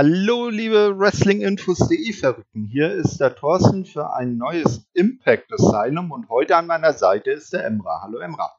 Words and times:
Hallo, 0.00 0.48
liebe 0.48 0.96
Wrestlinginfos.de 0.96 2.12
Verrückten. 2.12 2.68
Hier 2.70 2.92
ist 2.92 3.18
der 3.18 3.34
Thorsten 3.34 3.84
für 3.84 4.14
ein 4.14 4.36
neues 4.36 4.88
Impact 4.94 5.52
Asylum 5.52 6.12
und 6.12 6.28
heute 6.28 6.54
an 6.54 6.68
meiner 6.68 6.92
Seite 6.92 7.32
ist 7.32 7.52
der 7.52 7.64
Emra. 7.64 8.02
Hallo, 8.02 8.18
Emra. 8.18 8.52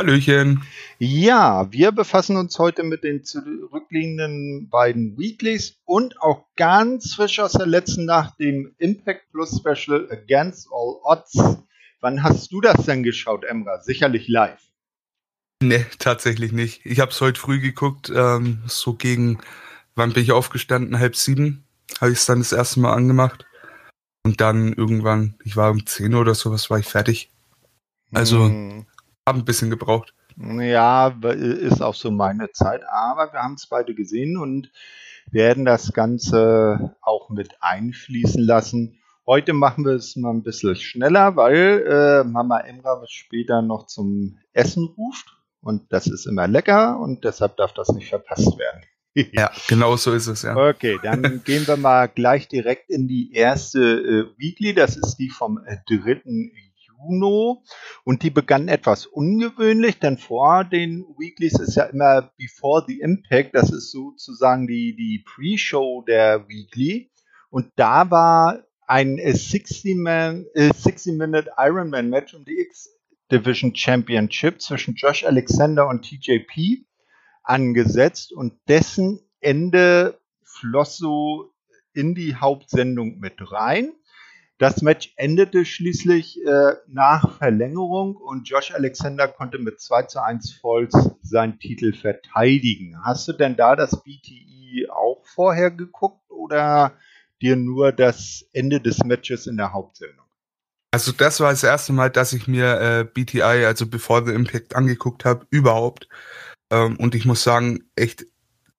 Hallöchen. 0.00 0.62
Ja, 1.00 1.72
wir 1.72 1.90
befassen 1.90 2.36
uns 2.36 2.60
heute 2.60 2.84
mit 2.84 3.02
den 3.02 3.24
zurückliegenden 3.24 4.68
beiden 4.70 5.18
Weeklies 5.18 5.80
und 5.86 6.22
auch 6.22 6.44
ganz 6.54 7.14
frisch 7.14 7.40
aus 7.40 7.54
der 7.54 7.66
letzten 7.66 8.04
Nacht 8.04 8.38
dem 8.38 8.72
Impact 8.78 9.32
Plus 9.32 9.58
Special 9.58 10.08
Against 10.12 10.68
All 10.70 11.00
Odds. 11.02 11.58
Wann 11.98 12.22
hast 12.22 12.52
du 12.52 12.60
das 12.60 12.86
denn 12.86 13.02
geschaut, 13.02 13.42
Emra? 13.44 13.80
Sicherlich 13.80 14.28
live. 14.28 14.62
Nee, 15.60 15.84
tatsächlich 15.98 16.52
nicht. 16.52 16.86
Ich 16.86 17.00
habe 17.00 17.10
es 17.10 17.20
heute 17.20 17.40
früh 17.40 17.58
geguckt, 17.58 18.12
ähm, 18.14 18.62
so 18.66 18.94
gegen 18.94 19.40
wann 19.96 20.12
bin 20.12 20.22
ich 20.22 20.32
aufgestanden? 20.32 21.00
Halb 21.00 21.16
sieben 21.16 21.64
habe 22.00 22.12
ich 22.12 22.18
es 22.18 22.26
dann 22.26 22.38
das 22.38 22.52
erste 22.52 22.80
Mal 22.80 22.94
angemacht. 22.94 23.44
Und 24.24 24.40
dann 24.40 24.72
irgendwann, 24.72 25.36
ich 25.44 25.56
war 25.56 25.70
um 25.70 25.86
zehn 25.86 26.14
oder 26.14 26.34
sowas, 26.34 26.68
war 26.70 26.78
ich 26.78 26.86
fertig. 26.86 27.32
Also, 28.12 28.44
hm. 28.44 28.86
habe 29.26 29.38
ein 29.38 29.44
bisschen 29.44 29.70
gebraucht. 29.70 30.14
Ja, 30.36 31.08
ist 31.08 31.80
auch 31.80 31.94
so 31.94 32.10
meine 32.10 32.50
Zeit. 32.52 32.82
Aber 32.88 33.32
wir 33.32 33.40
haben 33.40 33.54
es 33.54 33.66
beide 33.66 33.94
gesehen 33.94 34.36
und 34.36 34.70
werden 35.30 35.64
das 35.64 35.92
Ganze 35.92 36.96
auch 37.00 37.30
mit 37.30 37.56
einfließen 37.60 38.42
lassen. 38.42 38.98
Heute 39.26 39.54
machen 39.54 39.84
wir 39.84 39.92
es 39.92 40.14
mal 40.16 40.30
ein 40.30 40.42
bisschen 40.42 40.76
schneller, 40.76 41.36
weil 41.36 41.84
äh, 41.86 42.24
Mama 42.24 42.58
Emra 42.60 43.02
später 43.08 43.62
noch 43.62 43.86
zum 43.86 44.38
Essen 44.52 44.84
ruft. 44.96 45.36
Und 45.60 45.92
das 45.92 46.06
ist 46.06 46.26
immer 46.26 46.46
lecker 46.46 47.00
und 47.00 47.24
deshalb 47.24 47.56
darf 47.56 47.72
das 47.72 47.88
nicht 47.88 48.08
verpasst 48.08 48.56
werden 48.58 48.82
ja, 49.32 49.50
genau 49.68 49.96
so 49.96 50.12
ist 50.12 50.26
es, 50.26 50.42
ja. 50.42 50.56
Okay, 50.56 50.98
dann 51.02 51.42
gehen 51.44 51.66
wir 51.66 51.76
mal 51.76 52.06
gleich 52.06 52.48
direkt 52.48 52.90
in 52.90 53.08
die 53.08 53.32
erste 53.32 53.80
äh, 53.80 54.38
Weekly. 54.38 54.74
Das 54.74 54.96
ist 54.96 55.16
die 55.16 55.30
vom 55.30 55.58
äh, 55.66 55.78
3. 55.88 56.22
Juni. 56.24 57.56
Und 58.04 58.22
die 58.22 58.30
begann 58.30 58.68
etwas 58.68 59.06
ungewöhnlich, 59.06 59.98
denn 59.98 60.18
vor 60.18 60.64
den 60.64 61.04
Weeklies 61.18 61.58
ist 61.58 61.76
ja 61.76 61.84
immer 61.84 62.32
Before 62.36 62.84
the 62.86 63.00
Impact. 63.00 63.54
Das 63.54 63.70
ist 63.70 63.90
sozusagen 63.90 64.66
die, 64.66 64.94
die 64.96 65.24
Pre-Show 65.24 66.04
der 66.06 66.48
Weekly. 66.48 67.10
Und 67.50 67.72
da 67.76 68.10
war 68.10 68.62
ein 68.86 69.18
60-Minute 69.18 70.50
äh, 70.54 70.72
60 70.72 71.20
äh, 71.20 71.42
Ironman 71.58 72.08
Match 72.08 72.34
um 72.34 72.44
die 72.44 72.58
X-Division 72.58 73.74
Championship 73.74 74.60
zwischen 74.60 74.94
Josh 74.94 75.24
Alexander 75.24 75.88
und 75.88 76.02
TJP 76.02 76.85
angesetzt 77.46 78.32
und 78.32 78.54
dessen 78.68 79.20
Ende 79.40 80.18
floss 80.42 80.96
so 80.98 81.52
in 81.94 82.14
die 82.14 82.36
Hauptsendung 82.36 83.18
mit 83.18 83.34
rein. 83.52 83.92
Das 84.58 84.80
Match 84.80 85.12
endete 85.16 85.64
schließlich 85.66 86.42
äh, 86.44 86.74
nach 86.86 87.36
Verlängerung 87.36 88.16
und 88.16 88.48
Josh 88.48 88.72
Alexander 88.72 89.28
konnte 89.28 89.58
mit 89.58 89.80
2 89.80 90.02
zu 90.04 90.22
1 90.22 90.54
Volks 90.54 91.10
seinen 91.22 91.58
Titel 91.58 91.92
verteidigen. 91.92 92.96
Hast 93.04 93.28
du 93.28 93.32
denn 93.34 93.56
da 93.56 93.76
das 93.76 94.02
BTI 94.02 94.88
auch 94.90 95.22
vorher 95.26 95.70
geguckt 95.70 96.30
oder 96.30 96.94
dir 97.42 97.56
nur 97.56 97.92
das 97.92 98.46
Ende 98.52 98.80
des 98.80 99.04
Matches 99.04 99.46
in 99.46 99.58
der 99.58 99.74
Hauptsendung? 99.74 100.24
Also 100.90 101.12
das 101.12 101.40
war 101.40 101.50
das 101.50 101.62
erste 101.62 101.92
Mal, 101.92 102.08
dass 102.10 102.32
ich 102.32 102.48
mir 102.48 102.80
äh, 102.80 103.04
BTI, 103.04 103.66
also 103.66 103.86
Before 103.86 104.24
the 104.24 104.32
Impact, 104.32 104.74
angeguckt 104.74 105.26
habe, 105.26 105.46
überhaupt. 105.50 106.08
Ähm, 106.70 106.96
und 106.96 107.14
ich 107.14 107.24
muss 107.24 107.42
sagen, 107.42 107.84
echt, 107.96 108.26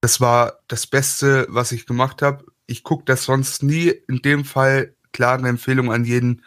das 0.01 0.21
war 0.21 0.59
das 0.67 0.87
Beste, 0.87 1.47
was 1.49 1.71
ich 1.71 1.85
gemacht 1.85 2.21
habe. 2.21 2.45
Ich 2.65 2.83
gucke 2.83 3.05
das 3.05 3.23
sonst 3.23 3.63
nie. 3.63 3.89
In 4.07 4.21
dem 4.21 4.45
Fall, 4.45 4.95
klare 5.11 5.47
Empfehlung 5.47 5.91
an 5.91 6.05
jeden. 6.05 6.43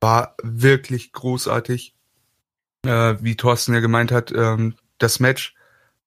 War 0.00 0.36
wirklich 0.42 1.12
großartig. 1.12 1.94
Äh, 2.84 3.16
wie 3.20 3.36
Thorsten 3.36 3.74
ja 3.74 3.80
gemeint 3.80 4.12
hat, 4.12 4.30
ähm, 4.32 4.76
das 4.98 5.18
Match 5.20 5.54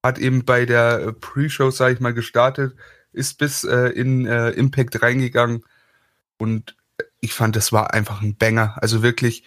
hat 0.02 0.18
eben 0.18 0.44
bei 0.44 0.64
der 0.64 1.12
Pre-Show, 1.12 1.70
sage 1.70 1.94
ich 1.94 2.00
mal, 2.00 2.14
gestartet, 2.14 2.74
ist 3.12 3.38
bis 3.38 3.64
äh, 3.64 3.88
in 3.88 4.26
äh, 4.26 4.50
Impact 4.50 5.02
reingegangen 5.02 5.64
und 6.38 6.76
ich 7.20 7.34
fand, 7.34 7.56
das 7.56 7.72
war 7.72 7.94
einfach 7.94 8.20
ein 8.20 8.36
Banger. 8.36 8.76
Also 8.80 9.02
wirklich, 9.02 9.44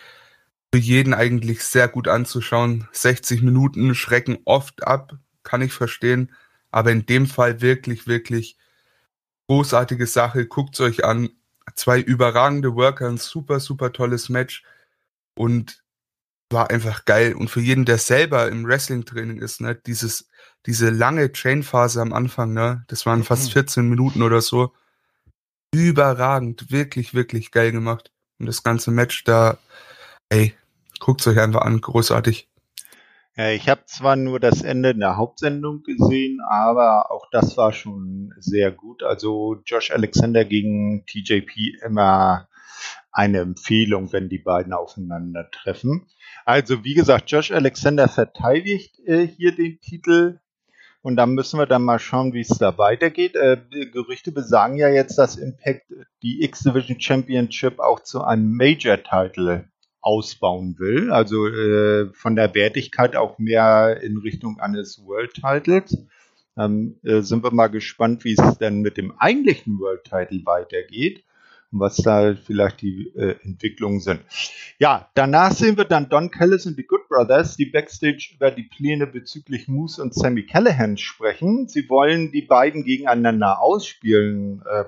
für 0.74 0.80
jeden 0.80 1.14
eigentlich 1.14 1.64
sehr 1.64 1.88
gut 1.88 2.08
anzuschauen. 2.08 2.88
60 2.92 3.42
Minuten 3.42 3.96
schrecken 3.96 4.40
oft 4.46 4.86
ab, 4.86 5.14
kann 5.44 5.62
ich 5.62 5.74
verstehen. 5.74 6.32
Aber 6.72 6.92
in 6.92 7.06
dem 7.06 7.28
Fall 7.28 7.62
wirklich, 7.62 8.08
wirklich 8.08 8.58
großartige 9.48 10.08
Sache. 10.08 10.46
Guckt 10.46 10.76
es 10.76 10.82
euch 10.82 11.06
an. 11.06 11.30
Zwei 11.76 12.00
überragende 12.00 12.76
Worker, 12.76 13.08
ein 13.08 13.18
super, 13.18 13.60
super 13.60 13.92
tolles 13.92 14.30
Match. 14.30 14.64
Und 15.36 15.84
war 16.52 16.70
einfach 16.70 17.06
geil. 17.06 17.34
Und 17.34 17.50
für 17.50 17.62
jeden, 17.62 17.86
der 17.86 17.98
selber 17.98 18.50
im 18.50 18.66
Wrestling-Training 18.66 19.40
ist, 19.40 19.62
ne, 19.62 19.76
dieses, 19.76 20.28
diese 20.66 20.90
lange 20.90 21.32
Chain-Phase 21.32 22.02
am 22.02 22.14
Anfang, 22.14 22.54
ne, 22.54 22.84
das 22.88 23.06
waren 23.06 23.24
fast 23.24 23.52
14 23.54 23.84
mhm. 23.84 23.90
Minuten 23.90 24.22
oder 24.22 24.42
so. 24.42 24.74
Überragend. 25.74 26.72
Wirklich, 26.72 27.14
wirklich 27.14 27.52
geil 27.52 27.72
gemacht. 27.72 28.12
Und 28.40 28.46
das 28.46 28.64
ganze 28.64 28.92
Match 28.92 29.24
da, 29.24 29.58
ey, 30.30 30.54
Guckt 31.00 31.28
euch 31.28 31.40
einfach 31.40 31.62
an, 31.62 31.82
großartig. 31.82 32.50
Ja, 33.38 33.50
ich 33.52 33.68
habe 33.68 33.86
zwar 33.86 34.16
nur 34.16 34.40
das 34.40 34.62
Ende 34.62 34.96
der 34.96 35.18
Hauptsendung 35.18 35.84
gesehen, 35.84 36.40
aber 36.48 37.12
auch 37.12 37.28
das 37.32 37.58
war 37.58 37.74
schon 37.74 38.34
sehr 38.40 38.72
gut. 38.72 39.04
Also 39.04 39.62
Josh 39.66 39.92
Alexander 39.92 40.46
gegen 40.46 41.06
TJP 41.06 41.84
immer 41.86 42.48
eine 43.12 43.40
Empfehlung, 43.40 44.14
wenn 44.14 44.30
die 44.30 44.40
beiden 44.40 44.72
aufeinandertreffen. 44.74 46.08
Also 46.46 46.84
wie 46.84 46.94
gesagt, 46.94 47.30
Josh 47.30 47.52
Alexander 47.52 48.08
verteidigt 48.08 49.00
äh, 49.06 49.28
hier 49.28 49.54
den 49.54 49.80
Titel 49.82 50.40
und 51.02 51.18
dann 51.18 51.34
müssen 51.34 51.60
wir 51.60 51.66
dann 51.66 51.84
mal 51.84 52.00
schauen, 52.00 52.34
wie 52.34 52.42
es 52.42 52.58
da 52.58 52.78
weitergeht. 52.78 53.36
Äh, 53.36 53.58
Gerüchte 53.92 54.32
besagen 54.32 54.78
ja 54.78 54.90
jetzt, 54.90 55.18
dass 55.18 55.36
Impact 55.36 55.86
die 56.24 56.44
X-Division 56.44 57.00
Championship 57.00 57.80
auch 57.80 58.00
zu 58.00 58.24
einem 58.24 58.56
Major-Title 58.56 59.70
ausbauen 60.06 60.78
will. 60.78 61.12
Also 61.12 61.48
äh, 61.48 62.14
von 62.14 62.36
der 62.36 62.54
Wertigkeit 62.54 63.16
auch 63.16 63.40
mehr 63.40 64.02
in 64.04 64.18
Richtung 64.18 64.60
eines 64.60 65.04
World 65.04 65.34
Titles. 65.34 65.98
Dann 66.56 66.96
äh, 67.04 67.22
sind 67.22 67.44
wir 67.44 67.52
mal 67.52 67.68
gespannt, 67.68 68.24
wie 68.24 68.34
es 68.34 68.58
denn 68.60 68.82
mit 68.82 68.98
dem 68.98 69.12
eigentlichen 69.18 69.80
World 69.80 70.04
Title 70.04 70.46
weitergeht 70.46 71.24
und 71.72 71.80
was 71.80 71.98
da 71.98 72.36
vielleicht 72.36 72.82
die 72.82 73.12
äh, 73.16 73.36
Entwicklungen 73.44 74.00
sind. 74.00 74.22
Ja, 74.78 75.10
danach 75.16 75.52
sehen 75.52 75.76
wir 75.76 75.86
dann 75.86 76.08
Don 76.08 76.30
Callis 76.30 76.68
und 76.68 76.78
die 76.78 76.86
Good 76.86 77.10
Brothers, 77.10 77.58
die 77.58 77.66
Backstage 77.66 78.34
über 78.36 78.52
die 78.52 78.64
Pläne 78.64 79.08
bezüglich 79.08 79.68
Moose 79.68 80.02
und 80.02 80.14
Sammy 80.14 80.46
Callahan 80.46 80.98
sprechen. 80.98 81.68
Sie 81.68 81.90
wollen 81.90 82.32
die 82.32 82.44
beiden 82.44 82.84
gegeneinander 82.84 83.60
ausspielen. 83.60 84.62
Äh, 84.70 84.86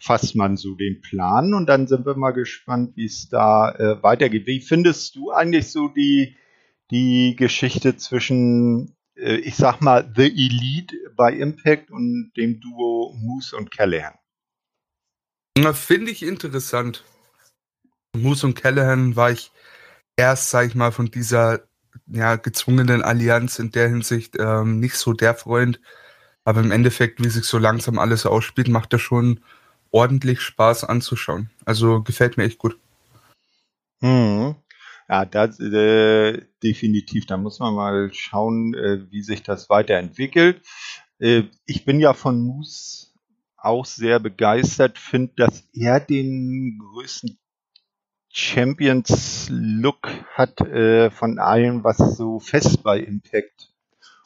fasst 0.00 0.36
man 0.36 0.56
so 0.56 0.74
den 0.74 1.00
Plan 1.00 1.54
und 1.54 1.66
dann 1.66 1.86
sind 1.86 2.06
wir 2.06 2.16
mal 2.16 2.32
gespannt, 2.32 2.96
wie 2.96 3.06
es 3.06 3.28
da 3.28 3.72
äh, 3.72 4.02
weitergeht. 4.02 4.46
Wie 4.46 4.60
findest 4.60 5.16
du 5.16 5.30
eigentlich 5.30 5.70
so 5.70 5.88
die, 5.88 6.36
die 6.90 7.36
Geschichte 7.36 7.96
zwischen, 7.96 8.96
äh, 9.16 9.36
ich 9.36 9.56
sag 9.56 9.80
mal, 9.80 10.12
The 10.14 10.26
Elite 10.26 10.96
bei 11.16 11.32
Impact 11.32 11.90
und 11.90 12.32
dem 12.36 12.60
Duo 12.60 13.14
Moose 13.16 13.56
und 13.56 13.70
Callahan? 13.70 14.14
Finde 15.72 16.10
ich 16.10 16.22
interessant. 16.22 17.04
Moose 18.16 18.46
und 18.46 18.54
Callahan 18.54 19.16
war 19.16 19.30
ich 19.30 19.50
erst, 20.16 20.50
sag 20.50 20.66
ich 20.66 20.74
mal, 20.74 20.92
von 20.92 21.10
dieser 21.10 21.66
ja, 22.06 22.36
gezwungenen 22.36 23.02
Allianz 23.02 23.58
in 23.58 23.70
der 23.70 23.88
Hinsicht 23.88 24.36
ähm, 24.38 24.80
nicht 24.80 24.96
so 24.96 25.12
der 25.12 25.34
Freund. 25.34 25.80
Aber 26.44 26.60
im 26.60 26.70
Endeffekt, 26.70 27.24
wie 27.24 27.28
sich 27.28 27.44
so 27.44 27.58
langsam 27.58 27.98
alles 27.98 28.26
ausspielt, 28.26 28.68
macht 28.68 28.92
das 28.92 29.00
schon 29.00 29.40
ordentlich 29.90 30.40
Spaß 30.40 30.84
anzuschauen. 30.84 31.50
Also 31.64 32.02
gefällt 32.02 32.36
mir 32.36 32.44
echt 32.44 32.58
gut. 32.58 32.78
Mhm. 34.00 34.56
Ja, 35.08 35.24
das 35.24 35.60
äh, 35.60 36.42
definitiv. 36.62 37.26
Da 37.26 37.36
muss 37.36 37.58
man 37.58 37.74
mal 37.74 38.10
schauen, 38.12 38.74
äh, 38.74 39.10
wie 39.10 39.22
sich 39.22 39.42
das 39.42 39.68
weiterentwickelt. 39.70 40.62
Äh, 41.18 41.44
ich 41.66 41.84
bin 41.84 42.00
ja 42.00 42.12
von 42.12 42.40
Moose 42.40 43.08
auch 43.56 43.86
sehr 43.86 44.20
begeistert, 44.20 44.98
finde, 44.98 45.32
dass 45.36 45.64
er 45.72 46.00
den 46.00 46.78
größten 46.78 47.38
Champions-Look 48.28 50.08
hat 50.34 50.60
äh, 50.60 51.10
von 51.10 51.38
allem, 51.38 51.84
was 51.84 51.98
so 52.16 52.40
fest 52.40 52.82
bei 52.82 52.98
Impact 52.98 53.72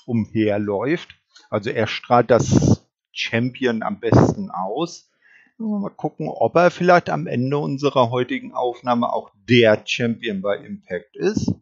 umherläuft. 0.07 1.18
Also 1.51 1.71
er 1.71 1.87
strahlt 1.87 2.31
das 2.31 2.85
Champion 3.13 3.83
am 3.83 4.01
besten 4.01 4.51
aus. 4.51 5.11
Mal 5.59 5.91
gucken, 5.91 6.29
ob 6.29 6.55
er 6.55 6.71
vielleicht 6.71 7.11
am 7.11 7.27
Ende 7.27 7.59
unserer 7.59 8.11
heutigen 8.11 8.55
Aufnahme 8.55 9.13
auch 9.13 9.31
der 9.49 9.83
Champion 9.85 10.41
bei 10.41 10.57
Impact 10.57 11.17
ist. 11.17 11.53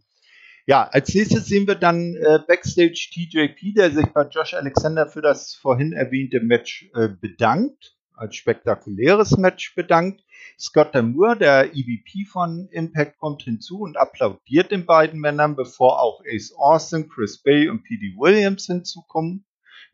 Ja, 0.67 0.83
als 0.89 1.15
nächstes 1.15 1.47
sehen 1.47 1.67
wir 1.67 1.77
dann 1.77 2.17
äh, 2.17 2.41
Backstage 2.47 3.09
TJP, 3.13 3.75
der 3.75 3.93
sich 3.93 4.07
bei 4.07 4.23
Josh 4.25 4.53
Alexander 4.55 5.07
für 5.07 5.23
das 5.23 5.55
vorhin 5.55 5.93
erwähnte 5.93 6.41
Match 6.41 6.91
äh, 6.93 7.09
bedankt, 7.09 7.97
als 8.13 8.35
spektakuläres 8.35 9.37
Match 9.39 9.75
bedankt. 9.77 10.25
Scott 10.59 10.95
Moore, 10.95 11.39
der 11.39 11.75
EVP 11.75 12.25
von 12.29 12.69
Impact, 12.73 13.19
kommt 13.19 13.43
hinzu 13.43 13.79
und 13.79 13.97
applaudiert 13.97 14.73
den 14.73 14.87
beiden 14.87 15.21
Männern, 15.21 15.55
bevor 15.55 16.03
auch 16.03 16.21
Ace 16.27 16.53
Austin, 16.57 17.09
Chris 17.09 17.41
Bay 17.43 17.69
und 17.69 17.85
P.D. 17.85 18.17
Williams 18.19 18.67
hinzukommen, 18.67 19.45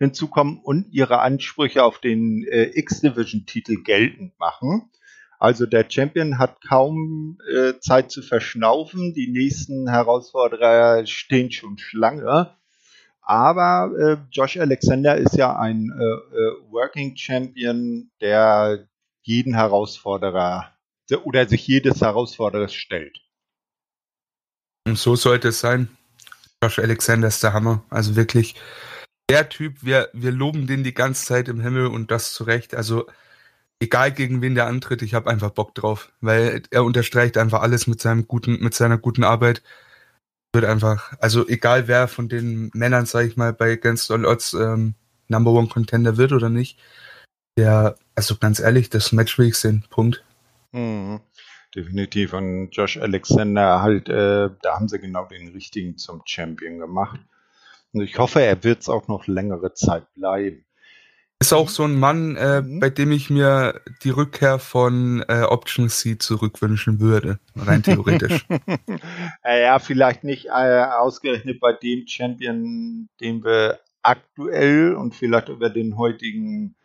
hinzukommen 0.02 0.58
und 0.58 0.92
ihre 0.92 1.20
Ansprüche 1.20 1.84
auf 1.84 2.00
den 2.00 2.44
äh, 2.50 2.70
X-Division-Titel 2.74 3.82
geltend 3.84 4.36
machen. 4.36 4.90
Also 5.38 5.64
der 5.64 5.88
Champion 5.88 6.38
hat 6.38 6.60
kaum 6.60 7.38
äh, 7.48 7.74
Zeit 7.78 8.10
zu 8.10 8.20
verschnaufen. 8.20 9.14
Die 9.14 9.28
nächsten 9.28 9.88
Herausforderer 9.88 11.06
stehen 11.06 11.52
schon 11.52 11.78
Schlange. 11.78 12.52
Aber 13.20 13.92
äh, 13.96 14.16
Josh 14.32 14.56
Alexander 14.56 15.16
ist 15.16 15.36
ja 15.36 15.56
ein 15.56 15.92
äh, 15.96 16.36
äh 16.36 16.72
Working 16.72 17.16
Champion, 17.16 18.10
der 18.20 18.88
jeden 19.22 19.54
Herausforderer 19.54 20.72
oder 21.22 21.46
sich 21.46 21.64
jedes 21.66 22.00
Herausforderers 22.00 22.74
stellt. 22.74 23.20
Und 24.84 24.98
so 24.98 25.14
sollte 25.14 25.48
es 25.48 25.60
sein. 25.60 25.88
Josh 26.60 26.80
Alexander 26.80 27.28
ist 27.28 27.42
der 27.42 27.52
Hammer. 27.52 27.84
Also 27.88 28.16
wirklich 28.16 28.56
der 29.28 29.48
Typ, 29.48 29.82
wir, 29.82 30.10
wir 30.12 30.32
loben 30.32 30.66
den 30.66 30.84
die 30.84 30.94
ganze 30.94 31.24
Zeit 31.26 31.48
im 31.48 31.60
Himmel 31.60 31.86
und 31.86 32.10
das 32.10 32.32
zu 32.32 32.44
Recht. 32.44 32.74
Also 32.74 33.06
egal 33.80 34.12
gegen 34.12 34.42
wen 34.42 34.54
der 34.54 34.66
antritt, 34.66 35.02
ich 35.02 35.14
habe 35.14 35.30
einfach 35.30 35.50
Bock 35.50 35.74
drauf, 35.74 36.12
weil 36.20 36.62
er 36.70 36.84
unterstreicht 36.84 37.36
einfach 37.36 37.62
alles 37.62 37.86
mit 37.86 38.00
seinem 38.00 38.28
guten, 38.28 38.62
mit 38.62 38.74
seiner 38.74 38.98
guten 38.98 39.24
Arbeit. 39.24 39.62
Wird 40.52 40.66
einfach, 40.66 41.14
also 41.18 41.48
egal 41.48 41.88
wer 41.88 42.08
von 42.08 42.28
den 42.28 42.70
Männern, 42.74 43.06
sag 43.06 43.26
ich 43.26 43.36
mal, 43.36 43.52
bei 43.52 43.72
Against 43.72 44.10
All 44.10 44.26
Odds 44.26 44.52
ähm, 44.54 44.94
Number 45.28 45.52
One 45.52 45.68
Contender 45.68 46.18
wird 46.18 46.32
oder 46.32 46.50
nicht, 46.50 46.78
der, 47.56 47.96
also 48.14 48.36
ganz 48.36 48.60
ehrlich, 48.60 48.90
das 48.90 49.12
Match 49.12 49.38
will 49.38 49.48
ich 49.48 49.56
sehen. 49.56 49.84
Punkt. 49.90 50.22
Mhm. 50.72 51.20
Definitiv. 51.74 52.34
Und 52.34 52.70
Josh 52.70 52.98
Alexander 52.98 53.80
halt, 53.80 54.08
äh, 54.08 54.50
da 54.60 54.74
haben 54.74 54.88
sie 54.88 54.98
genau 54.98 55.24
den 55.24 55.48
richtigen 55.48 55.96
zum 55.96 56.22
Champion 56.26 56.78
gemacht. 56.78 57.20
Und 57.92 58.02
ich 58.02 58.18
hoffe, 58.18 58.40
er 58.40 58.64
wird 58.64 58.80
es 58.80 58.88
auch 58.88 59.08
noch 59.08 59.26
längere 59.26 59.74
Zeit 59.74 60.12
bleiben. 60.14 60.64
Ist 61.40 61.52
auch 61.52 61.68
so 61.68 61.82
ein 61.82 61.98
Mann, 61.98 62.36
äh, 62.36 62.62
mhm. 62.62 62.78
bei 62.78 62.88
dem 62.88 63.10
ich 63.10 63.28
mir 63.28 63.80
die 64.04 64.10
Rückkehr 64.10 64.60
von 64.60 65.24
äh, 65.28 65.42
Option 65.42 65.88
C 65.88 66.16
zurückwünschen 66.16 67.00
würde, 67.00 67.40
rein 67.56 67.82
theoretisch. 67.82 68.46
ja, 69.44 69.80
vielleicht 69.80 70.22
nicht 70.22 70.46
äh, 70.46 70.84
ausgerechnet 70.84 71.58
bei 71.58 71.72
dem 71.72 72.06
Champion, 72.06 73.08
den 73.20 73.42
wir 73.42 73.80
aktuell 74.02 74.94
und 74.94 75.16
vielleicht 75.16 75.48
über 75.48 75.68
den 75.68 75.96
heutigen 75.96 76.76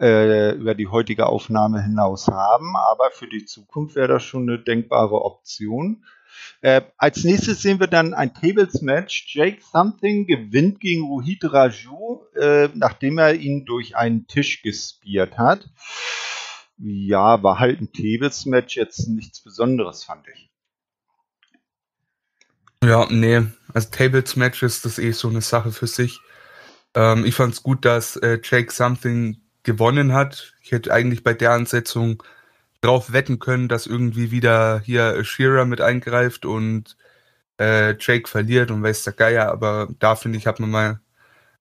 äh, 0.00 0.52
über 0.54 0.74
die 0.74 0.88
heutige 0.88 1.26
Aufnahme 1.26 1.82
hinaus 1.82 2.28
haben, 2.28 2.74
aber 2.90 3.10
für 3.12 3.28
die 3.28 3.44
Zukunft 3.44 3.94
wäre 3.94 4.08
das 4.08 4.24
schon 4.24 4.48
eine 4.48 4.58
denkbare 4.58 5.22
Option. 5.22 6.04
Äh, 6.60 6.82
als 6.96 7.24
nächstes 7.24 7.62
sehen 7.62 7.80
wir 7.80 7.86
dann 7.86 8.14
ein 8.14 8.34
Tables-Match. 8.34 9.34
Jake 9.34 9.62
Something 9.62 10.26
gewinnt 10.26 10.80
gegen 10.80 11.04
Rohit 11.06 11.44
Raju, 11.44 12.24
äh, 12.36 12.68
nachdem 12.74 13.18
er 13.18 13.34
ihn 13.34 13.64
durch 13.64 13.96
einen 13.96 14.26
Tisch 14.26 14.62
gespiert 14.62 15.38
hat. 15.38 15.68
Ja, 16.78 17.42
war 17.42 17.58
halt 17.58 17.80
ein 17.80 17.92
Tables-Match, 17.92 18.76
jetzt 18.76 19.08
nichts 19.08 19.40
Besonderes, 19.40 20.04
fand 20.04 20.26
ich. 20.28 20.50
Ja, 22.82 23.06
nee, 23.10 23.42
also 23.72 23.88
Tables-Matches, 23.90 24.82
das 24.82 24.98
ist 24.98 25.04
eh 25.04 25.12
so 25.12 25.28
eine 25.28 25.40
Sache 25.40 25.70
für 25.70 25.86
sich. 25.86 26.18
Ähm, 26.94 27.24
ich 27.24 27.34
fand 27.34 27.54
es 27.54 27.62
gut, 27.62 27.84
dass 27.84 28.16
äh, 28.16 28.40
Jake 28.42 28.72
Something 28.72 29.40
gewonnen 29.62 30.12
hat. 30.12 30.54
Ich 30.60 30.72
hätte 30.72 30.92
eigentlich 30.92 31.22
bei 31.22 31.34
der 31.34 31.52
Ansetzung 31.52 32.22
drauf 32.82 33.12
wetten 33.12 33.38
können, 33.38 33.68
dass 33.68 33.86
irgendwie 33.86 34.30
wieder 34.30 34.80
hier 34.80 35.24
Shearer 35.24 35.64
mit 35.64 35.80
eingreift 35.80 36.44
und 36.44 36.96
äh, 37.58 37.94
Jake 37.98 38.28
verliert 38.28 38.70
und 38.70 38.82
weiß 38.82 39.04
der 39.04 39.12
Geier, 39.14 39.50
aber 39.50 39.88
da 39.98 40.16
finde 40.16 40.38
ich, 40.38 40.46
hat 40.46 40.60
man 40.60 40.70
mal 40.70 41.00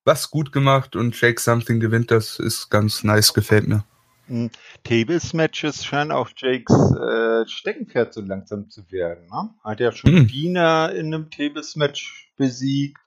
was 0.04 0.32
gut 0.32 0.52
gemacht 0.52 0.96
und 0.96 1.20
Jake 1.20 1.40
Something 1.40 1.80
gewinnt, 1.80 2.12
das 2.12 2.40
ist 2.40 2.70
ganz 2.70 3.04
nice, 3.04 3.34
gefällt 3.34 3.68
mir. 3.68 3.86
Hm, 4.28 4.50
Tables-Matches 4.84 5.86
scheinen 5.86 6.12
auch 6.12 6.30
Jakes 6.36 6.76
äh, 6.96 7.48
Steckenpferd 7.48 8.14
so 8.14 8.22
langsam 8.22 8.70
zu 8.70 8.90
werden. 8.92 9.28
Ne? 9.30 9.50
Hat 9.64 9.80
ja 9.80 9.92
schon 9.92 10.12
hm. 10.12 10.28
Dina 10.28 10.88
in 10.88 11.14
einem 11.14 11.30
Tables-Match 11.30 12.32
besiegt 12.36 12.98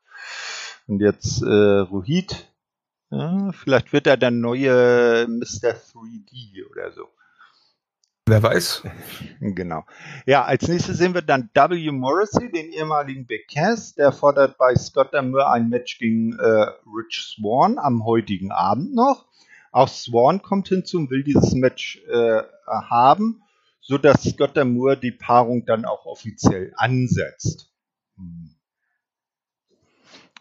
und 0.87 1.01
jetzt 1.01 1.43
äh, 1.43 1.47
Rohit. 1.47 2.49
Ja, 3.11 3.53
vielleicht 3.53 3.93
wird 3.93 4.07
er 4.07 4.17
der 4.17 4.31
neue 4.31 5.27
Mr. 5.29 5.75
3D 5.75 6.69
oder 6.71 6.93
so. 6.93 7.09
Wer 8.27 8.43
weiß. 8.43 8.85
Genau. 9.41 9.85
Ja, 10.25 10.45
als 10.45 10.67
nächstes 10.67 10.97
sehen 10.97 11.13
wir 11.13 11.21
dann 11.21 11.51
W. 11.53 11.91
Morrissey, 11.91 12.51
den 12.51 12.73
ehemaligen 12.73 13.27
Big 13.27 13.49
Cass. 13.49 13.95
Der 13.95 14.13
fordert 14.13 14.57
bei 14.57 14.75
Scott 14.77 15.13
Demure 15.13 15.51
ein 15.51 15.69
Match 15.69 15.99
gegen 15.99 16.33
äh, 16.39 16.67
Rich 16.87 17.37
Swan 17.37 17.79
am 17.79 18.05
heutigen 18.07 18.51
Abend 18.51 18.95
noch. 18.95 19.27
Auch 19.73 19.89
Swan 19.89 20.41
kommt 20.41 20.69
hinzu 20.69 20.99
und 20.99 21.11
will 21.11 21.23
dieses 21.23 21.53
Match 21.53 22.03
äh, 22.09 22.43
haben, 22.67 23.43
sodass 23.83 24.23
Scott 24.23 24.57
Demure 24.57 24.97
die 24.97 25.13
Paarung 25.13 25.67
dann 25.67 25.85
auch 25.85 26.07
offiziell 26.07 26.73
ansetzt. 26.77 27.71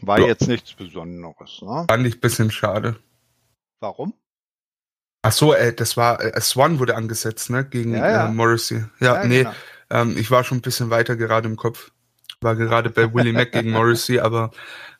War 0.02 0.20
ja. 0.20 0.28
jetzt 0.28 0.48
nichts 0.48 0.74
Besonderes. 0.74 1.62
Ne? 1.62 1.86
Fand 1.90 2.08
ich 2.08 2.16
ein 2.16 2.22
bisschen 2.22 2.52
schade. 2.52 2.98
Warum? 3.82 4.14
Ach 5.26 5.32
so, 5.32 5.54
äh, 5.54 5.74
das 5.74 5.96
war, 5.96 6.22
äh, 6.22 6.40
Swan 6.42 6.80
wurde 6.80 6.96
angesetzt, 6.96 7.50
ne, 7.50 7.64
gegen 7.64 7.96
ja, 7.96 8.10
ja. 8.10 8.28
Äh, 8.28 8.32
Morrissey. 8.32 8.84
Ja, 9.00 9.16
ja 9.16 9.26
nee, 9.26 9.40
genau. 9.40 9.54
ähm, 9.90 10.18
ich 10.18 10.30
war 10.30 10.44
schon 10.44 10.58
ein 10.58 10.62
bisschen 10.62 10.90
weiter 10.90 11.16
gerade 11.16 11.48
im 11.48 11.56
Kopf. 11.56 11.92
War 12.42 12.58
gerade 12.58 12.90
bei 12.90 13.14
Willie 13.14 13.32
Mack 13.32 13.54
gegen 13.54 13.72
Morrissey, 13.72 14.20
aber 14.20 14.52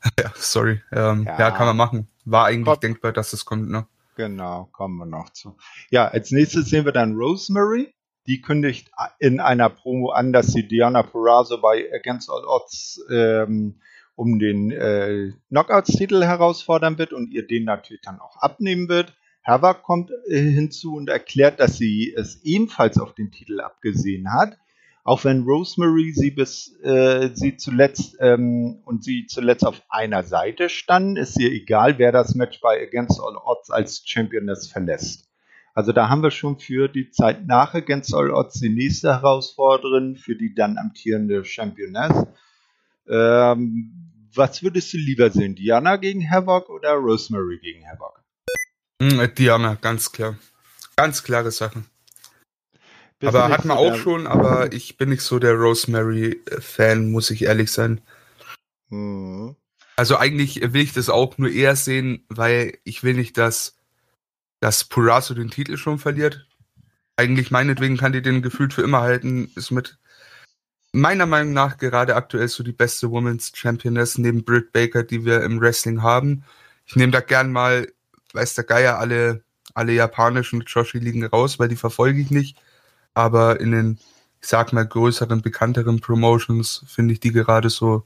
ja, 0.20 0.32
sorry. 0.36 0.82
Ähm, 0.94 1.26
ja. 1.26 1.52
kann 1.52 1.68
man 1.68 1.76
machen. 1.76 2.08
War 2.24 2.46
eigentlich 2.46 2.66
Komm. 2.66 2.80
denkbar, 2.80 3.12
dass 3.12 3.32
das 3.32 3.44
kommt, 3.44 3.70
ne? 3.70 3.86
Genau, 4.16 4.70
kommen 4.72 4.98
wir 4.98 5.06
noch 5.06 5.30
zu. 5.32 5.58
Ja, 5.90 6.08
als 6.08 6.32
nächstes 6.32 6.70
sehen 6.70 6.86
wir 6.86 6.94
dann 6.94 7.16
Rosemary. 7.16 7.94
Die 8.26 8.42
kündigt 8.42 8.90
in 9.20 9.42
einer 9.42 9.70
Promo 9.70 10.12
an, 10.12 10.32
dass 10.32 10.48
sie 10.48 10.66
Diana 10.66 11.04
Purrazzo 11.04 11.58
bei 11.60 11.90
Against 11.94 12.30
All 12.30 12.46
Odds 12.46 13.02
ähm, 13.12 13.82
um 14.16 14.40
den 14.40 14.72
äh, 14.72 15.34
Knockouts-Titel 15.50 16.24
herausfordern 16.24 16.98
wird 16.98 17.12
und 17.12 17.32
ihr 17.32 17.46
den 17.46 17.66
natürlich 17.66 18.02
dann 18.02 18.22
auch 18.22 18.38
abnehmen 18.38 18.88
wird. 18.88 19.14
Havoc 19.44 19.84
kommt 19.84 20.12
äh, 20.28 20.40
hinzu 20.40 20.96
und 20.96 21.10
erklärt, 21.10 21.60
dass 21.60 21.78
sie 21.78 22.14
es 22.16 22.44
ebenfalls 22.44 22.98
auf 22.98 23.14
den 23.14 23.32
Titel 23.32 23.60
abgesehen 23.60 24.32
hat. 24.34 24.58
Auch 25.06 25.26
wenn 25.26 25.44
Rosemary 25.44 26.14
sie 26.14 26.32
bis 26.32 26.80
äh, 26.82 27.30
sie 27.34 27.58
zuletzt 27.58 28.16
ähm, 28.22 28.82
und 28.86 29.04
sie 29.04 29.26
zuletzt 29.26 29.66
auf 29.66 29.82
einer 29.90 30.24
Seite 30.24 30.70
standen, 30.70 31.18
ist 31.18 31.38
ihr 31.38 31.52
egal, 31.52 31.98
wer 31.98 32.14
das 32.14 32.36
Match 32.36 32.62
bei 32.62 32.82
Against 32.82 33.20
All 33.20 33.36
Odds 33.36 33.70
als 33.70 34.04
Championess 34.06 34.68
verlässt. 34.68 35.30
Also 35.74 35.92
da 35.92 36.08
haben 36.08 36.24
wir 36.24 36.32
schon 36.32 36.58
für 36.58 36.88
die 36.88 37.10
Zeit 37.10 37.46
nach 37.46 37.74
Against 37.74 38.14
All 38.16 38.32
Odds 38.32 38.62
die 38.62 38.70
nächste 38.70 39.10
Herausforderin 39.10 40.16
für 40.16 40.36
die 40.38 40.54
dann 40.54 40.78
amtierende 40.78 41.44
Championess. 41.44 42.26
Ähm, 43.10 44.14
was 44.34 44.64
würdest 44.64 44.94
du 44.94 44.98
lieber 44.98 45.30
sehen, 45.32 45.56
Diana 45.56 45.98
gegen 45.98 46.30
Havoc 46.30 46.70
oder 46.70 46.94
Rosemary 46.94 47.60
gegen 47.60 47.86
Havoc? 47.86 48.23
Hm, 49.04 49.36
Diana, 49.36 49.76
ganz 49.82 50.12
klar. 50.14 50.38
Ganz 50.96 51.24
klare 51.24 51.52
Sachen. 51.52 51.86
Bist 53.20 53.36
aber 53.36 53.50
hat 53.50 53.66
man 53.66 53.78
so 53.78 53.84
auch 53.84 53.98
schon, 53.98 54.28
aber 54.28 54.72
ich 54.72 54.98
bin 54.98 55.10
nicht 55.10 55.22
so 55.22 55.40
der 55.40 55.56
Rosemary-Fan, 55.56 57.12
muss 57.12 57.30
ich 57.30 57.44
ehrlich 57.44 57.72
sein. 57.72 58.02
Mhm. 58.90 59.56
Also 59.98 60.18
eigentlich 60.18 60.62
will 60.74 60.82
ich 60.82 60.94
das 60.94 61.10
auch 61.10 61.38
nur 61.38 61.50
eher 61.50 61.76
sehen, 61.76 62.26
weil 62.30 62.78
ich 62.86 63.04
will 63.04 63.14
nicht, 63.14 63.38
dass, 63.38 63.76
dass 64.62 64.86
Purazo 64.86 65.34
den 65.34 65.52
Titel 65.52 65.78
schon 65.78 66.00
verliert. 66.00 66.48
Eigentlich 67.18 67.52
meinetwegen 67.52 67.98
kann 67.98 68.14
die 68.14 68.22
den 68.22 68.42
gefühlt 68.42 68.74
für 68.74 68.84
immer 68.84 69.02
halten. 69.02 69.52
Ist 69.56 69.72
mit 69.72 69.98
meiner 70.94 71.26
Meinung 71.26 71.54
nach 71.54 71.78
gerade 71.78 72.16
aktuell 72.16 72.48
so 72.48 72.64
die 72.64 72.72
beste 72.72 73.12
Women's 73.12 73.52
Championess 73.54 74.18
neben 74.18 74.46
Britt 74.46 74.72
Baker, 74.72 75.04
die 75.04 75.26
wir 75.26 75.44
im 75.44 75.60
Wrestling 75.60 76.02
haben. 76.02 76.46
Ich 76.86 76.96
nehme 76.96 77.12
da 77.12 77.20
gern 77.20 77.52
mal 77.52 77.88
weiß 78.34 78.56
der 78.56 78.64
Geier, 78.64 79.00
alle, 79.00 79.44
alle 79.74 79.94
japanischen 79.94 80.64
Joshi 80.68 81.00
liegen 81.00 81.26
raus, 81.26 81.60
weil 81.60 81.70
die 81.70 81.76
verfolge 81.76 82.20
ich 82.20 82.32
nicht. 82.32 82.58
Aber 83.14 83.60
in 83.60 83.72
den, 83.72 84.00
ich 84.42 84.48
sag 84.48 84.74
mal, 84.74 84.86
größeren, 84.86 85.42
bekannteren 85.42 86.00
Promotions 86.00 86.84
finde 86.88 87.14
ich 87.14 87.20
die 87.20 87.32
gerade 87.32 87.70
so 87.70 88.04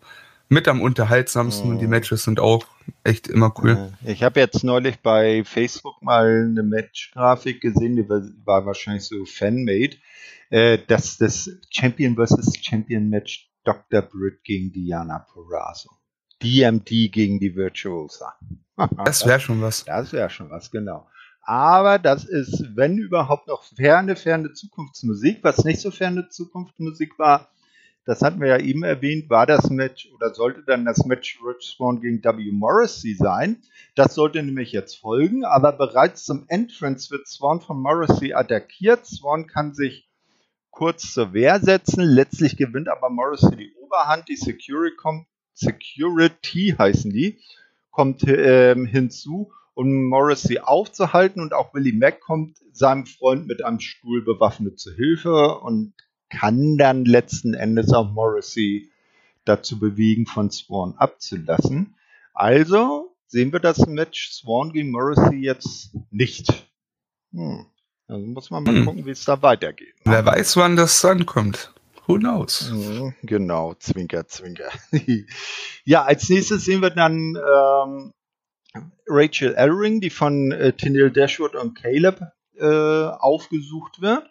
mit 0.49 0.67
am 0.67 0.81
unterhaltsamsten 0.81 1.69
oh. 1.69 1.73
und 1.73 1.79
die 1.79 1.85
mhm. 1.85 1.91
Matches 1.91 2.23
sind 2.23 2.39
auch 2.39 2.65
echt 3.03 3.27
immer 3.27 3.53
cool. 3.57 3.91
Ich 4.05 4.23
habe 4.23 4.39
jetzt 4.39 4.63
neulich 4.63 4.99
bei 5.01 5.43
Facebook 5.43 6.01
mal 6.01 6.47
eine 6.49 6.63
Match-Grafik 6.63 7.61
gesehen, 7.61 7.95
die 7.95 8.07
war 8.07 8.65
wahrscheinlich 8.65 9.03
so 9.03 9.25
Fanmade, 9.25 9.97
äh, 10.49 10.77
dass 10.87 11.17
das 11.17 11.49
Champion 11.69 12.15
vs. 12.15 12.53
Champion 12.61 13.09
Match 13.09 13.49
Dr. 13.65 14.01
Britt 14.01 14.43
gegen 14.43 14.71
Diana 14.71 15.19
Perazzo. 15.19 15.89
DMD 16.43 17.11
gegen 17.11 17.39
die 17.39 17.55
Virtuosa. 17.55 18.35
das 19.05 19.25
wäre 19.25 19.39
schon 19.39 19.61
was. 19.61 19.85
Das 19.85 20.13
wäre 20.13 20.29
schon 20.29 20.49
was, 20.49 20.71
genau. 20.71 21.07
Aber 21.41 21.97
das 21.97 22.25
ist, 22.25 22.75
wenn 22.75 22.97
überhaupt 22.97 23.47
noch 23.47 23.63
ferne, 23.63 24.15
ferne 24.15 24.51
Zukunftsmusik. 24.53 25.39
Was 25.43 25.63
nicht 25.63 25.79
so 25.79 25.91
ferne 25.91 26.27
Zukunftsmusik 26.29 27.17
war, 27.17 27.49
das 28.07 28.21
hatten 28.21 28.39
wir 28.39 28.47
ja 28.47 28.59
eben 28.59 28.83
erwähnt, 28.83 29.29
war 29.29 29.45
das 29.45 29.69
Match 29.69 30.09
oder 30.15 30.33
sollte 30.33 30.63
dann 30.63 30.85
das 30.85 31.05
Match 31.05 31.39
Rich 31.45 31.75
Swan 31.75 31.99
gegen 31.99 32.23
W. 32.23 32.51
Morrissey 32.53 33.15
sein. 33.15 33.61
Das 33.95 34.15
sollte 34.15 34.41
nämlich 34.41 34.71
jetzt 34.71 34.95
folgen, 34.95 35.43
aber 35.43 35.73
bereits 35.73 36.23
zum 36.23 36.45
Entrance 36.47 37.11
wird 37.11 37.27
Swan 37.27 37.59
von 37.59 37.81
Morrissey 37.81 38.33
attackiert. 38.33 39.05
Swan 39.05 39.47
kann 39.47 39.73
sich 39.73 40.09
kurz 40.71 41.11
zur 41.11 41.33
Wehr 41.33 41.59
setzen, 41.59 42.01
letztlich 42.01 42.55
gewinnt 42.55 42.87
aber 42.87 43.09
Morrissey 43.09 43.57
die 43.57 43.73
Oberhand. 43.81 44.29
Die 44.29 44.37
Security, 44.37 44.95
kommt, 44.95 45.27
Security 45.57 46.75
heißen 46.77 47.11
die, 47.11 47.39
kommt 47.91 48.23
ähm, 48.27 48.85
hinzu 48.85 49.51
um 49.73 50.07
Morrissey 50.07 50.59
aufzuhalten 50.59 51.39
und 51.39 51.53
auch 51.53 51.73
Willie 51.75 51.93
Mack 51.93 52.19
kommt 52.21 52.57
seinem 52.71 53.05
Freund 53.05 53.45
mit 53.45 53.63
einem 53.63 53.79
Stuhl 53.79 54.23
bewaffnet 54.23 54.79
zu 54.79 54.91
Hilfe 54.91 55.59
und 55.59 55.93
kann 56.29 56.77
dann 56.77 57.05
letzten 57.05 57.53
Endes 57.53 57.93
auch 57.93 58.11
Morrissey 58.11 58.89
dazu 59.45 59.77
bewegen, 59.79 60.25
von 60.25 60.49
Swan 60.49 60.95
abzulassen. 60.97 61.95
Also 62.33 63.15
sehen 63.27 63.53
wir 63.53 63.59
das 63.59 63.85
Match 63.85 64.31
Swan 64.31 64.73
gegen 64.73 64.89
Morrissey 64.89 65.37
jetzt 65.37 65.91
nicht. 66.09 66.51
Hm. 67.31 67.67
Also 68.07 68.25
muss 68.25 68.49
man 68.49 68.63
mal 68.63 68.75
hm. 68.75 68.85
gucken, 68.85 69.05
wie 69.05 69.11
es 69.11 69.25
da 69.25 69.41
weitergeht. 69.43 69.93
Wer 70.05 70.25
weiß, 70.25 70.57
wann 70.57 70.75
das 70.75 71.01
dann 71.01 71.25
kommt. 71.27 71.71
Who 72.07 72.19
knows? 72.19 72.69
Hm, 72.69 73.13
genau, 73.23 73.73
Zwinker, 73.73 74.25
Zwinker. 74.27 74.69
ja, 75.83 76.03
als 76.03 76.29
nächstes 76.29 76.63
sehen 76.63 76.81
wir 76.81 76.89
dann 76.89 77.35
ähm, 77.35 78.13
Rachel 79.07 79.53
Ellering, 79.55 79.99
die 79.99 80.09
von 80.09 80.53
äh, 80.53 80.71
Tenille 80.71 81.11
Dashwood 81.11 81.55
und 81.55 81.75
Caleb 81.75 82.21
äh, 82.57 82.65
aufgesucht 82.65 84.01
wird 84.01 84.25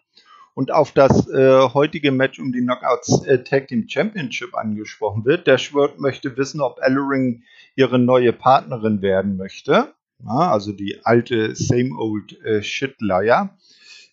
und 0.54 0.73
auf 0.73 0.92
das 0.92 1.28
äh, 1.28 1.68
heutige 1.75 2.12
Match 2.12 2.38
um 2.38 2.50
die 2.50 2.61
Knockouts 2.61 3.25
äh, 3.26 3.45
Tag 3.45 3.68
Team 3.68 3.87
Championship 3.87 4.56
angesprochen 4.56 5.26
wird. 5.26 5.61
Schwört 5.61 6.00
möchte 6.00 6.35
wissen, 6.38 6.62
ob 6.62 6.78
Ellering 6.80 7.42
ihre 7.75 7.99
neue 7.99 8.33
Partnerin 8.33 9.02
werden 9.02 9.37
möchte. 9.37 9.92
Ja, 10.25 10.50
also 10.50 10.73
die 10.73 11.04
alte 11.04 11.54
Same 11.54 11.95
Old 11.99 12.40
äh, 12.42 12.62
Shit 12.62 13.02
Liar. 13.02 13.59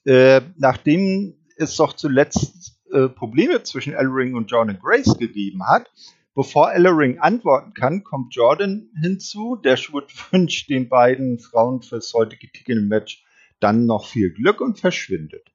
Äh, 0.03 0.41
nachdem 0.57 1.37
es 1.55 1.77
doch 1.77 1.93
zuletzt 1.93 2.72
äh, 2.93 3.09
Probleme 3.09 3.63
zwischen 3.63 3.93
Ellering 3.93 4.35
und 4.35 4.49
Jordan 4.51 4.79
Grace 4.79 5.17
gegeben 5.17 5.67
hat, 5.67 5.91
bevor 6.35 6.71
Ellering 6.71 7.19
antworten 7.19 7.73
kann, 7.73 8.03
kommt 8.03 8.35
Jordan 8.35 8.89
hinzu. 9.01 9.55
Der 9.55 9.77
Schwurt 9.77 10.11
wünscht 10.31 10.69
den 10.69 10.89
beiden 10.89 11.39
Frauen 11.39 11.81
fürs 11.81 12.13
heutige 12.13 12.51
Titelmatch 12.51 13.25
dann 13.59 13.85
noch 13.85 14.07
viel 14.07 14.31
Glück 14.33 14.61
und 14.61 14.79
verschwindet. 14.79 15.49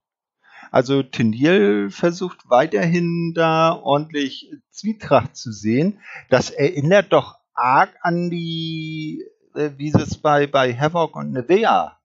Also 0.70 1.02
Tindil 1.02 1.90
versucht 1.90 2.50
weiterhin 2.50 3.32
da 3.34 3.72
ordentlich 3.72 4.50
Zwietracht 4.70 5.36
zu 5.36 5.52
sehen. 5.52 6.00
Das 6.28 6.50
erinnert 6.50 7.12
doch 7.12 7.38
arg 7.54 7.94
an 8.02 8.30
die, 8.30 9.24
äh, 9.54 9.70
wie 9.76 9.90
es 9.90 10.18
bei, 10.18 10.46
bei 10.46 10.74
Havoc 10.74 11.16
und 11.16 11.32
Nevea 11.32 11.98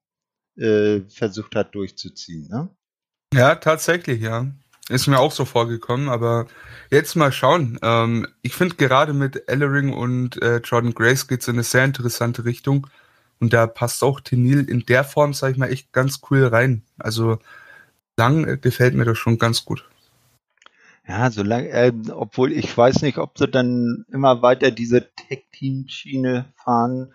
äh, 0.58 1.02
versucht 1.10 1.56
hat 1.56 1.75
durchzuziehen. 1.75 2.48
Ne? 2.50 2.70
Ja, 3.34 3.56
tatsächlich, 3.56 4.22
ja. 4.22 4.48
Ist 4.90 5.08
mir 5.08 5.20
auch 5.20 5.32
so 5.32 5.46
vorgekommen, 5.46 6.10
aber 6.10 6.48
jetzt 6.92 7.16
mal 7.16 7.32
schauen. 7.32 7.80
Ähm, 7.82 8.28
ich 8.42 8.54
finde 8.54 8.75
gerade 8.75 9.13
mit 9.13 9.48
Ellering 9.48 9.94
und 9.94 10.42
äh, 10.42 10.58
Jordan 10.58 10.94
Grace 10.94 11.28
geht 11.28 11.42
es 11.42 11.48
in 11.48 11.56
eine 11.56 11.63
sehr 11.63 11.86
interessante 11.86 12.44
Richtung. 12.44 12.88
Und 13.40 13.54
da 13.54 13.66
passt 13.66 14.04
auch 14.04 14.20
Tenil 14.20 14.70
in 14.70 14.86
der 14.86 15.04
Form, 15.04 15.34
sag 15.34 15.52
ich 15.52 15.58
mal, 15.58 15.72
echt 15.72 15.94
ganz 15.94 16.20
cool 16.30 16.46
rein. 16.46 16.84
Also 16.98 17.40
lang 18.18 18.46
äh, 18.46 18.58
gefällt 18.58 18.94
mir 18.94 19.06
das 19.06 19.18
schon 19.18 19.38
ganz 19.38 19.63
gut. 19.63 19.88
Ja, 21.08 21.32
solange, 21.32 21.70
äh, 21.70 21.94
obwohl 22.12 22.52
ich 22.52 22.78
weiß 22.78 23.02
nicht, 23.04 23.18
ob 23.18 23.38
sie 23.38 23.48
dann 23.48 24.06
immer 24.12 24.42
weiter 24.42 24.72
diese 24.72 25.10
Tech-Team-Schiene 25.16 26.46
fahren 26.56 27.13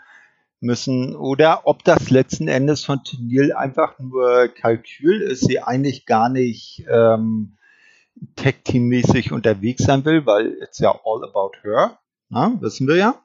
müssen 0.61 1.15
oder 1.15 1.67
ob 1.67 1.85
das 1.85 2.11
letzten 2.11 2.49
Endes 2.49 2.85
von 2.85 3.05
Tennille 3.05 3.57
einfach 3.57 3.99
nur 3.99 4.49
Kalkül 4.49 5.21
ist, 5.21 5.47
sie 5.47 5.61
eigentlich 5.61 6.05
gar 6.05 6.29
nicht 6.29 6.85
ähm, 6.91 7.58
Tech-Team-mäßig 8.37 9.33
unterwegs 9.33 9.85
sein 9.85 10.05
will, 10.05 10.27
weil 10.27 10.57
it's 10.63 10.79
ja 10.79 10.91
all 11.05 11.25
about 11.25 11.53
her, 11.63 11.99
na, 12.29 12.57
wissen 12.61 12.87
wir 12.87 12.97
ja. 12.97 13.23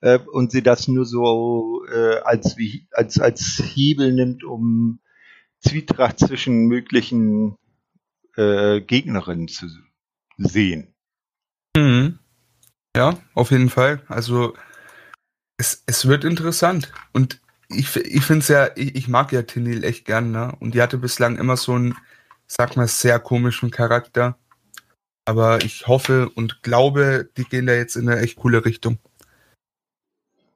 Äh, 0.00 0.18
und 0.18 0.52
sie 0.52 0.62
das 0.62 0.88
nur 0.88 1.04
so 1.04 1.84
äh, 1.86 2.18
als, 2.20 2.56
als, 2.92 3.18
als 3.18 3.62
Hebel 3.64 4.12
nimmt, 4.12 4.44
um 4.44 5.00
Zwietracht 5.60 6.18
zwischen 6.18 6.66
möglichen 6.66 7.56
äh, 8.36 8.80
Gegnerinnen 8.80 9.48
zu 9.48 9.68
sehen. 10.36 10.94
Mhm. 11.76 12.18
Ja, 12.96 13.18
auf 13.34 13.50
jeden 13.50 13.70
Fall. 13.70 14.02
Also 14.08 14.54
es, 15.56 15.82
es 15.86 16.06
wird 16.06 16.24
interessant. 16.24 16.92
Und 17.12 17.40
ich, 17.68 17.96
ich 17.96 18.24
finde 18.24 18.40
es 18.40 18.48
ja, 18.48 18.70
ich, 18.76 18.94
ich, 18.94 19.08
mag 19.08 19.32
ja 19.32 19.42
Tenil 19.42 19.84
echt 19.84 20.04
gern, 20.04 20.30
ne? 20.30 20.54
Und 20.60 20.74
die 20.74 20.82
hatte 20.82 20.98
bislang 20.98 21.36
immer 21.36 21.56
so 21.56 21.72
einen, 21.72 21.96
sag 22.46 22.76
mal, 22.76 22.88
sehr 22.88 23.18
komischen 23.18 23.70
Charakter. 23.70 24.38
Aber 25.24 25.64
ich 25.64 25.86
hoffe 25.88 26.30
und 26.34 26.62
glaube, 26.62 27.28
die 27.36 27.44
gehen 27.44 27.66
da 27.66 27.74
jetzt 27.74 27.96
in 27.96 28.08
eine 28.08 28.20
echt 28.20 28.36
coole 28.36 28.64
Richtung. 28.64 28.98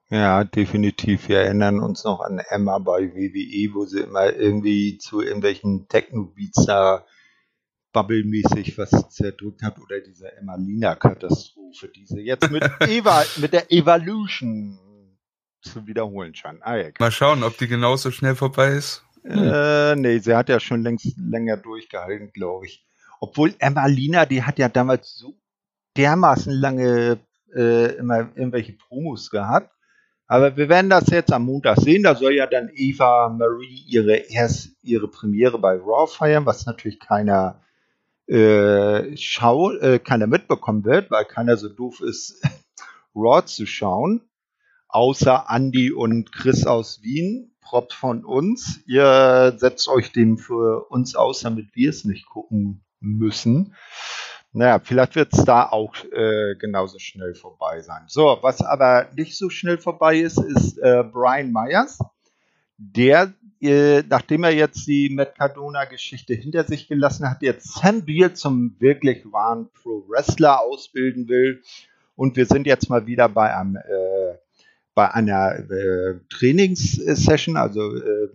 Ja, 0.09 0.43
definitiv. 0.43 1.29
Wir 1.29 1.39
erinnern 1.39 1.79
uns 1.79 2.03
noch 2.03 2.19
an 2.19 2.39
Emma 2.49 2.79
bei 2.79 3.13
WWE, 3.13 3.73
wo 3.73 3.85
sie 3.85 4.01
immer 4.01 4.33
irgendwie 4.33 4.97
zu 4.97 5.21
irgendwelchen 5.21 5.87
Techno-Beats 5.87 6.65
da 6.65 7.05
bubblemäßig 7.93 8.77
was 8.77 9.09
zerdrückt 9.09 9.61
hat 9.63 9.79
oder 9.79 9.99
diese 9.99 10.35
Emmalina-Katastrophe, 10.37 11.89
die 11.89 12.05
sie 12.05 12.21
jetzt 12.21 12.49
mit 12.51 12.63
Eva, 12.87 13.23
mit 13.37 13.53
der 13.53 13.71
Evolution 13.71 14.77
zu 15.61 15.85
wiederholen 15.87 16.35
scheint. 16.35 16.59
Ah, 16.63 16.75
ja, 16.75 16.89
Mal 16.99 17.11
schauen, 17.11 17.43
ob 17.43 17.57
die 17.57 17.67
genauso 17.67 18.11
schnell 18.11 18.35
vorbei 18.35 18.73
ist. 18.73 19.05
Hm. 19.23 19.51
Äh, 19.53 19.95
nee, 19.95 20.19
sie 20.19 20.35
hat 20.35 20.49
ja 20.49 20.59
schon 20.59 20.81
längst 20.83 21.15
länger 21.17 21.57
durchgehalten, 21.57 22.31
glaube 22.33 22.65
ich. 22.65 22.85
Obwohl 23.19 23.53
Emmalina, 23.59 24.25
die 24.25 24.43
hat 24.43 24.57
ja 24.57 24.67
damals 24.67 25.15
so 25.15 25.35
dermaßen 25.97 26.53
lange 26.53 27.19
äh, 27.53 27.95
immer 27.97 28.29
irgendwelche 28.35 28.73
Promos 28.73 29.29
gehabt 29.29 29.71
aber 30.31 30.55
wir 30.55 30.69
werden 30.69 30.89
das 30.89 31.07
jetzt 31.07 31.33
am 31.33 31.43
Montag 31.43 31.77
sehen. 31.81 32.03
Da 32.03 32.15
soll 32.15 32.35
ja 32.35 32.47
dann 32.47 32.71
Eva 32.73 33.27
Marie 33.27 33.83
ihre 33.85 34.15
erst 34.15 34.69
ihre 34.81 35.09
Premiere 35.09 35.59
bei 35.59 35.75
Raw 35.75 36.07
feiern, 36.07 36.45
was 36.45 36.65
natürlich 36.65 37.01
keiner 37.01 37.59
äh, 38.27 39.17
schau, 39.17 39.73
äh, 39.73 39.99
keiner 39.99 40.27
mitbekommen 40.27 40.85
wird, 40.85 41.11
weil 41.11 41.25
keiner 41.25 41.57
so 41.57 41.67
doof 41.67 41.99
ist, 41.99 42.41
Raw 43.13 43.43
zu 43.43 43.65
schauen. 43.65 44.21
Außer 44.87 45.47
Andy 45.49 45.91
und 45.91 46.31
Chris 46.31 46.65
aus 46.65 47.03
Wien. 47.03 47.50
Prop 47.61 47.93
von 47.93 48.25
uns. 48.25 48.81
Ihr 48.85 49.53
setzt 49.57 49.87
euch 49.87 50.11
dem 50.11 50.37
für 50.37 50.89
uns 50.89 51.15
aus, 51.15 51.41
damit 51.41 51.75
wir 51.75 51.89
es 51.89 52.03
nicht 52.03 52.25
gucken 52.25 52.83
müssen. 52.99 53.75
Naja, 54.53 54.79
vielleicht 54.83 55.15
wird 55.15 55.33
es 55.33 55.45
da 55.45 55.69
auch 55.69 55.95
äh, 56.11 56.55
genauso 56.55 56.99
schnell 56.99 57.35
vorbei 57.35 57.81
sein. 57.81 58.03
So, 58.07 58.37
was 58.41 58.61
aber 58.61 59.07
nicht 59.15 59.37
so 59.37 59.49
schnell 59.49 59.77
vorbei 59.77 60.17
ist, 60.17 60.39
ist 60.39 60.77
äh, 60.77 61.03
Brian 61.03 61.53
Myers. 61.53 61.99
Der, 62.77 63.33
äh, 63.61 64.03
nachdem 64.09 64.43
er 64.43 64.53
jetzt 64.53 64.85
die 64.87 65.09
Matt 65.09 65.35
Cardona-Geschichte 65.37 66.33
hinter 66.33 66.65
sich 66.65 66.89
gelassen 66.89 67.29
hat, 67.29 67.41
jetzt 67.43 67.75
Sam 67.75 68.03
Beal 68.03 68.33
zum 68.33 68.75
wirklich 68.79 69.23
wahren 69.31 69.69
Pro-Wrestler 69.71 70.59
ausbilden 70.61 71.29
will. 71.29 71.61
Und 72.17 72.35
wir 72.35 72.45
sind 72.45 72.67
jetzt 72.67 72.89
mal 72.89 73.07
wieder 73.07 73.29
bei 73.29 73.55
einem 73.55 73.77
äh, 73.77 74.35
bei 74.93 75.11
einer 75.11 75.57
äh, 75.69 76.19
Trainingssession, 76.29 77.57
also 77.57 77.95
äh, 77.95 78.29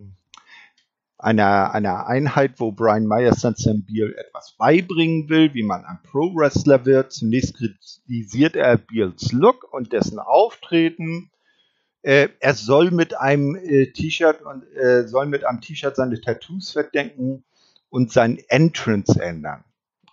einer, 1.17 1.73
einer 1.73 2.07
Einheit, 2.07 2.59
wo 2.59 2.71
Brian 2.71 3.07
Myers 3.07 3.41
dann 3.41 3.55
Sam 3.55 3.83
Beal 3.83 4.13
etwas 4.13 4.55
beibringen 4.57 5.29
will, 5.29 5.53
wie 5.53 5.63
man 5.63 5.83
ein 5.83 5.99
Pro-Wrestler 6.03 6.85
wird. 6.85 7.11
Zunächst 7.11 7.55
kritisiert 7.57 8.55
er 8.55 8.77
Beals 8.77 9.31
Look 9.31 9.71
und 9.73 9.93
dessen 9.93 10.19
Auftreten. 10.19 11.31
Äh, 12.03 12.29
er 12.39 12.53
soll 12.53 12.91
mit 12.91 13.17
einem 13.17 13.55
äh, 13.55 13.87
T-Shirt 13.87 14.41
und 14.43 14.63
äh, 14.75 15.07
soll 15.07 15.25
mit 15.25 15.43
einem 15.43 15.61
T-Shirt 15.61 15.95
seine 15.95 16.21
Tattoos 16.21 16.71
verdenken 16.71 17.43
und 17.89 18.11
sein 18.11 18.39
Entrance 18.47 19.19
ändern. 19.19 19.63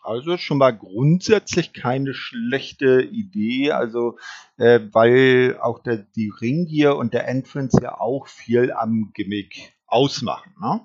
Also 0.04 0.36
schon 0.36 0.58
mal 0.58 0.76
grundsätzlich 0.76 1.72
keine 1.72 2.12
schlechte 2.12 3.02
Idee, 3.02 3.72
also 3.72 4.18
äh, 4.58 4.80
weil 4.92 5.58
auch 5.60 5.82
der, 5.82 5.96
die 5.96 6.30
Ringgear 6.40 6.96
und 6.96 7.14
der 7.14 7.26
Entrance 7.26 7.78
ja 7.82 7.98
auch 7.98 8.28
viel 8.28 8.70
am 8.72 9.12
Gimmick 9.14 9.72
ausmachen. 9.86 10.54
Ne? 10.60 10.82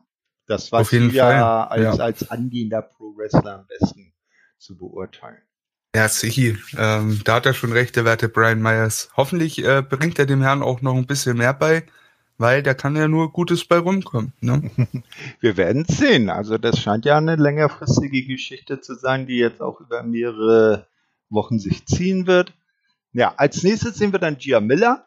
Das 0.47 0.71
war 0.71 0.89
ja 0.93 1.67
als, 1.67 1.97
ja. 1.97 2.03
als 2.03 2.31
angehender 2.31 2.81
Pro-Wrestler 2.81 3.59
am 3.59 3.67
besten 3.67 4.13
zu 4.57 4.77
beurteilen. 4.77 5.41
Ja, 5.95 6.07
sicher. 6.07 6.57
Ähm, 6.77 7.21
da 7.25 7.35
hat 7.35 7.45
er 7.45 7.53
schon 7.53 7.71
recht, 7.71 7.95
der 7.95 8.05
werte 8.05 8.29
Brian 8.29 8.61
Myers. 8.61 9.09
Hoffentlich 9.17 9.63
äh, 9.65 9.81
bringt 9.81 10.17
er 10.19 10.27
dem 10.27 10.41
Herrn 10.41 10.61
auch 10.61 10.81
noch 10.81 10.95
ein 10.95 11.07
bisschen 11.07 11.37
mehr 11.37 11.53
bei, 11.53 11.83
weil 12.39 12.63
da 12.63 12.73
kann 12.73 12.95
ja 12.95 13.07
nur 13.09 13.33
Gutes 13.33 13.65
bei 13.65 13.77
rumkommen. 13.77 14.33
Ne? 14.39 14.71
Wir 15.41 15.57
werden 15.57 15.85
sehen. 15.85 16.29
Also 16.29 16.57
das 16.57 16.79
scheint 16.79 17.05
ja 17.05 17.17
eine 17.17 17.35
längerfristige 17.35 18.25
Geschichte 18.25 18.79
zu 18.79 18.95
sein, 18.95 19.27
die 19.27 19.37
jetzt 19.37 19.61
auch 19.61 19.81
über 19.81 20.03
mehrere 20.03 20.87
Wochen 21.29 21.59
sich 21.59 21.85
ziehen 21.85 22.27
wird. 22.27 22.53
Ja, 23.11 23.33
als 23.35 23.61
nächstes 23.63 23.97
sehen 23.97 24.13
wir 24.13 24.19
dann 24.19 24.37
Gia 24.37 24.61
Miller. 24.61 25.05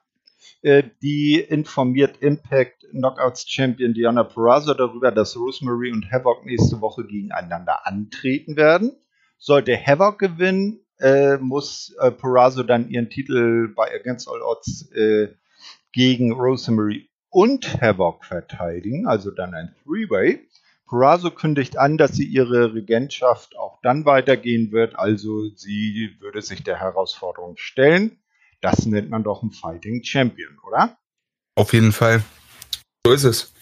Äh, 0.60 0.82
die 1.02 1.40
informiert 1.40 2.18
Impact 2.20 2.86
Knockouts 2.90 3.48
Champion 3.48 3.94
Diana 3.94 4.24
Purrazzo 4.24 4.74
darüber, 4.74 5.10
dass 5.10 5.36
Rosemary 5.36 5.90
und 5.90 6.10
Havoc 6.12 6.44
nächste 6.44 6.82
Woche 6.82 7.06
gegeneinander 7.06 7.86
antreten 7.86 8.56
werden. 8.56 8.92
Sollte 9.38 9.74
Havoc 9.74 10.18
gewinnen, 10.18 10.80
äh, 10.98 11.38
muss 11.38 11.96
äh, 11.98 12.10
Purrazzo 12.10 12.62
dann 12.62 12.90
ihren 12.90 13.08
Titel 13.08 13.72
bei 13.74 13.90
Against 13.94 14.28
All 14.28 14.42
Odds 14.42 14.92
äh, 14.92 15.28
gegen 15.92 16.32
Rosemary 16.32 17.08
und 17.32 17.80
Havoc 17.80 18.24
verteidigen, 18.24 19.08
also 19.08 19.30
dann 19.30 19.54
ein 19.54 19.74
Three-Way. 19.82 20.46
Purrazzo 20.86 21.30
kündigt 21.30 21.78
an, 21.78 21.96
dass 21.96 22.12
sie 22.12 22.26
ihre 22.26 22.74
Regentschaft 22.74 23.56
auch 23.56 23.80
dann 23.82 24.04
weitergehen 24.04 24.70
wird, 24.70 24.98
also 24.98 25.48
sie 25.56 26.14
würde 26.20 26.42
sich 26.42 26.62
der 26.62 26.78
Herausforderung 26.78 27.56
stellen. 27.56 28.18
Das 28.60 28.84
nennt 28.84 29.08
man 29.08 29.24
doch 29.24 29.42
einen 29.42 29.50
Fighting 29.50 30.04
Champion, 30.04 30.58
oder? 30.66 30.96
Auf 31.56 31.72
jeden 31.72 31.92
Fall. 31.92 32.22
So 33.06 33.12
ist 33.12 33.24
es. 33.24 33.52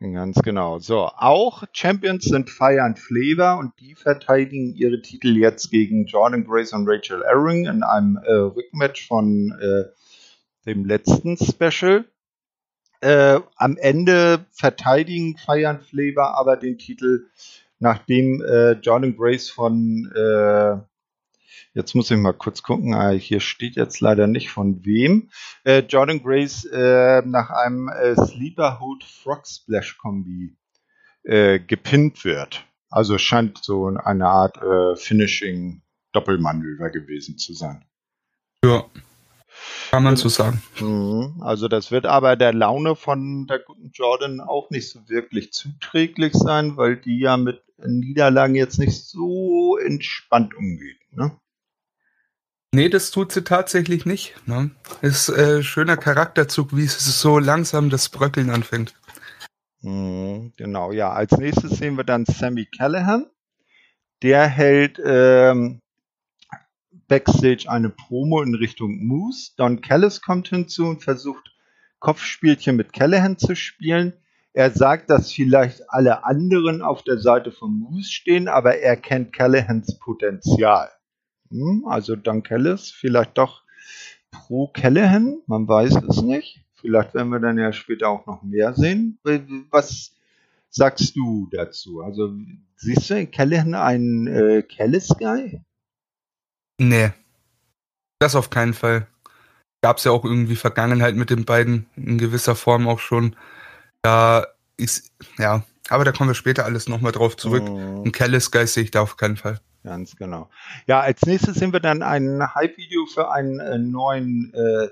Ganz 0.00 0.42
genau. 0.42 0.80
So, 0.80 1.06
auch 1.06 1.62
Champions 1.72 2.24
sind 2.24 2.50
Fire 2.50 2.82
and 2.82 2.98
Flavor 2.98 3.58
und 3.58 3.72
die 3.78 3.94
verteidigen 3.94 4.74
ihre 4.74 5.00
Titel 5.00 5.36
jetzt 5.36 5.70
gegen 5.70 6.06
Jordan 6.06 6.44
Grace 6.44 6.72
und 6.72 6.88
Rachel 6.88 7.22
Erring 7.22 7.66
in 7.66 7.84
einem 7.84 8.16
äh, 8.16 8.32
Rückmatch 8.32 9.06
von 9.06 9.56
äh, 9.60 9.84
dem 10.66 10.84
letzten 10.84 11.36
Special. 11.36 12.04
Äh, 13.02 13.40
am 13.56 13.76
Ende 13.76 14.46
verteidigen 14.52 15.36
and 15.46 15.82
Flavor 15.82 16.38
aber 16.38 16.56
den 16.56 16.78
Titel, 16.78 17.26
nachdem 17.78 18.42
äh, 18.42 18.72
Jordan 18.72 19.16
Grace 19.16 19.50
von 19.50 20.10
äh, 20.14 20.76
Jetzt 21.74 21.94
muss 21.94 22.10
ich 22.10 22.18
mal 22.18 22.34
kurz 22.34 22.62
gucken. 22.62 22.92
Ah, 22.92 23.10
hier 23.10 23.40
steht 23.40 23.76
jetzt 23.76 24.00
leider 24.00 24.26
nicht 24.26 24.50
von 24.50 24.84
wem. 24.84 25.30
Äh, 25.64 25.78
Jordan 25.80 26.22
Grace 26.22 26.66
äh, 26.66 27.22
nach 27.24 27.48
einem 27.48 27.88
äh, 27.88 28.14
Sleeper 28.14 28.78
Hood 28.80 29.04
Frog 29.04 29.46
Splash 29.46 29.98
Kombi 29.98 30.56
gepinnt 31.24 32.24
wird. 32.24 32.64
Also 32.90 33.16
scheint 33.16 33.62
so 33.62 33.86
eine 33.86 34.26
Art 34.26 34.58
Finishing 34.98 35.82
Doppelmanöver 36.12 36.90
gewesen 36.90 37.38
zu 37.38 37.54
sein. 37.54 37.84
Ja. 38.64 38.86
Kann 39.90 40.02
man 40.02 40.16
so 40.16 40.28
sagen. 40.28 40.62
Mhm. 40.80 41.42
Also 41.42 41.68
das 41.68 41.90
wird 41.90 42.06
aber 42.06 42.36
der 42.36 42.52
Laune 42.52 42.96
von 42.96 43.46
der 43.46 43.58
guten 43.58 43.90
Jordan 43.92 44.40
auch 44.40 44.70
nicht 44.70 44.90
so 44.90 45.08
wirklich 45.08 45.52
zuträglich 45.52 46.32
sein, 46.34 46.76
weil 46.76 46.96
die 46.96 47.18
ja 47.18 47.36
mit 47.36 47.62
Niederlagen 47.78 48.54
jetzt 48.54 48.78
nicht 48.78 49.04
so 49.04 49.76
entspannt 49.76 50.54
umgeht. 50.54 50.98
Ne? 51.10 51.36
Nee, 52.74 52.88
das 52.88 53.10
tut 53.10 53.32
sie 53.32 53.44
tatsächlich 53.44 54.06
nicht. 54.06 54.34
Ne? 54.46 54.70
Ist 55.02 55.28
äh, 55.28 55.62
schöner 55.62 55.98
Charakterzug, 55.98 56.74
wie 56.74 56.84
es 56.84 57.20
so 57.20 57.38
langsam 57.38 57.90
das 57.90 58.08
Bröckeln 58.08 58.48
anfängt. 58.48 58.94
Mhm, 59.82 60.52
genau, 60.56 60.92
ja. 60.92 61.12
Als 61.12 61.32
nächstes 61.32 61.72
sehen 61.72 61.96
wir 61.96 62.04
dann 62.04 62.24
Sammy 62.24 62.66
Callahan. 62.66 63.26
Der 64.22 64.46
hält 64.46 65.00
ähm, 65.04 65.81
Backstage 67.12 67.66
eine 67.68 67.90
Promo 67.90 68.40
in 68.40 68.54
Richtung 68.54 69.04
Moose. 69.04 69.50
Don 69.58 69.82
Callis 69.82 70.22
kommt 70.22 70.48
hinzu 70.48 70.86
und 70.86 71.02
versucht 71.02 71.54
Kopfspielchen 71.98 72.74
mit 72.74 72.94
Callahan 72.94 73.36
zu 73.36 73.54
spielen. 73.54 74.14
Er 74.54 74.70
sagt, 74.70 75.10
dass 75.10 75.30
vielleicht 75.30 75.82
alle 75.90 76.24
anderen 76.24 76.80
auf 76.80 77.02
der 77.02 77.18
Seite 77.18 77.52
von 77.52 77.80
Moose 77.80 78.10
stehen, 78.10 78.48
aber 78.48 78.78
er 78.78 78.96
kennt 78.96 79.34
Callahans 79.34 79.98
Potenzial. 79.98 80.88
Hm, 81.50 81.84
also 81.86 82.16
Don 82.16 82.42
Callis 82.42 82.90
vielleicht 82.90 83.36
doch 83.36 83.62
pro 84.30 84.68
Callahan, 84.68 85.42
man 85.46 85.68
weiß 85.68 85.96
es 86.08 86.22
nicht. 86.22 86.64
Vielleicht 86.72 87.12
werden 87.12 87.28
wir 87.28 87.40
dann 87.40 87.58
ja 87.58 87.74
später 87.74 88.08
auch 88.08 88.24
noch 88.24 88.42
mehr 88.42 88.72
sehen. 88.72 89.18
Was 89.70 90.14
sagst 90.70 91.14
du 91.14 91.46
dazu? 91.52 92.00
Also 92.00 92.34
siehst 92.76 93.10
du 93.10 93.20
in 93.20 93.30
Callahan 93.30 93.74
einen 93.74 94.26
äh, 94.28 94.62
Callis-Guy? 94.62 95.60
Nee. 96.82 97.12
Das 98.18 98.34
auf 98.34 98.50
keinen 98.50 98.74
Fall. 98.74 99.06
Gab 99.82 99.98
es 99.98 100.04
ja 100.04 100.12
auch 100.12 100.24
irgendwie 100.24 100.56
Vergangenheit 100.56 101.14
mit 101.14 101.30
den 101.30 101.44
beiden 101.44 101.86
in 101.96 102.18
gewisser 102.18 102.56
Form 102.56 102.88
auch 102.88 102.98
schon. 102.98 103.36
Da 104.02 104.46
ist, 104.76 105.12
ja, 105.38 105.64
aber 105.88 106.04
da 106.04 106.12
kommen 106.12 106.30
wir 106.30 106.34
später 106.34 106.64
alles 106.64 106.88
nochmal 106.88 107.12
drauf 107.12 107.36
zurück. 107.36 107.64
Oh. 107.68 108.02
Ein 108.04 108.12
Callis-Guy 108.12 108.66
sehe 108.66 108.84
ich 108.84 108.90
da 108.90 109.02
auf 109.02 109.16
keinen 109.16 109.36
Fall. 109.36 109.60
Ganz 109.84 110.16
genau. 110.16 110.50
Ja, 110.86 111.00
als 111.00 111.22
nächstes 111.22 111.56
sehen 111.56 111.72
wir 111.72 111.80
dann 111.80 112.02
ein 112.02 112.42
Hype-Video 112.54 113.06
für 113.06 113.30
einen 113.30 113.58
äh, 113.58 113.78
neuen 113.78 114.52
äh, 114.54 114.88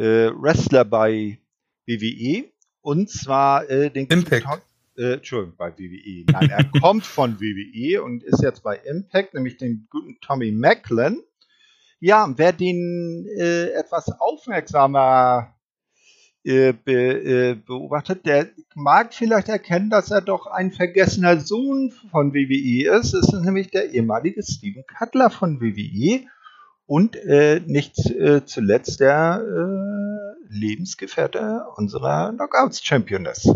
äh, 0.00 0.32
Wrestler 0.34 0.84
bei 0.84 1.38
WWE. 1.86 2.44
Und 2.80 3.10
zwar 3.10 3.68
äh, 3.70 3.90
den 3.90 4.06
Impact. 4.06 4.46
Äh, 4.96 5.14
Entschuldigung, 5.14 5.56
bei 5.56 5.72
WWE. 5.76 6.24
Nein, 6.30 6.50
er 6.50 6.64
kommt 6.80 7.04
von 7.04 7.40
WWE 7.40 8.02
und 8.02 8.22
ist 8.22 8.42
jetzt 8.42 8.62
bei 8.62 8.76
Impact, 8.76 9.34
nämlich 9.34 9.56
den 9.56 9.86
guten 9.90 10.18
Tommy 10.20 10.52
Macklin. 10.52 11.22
Ja, 12.00 12.28
wer 12.36 12.52
den 12.52 13.26
äh, 13.36 13.70
etwas 13.70 14.08
aufmerksamer 14.20 15.54
äh, 16.44 16.72
be, 16.72 16.92
äh, 16.92 17.54
beobachtet, 17.54 18.26
der 18.26 18.50
mag 18.74 19.14
vielleicht 19.14 19.48
erkennen, 19.48 19.90
dass 19.90 20.10
er 20.10 20.20
doch 20.20 20.46
ein 20.46 20.72
vergessener 20.72 21.40
Sohn 21.40 21.90
von 22.10 22.34
WWE 22.34 22.98
ist. 22.98 23.14
Es 23.14 23.32
ist 23.32 23.40
nämlich 23.40 23.70
der 23.70 23.92
ehemalige 23.92 24.42
Steven 24.42 24.84
Cutler 24.86 25.30
von 25.30 25.60
WWE 25.60 26.26
und 26.86 27.16
äh, 27.16 27.60
nicht 27.66 27.98
äh, 28.10 28.44
zuletzt 28.44 29.00
der 29.00 29.42
äh, 29.42 30.54
Lebensgefährte 30.54 31.64
unserer 31.76 32.32
Knockouts-Championess. 32.32 33.48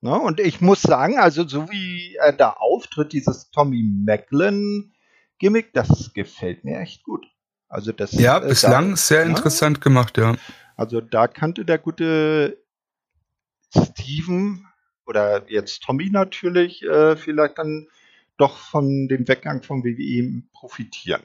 Ne? 0.00 0.18
Und 0.18 0.40
ich 0.40 0.60
muss 0.60 0.82
sagen, 0.82 1.18
also 1.18 1.46
so 1.46 1.70
wie 1.70 2.16
er 2.16 2.32
da 2.32 2.50
auftritt, 2.50 3.12
dieses 3.12 3.50
Tommy 3.50 3.82
Macklin-Gimmick, 3.82 5.72
das 5.72 6.12
gefällt 6.14 6.64
mir 6.64 6.78
echt 6.80 7.02
gut. 7.02 7.26
Also 7.68 7.92
das 7.92 8.12
ja, 8.12 8.38
bislang 8.38 8.90
da, 8.90 8.96
sehr 8.96 9.22
ja, 9.22 9.26
interessant 9.26 9.80
gemacht, 9.80 10.16
ja. 10.16 10.36
Also 10.76 11.00
da 11.00 11.26
kannte 11.26 11.64
der 11.64 11.78
gute 11.78 12.62
Steven 13.70 14.66
oder 15.04 15.50
jetzt 15.50 15.82
Tommy 15.82 16.10
natürlich 16.10 16.82
äh, 16.84 17.16
vielleicht 17.16 17.58
dann 17.58 17.88
doch 18.36 18.56
von 18.56 19.08
dem 19.08 19.26
Weggang 19.26 19.62
von 19.62 19.82
WWE 19.82 20.42
profitieren. 20.52 21.22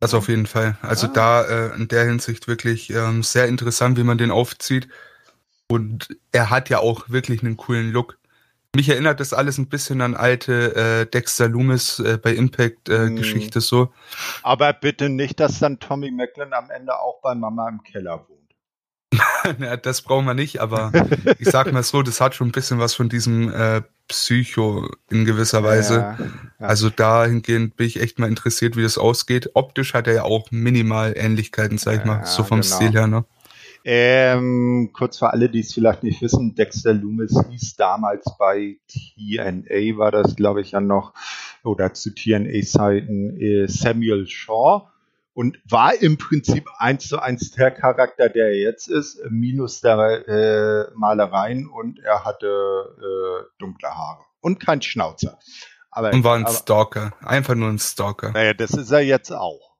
Das 0.00 0.14
auf 0.14 0.28
jeden 0.28 0.46
Fall. 0.46 0.76
Also 0.82 1.06
ah. 1.06 1.10
da 1.12 1.42
äh, 1.44 1.76
in 1.76 1.86
der 1.86 2.04
Hinsicht 2.04 2.48
wirklich 2.48 2.90
ähm, 2.90 3.22
sehr 3.22 3.46
interessant, 3.46 3.98
wie 3.98 4.02
man 4.02 4.18
den 4.18 4.32
aufzieht. 4.32 4.88
Und 5.68 6.08
er 6.32 6.50
hat 6.50 6.68
ja 6.68 6.78
auch 6.78 7.08
wirklich 7.08 7.42
einen 7.42 7.56
coolen 7.56 7.92
Look. 7.92 8.18
Mich 8.74 8.88
erinnert 8.88 9.20
das 9.20 9.34
alles 9.34 9.58
ein 9.58 9.68
bisschen 9.68 10.00
an 10.00 10.14
alte 10.14 10.74
äh, 10.74 11.06
Dexter 11.06 11.48
Loomis 11.48 11.98
äh, 11.98 12.18
bei 12.22 12.34
Impact 12.34 12.88
äh, 12.88 13.06
hm. 13.06 13.16
Geschichte 13.16 13.60
so. 13.60 13.92
Aber 14.42 14.72
bitte 14.72 15.10
nicht, 15.10 15.40
dass 15.40 15.58
dann 15.58 15.78
Tommy 15.78 16.10
Macklin 16.10 16.54
am 16.54 16.70
Ende 16.70 16.98
auch 16.98 17.20
bei 17.20 17.34
Mama 17.34 17.68
im 17.68 17.82
Keller 17.82 18.26
wohnt. 18.28 18.42
ja, 19.60 19.76
das 19.76 20.02
brauchen 20.02 20.24
wir 20.24 20.34
nicht, 20.34 20.60
aber 20.60 20.90
ich 21.38 21.48
sag 21.48 21.70
mal 21.72 21.82
so, 21.82 22.02
das 22.02 22.20
hat 22.20 22.34
schon 22.34 22.48
ein 22.48 22.52
bisschen 22.52 22.78
was 22.78 22.94
von 22.94 23.08
diesem 23.08 23.52
äh, 23.52 23.82
Psycho 24.08 24.88
in 25.10 25.24
gewisser 25.24 25.62
Weise. 25.62 25.94
Ja, 25.94 26.18
ja. 26.18 26.66
Also 26.66 26.90
dahingehend 26.90 27.76
bin 27.76 27.86
ich 27.86 28.00
echt 28.00 28.18
mal 28.18 28.28
interessiert, 28.28 28.76
wie 28.76 28.82
das 28.82 28.98
ausgeht. 28.98 29.50
Optisch 29.54 29.94
hat 29.94 30.06
er 30.06 30.14
ja 30.14 30.22
auch 30.22 30.50
minimal 30.50 31.14
Ähnlichkeiten, 31.16 31.78
sag 31.78 31.98
ich 31.98 32.04
mal, 32.04 32.24
so 32.24 32.42
vom 32.42 32.62
genau. 32.62 32.74
Stil 32.74 32.92
her, 32.92 33.06
ne? 33.06 33.24
Ähm, 33.84 34.90
kurz 34.92 35.18
für 35.18 35.32
alle, 35.32 35.48
die 35.48 35.60
es 35.60 35.74
vielleicht 35.74 36.02
nicht 36.02 36.22
wissen, 36.22 36.54
Dexter 36.54 36.94
Loomis 36.94 37.34
hieß 37.48 37.76
damals 37.76 38.24
bei 38.38 38.78
TNA, 38.88 39.98
war 39.98 40.10
das 40.12 40.36
glaube 40.36 40.60
ich 40.60 40.72
ja 40.72 40.80
noch, 40.80 41.14
oder 41.64 41.92
zu 41.92 42.14
TNA-Zeiten 42.14 43.40
äh, 43.40 43.66
Samuel 43.66 44.26
Shaw 44.28 44.88
und 45.34 45.58
war 45.68 46.00
im 46.00 46.18
Prinzip 46.18 46.68
eins 46.78 47.08
zu 47.08 47.18
eins 47.18 47.50
der 47.52 47.70
Charakter, 47.70 48.28
der 48.28 48.48
er 48.48 48.58
jetzt 48.58 48.88
ist, 48.88 49.20
minus 49.30 49.80
der 49.80 50.28
äh, 50.28 50.90
Malereien 50.94 51.66
und 51.66 51.98
er 52.00 52.24
hatte 52.24 52.46
äh, 52.98 53.44
dunkle 53.58 53.88
Haare 53.88 54.24
und 54.40 54.60
kein 54.60 54.82
Schnauzer. 54.82 55.38
Aber, 55.90 56.12
und 56.12 56.24
war 56.24 56.36
ein 56.36 56.46
aber, 56.46 56.54
Stalker, 56.54 57.12
einfach 57.20 57.54
nur 57.54 57.68
ein 57.68 57.78
Stalker. 57.78 58.30
Naja, 58.32 58.54
das 58.54 58.72
ist 58.72 58.90
er 58.90 59.00
jetzt 59.00 59.32
auch 59.32 59.71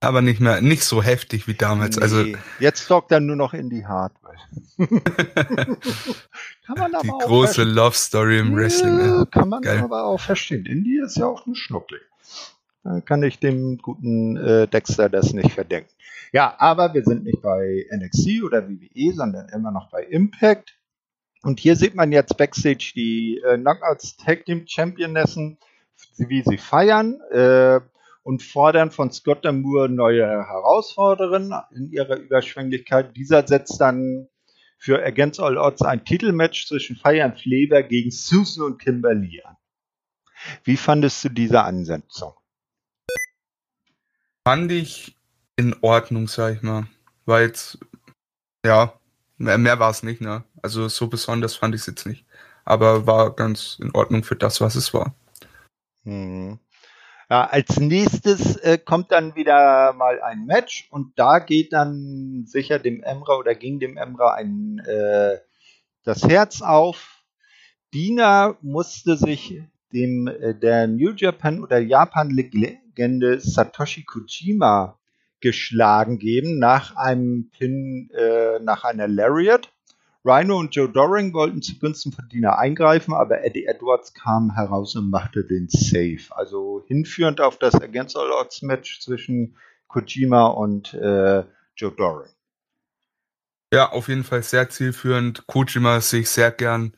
aber 0.00 0.22
nicht 0.22 0.40
mehr, 0.40 0.60
nicht 0.60 0.84
so 0.84 1.02
heftig 1.02 1.48
wie 1.48 1.54
damals. 1.54 1.98
Also 1.98 2.22
nee, 2.22 2.34
also 2.34 2.44
jetzt 2.60 2.86
sorgt 2.86 3.12
er 3.12 3.20
nur 3.20 3.36
noch 3.36 3.54
in 3.54 3.70
die 3.70 3.86
Hardware. 3.86 4.36
kann 4.76 5.78
man 6.76 6.94
aber 6.94 7.02
die 7.02 7.10
auch 7.10 7.18
große 7.20 7.64
Love 7.64 7.96
Story 7.96 8.38
im 8.38 8.54
Wrestling. 8.54 8.98
Ja, 8.98 9.24
kann 9.24 9.48
man 9.48 9.62
Geil. 9.62 9.78
aber 9.78 10.04
auch 10.04 10.20
verstehen. 10.20 10.66
Indie 10.66 11.00
ist 11.04 11.16
ja 11.16 11.26
auch 11.26 11.46
ein 11.46 11.54
Schnuckling. 11.54 12.00
Dann 12.84 13.04
kann 13.04 13.22
ich 13.22 13.40
dem 13.40 13.78
guten 13.78 14.36
äh, 14.36 14.68
Dexter 14.68 15.08
das 15.08 15.32
nicht 15.32 15.52
verdenken. 15.52 15.90
Ja, 16.32 16.54
aber 16.58 16.92
wir 16.94 17.04
sind 17.04 17.24
nicht 17.24 17.40
bei 17.40 17.86
NXT 17.90 18.42
oder 18.44 18.68
WWE, 18.68 19.12
sondern 19.14 19.48
immer 19.48 19.70
noch 19.70 19.90
bei 19.90 20.02
Impact. 20.04 20.76
Und 21.42 21.60
hier 21.60 21.76
sieht 21.76 21.94
man 21.94 22.12
jetzt 22.12 22.36
Backstage 22.36 22.92
die 22.94 23.40
äh, 23.44 23.56
Knockouts 23.56 24.16
Tag 24.16 24.44
Team 24.44 24.66
Championessen, 24.66 25.58
wie 26.18 26.42
sie 26.42 26.58
feiern 26.58 27.20
äh, 27.30 27.80
und 28.26 28.42
fordern 28.42 28.90
von 28.90 29.12
Scott 29.12 29.44
Moore 29.44 29.88
neue 29.88 30.26
Herausforderungen 30.26 31.54
in 31.70 31.92
ihrer 31.92 32.16
Überschwänglichkeit. 32.16 33.16
Dieser 33.16 33.46
setzt 33.46 33.80
dann 33.80 34.26
für 34.78 35.00
Against 35.00 35.38
All 35.38 35.56
Odds 35.56 35.82
ein 35.82 36.04
Titelmatch 36.04 36.66
zwischen 36.66 36.96
Fire 36.96 37.24
und 37.24 37.38
Flavor 37.40 37.84
gegen 37.84 38.10
Susan 38.10 38.64
und 38.64 38.78
Kimberly 38.82 39.42
an. 39.44 39.56
Wie 40.64 40.76
fandest 40.76 41.22
du 41.22 41.28
diese 41.28 41.62
Ansetzung? 41.62 42.32
Fand 44.44 44.72
ich 44.72 45.16
in 45.54 45.76
Ordnung, 45.80 46.26
sag 46.26 46.56
ich 46.56 46.62
mal. 46.62 46.88
Weil 47.26 47.46
jetzt, 47.46 47.78
ja, 48.64 48.98
mehr, 49.36 49.56
mehr 49.56 49.78
war 49.78 49.92
es 49.92 50.02
nicht, 50.02 50.20
ne? 50.20 50.42
Also 50.62 50.88
so 50.88 51.06
besonders 51.06 51.54
fand 51.54 51.76
ich 51.76 51.82
es 51.82 51.86
jetzt 51.86 52.06
nicht. 52.06 52.26
Aber 52.64 53.06
war 53.06 53.36
ganz 53.36 53.78
in 53.80 53.94
Ordnung 53.94 54.24
für 54.24 54.34
das, 54.34 54.60
was 54.60 54.74
es 54.74 54.92
war. 54.92 55.14
Hm. 56.02 56.58
Ja, 57.28 57.44
als 57.44 57.80
nächstes 57.80 58.56
äh, 58.58 58.78
kommt 58.78 59.10
dann 59.10 59.34
wieder 59.34 59.92
mal 59.94 60.22
ein 60.22 60.46
Match 60.46 60.86
und 60.90 61.18
da 61.18 61.40
geht 61.40 61.72
dann 61.72 62.44
sicher 62.46 62.78
dem 62.78 63.02
Emra 63.02 63.36
oder 63.36 63.56
gegen 63.56 63.80
dem 63.80 63.96
Emra 63.96 64.34
ein 64.34 64.78
äh, 64.86 65.38
das 66.04 66.22
Herz 66.22 66.62
auf. 66.62 67.24
Dina 67.92 68.56
musste 68.62 69.16
sich 69.16 69.60
dem 69.92 70.28
äh, 70.28 70.54
der 70.54 70.86
New 70.86 71.10
Japan 71.16 71.64
oder 71.64 71.78
Japan 71.78 72.30
Legende 72.30 73.40
Satoshi 73.40 74.04
Kojima 74.04 74.96
geschlagen 75.40 76.18
geben 76.18 76.60
nach 76.60 76.94
einem 76.94 77.50
Pin, 77.50 78.08
äh, 78.14 78.60
nach 78.60 78.84
einer 78.84 79.08
Lariat. 79.08 79.72
Rhino 80.26 80.58
und 80.58 80.74
Joe 80.74 80.88
Doring 80.88 81.32
wollten 81.32 81.62
zugunsten 81.62 82.12
von 82.12 82.28
Dina 82.28 82.58
eingreifen, 82.58 83.14
aber 83.14 83.44
Eddie 83.44 83.66
Edwards 83.66 84.12
kam 84.12 84.54
heraus 84.54 84.96
und 84.96 85.08
machte 85.08 85.44
den 85.44 85.68
Save. 85.68 86.18
Also 86.30 86.84
hinführend 86.88 87.40
auf 87.40 87.58
das 87.58 87.74
Against 87.76 88.16
All 88.16 88.30
Odds 88.32 88.62
Match 88.62 89.00
zwischen 89.00 89.56
Kojima 89.86 90.46
und 90.46 90.94
äh, 90.94 91.44
Joe 91.76 91.92
Doring. 91.92 92.30
Ja, 93.72 93.92
auf 93.92 94.08
jeden 94.08 94.24
Fall 94.24 94.42
sehr 94.42 94.68
zielführend. 94.68 95.46
Kojima 95.46 96.00
sehe 96.00 96.20
ich 96.20 96.30
sehr 96.30 96.50
gern. 96.50 96.96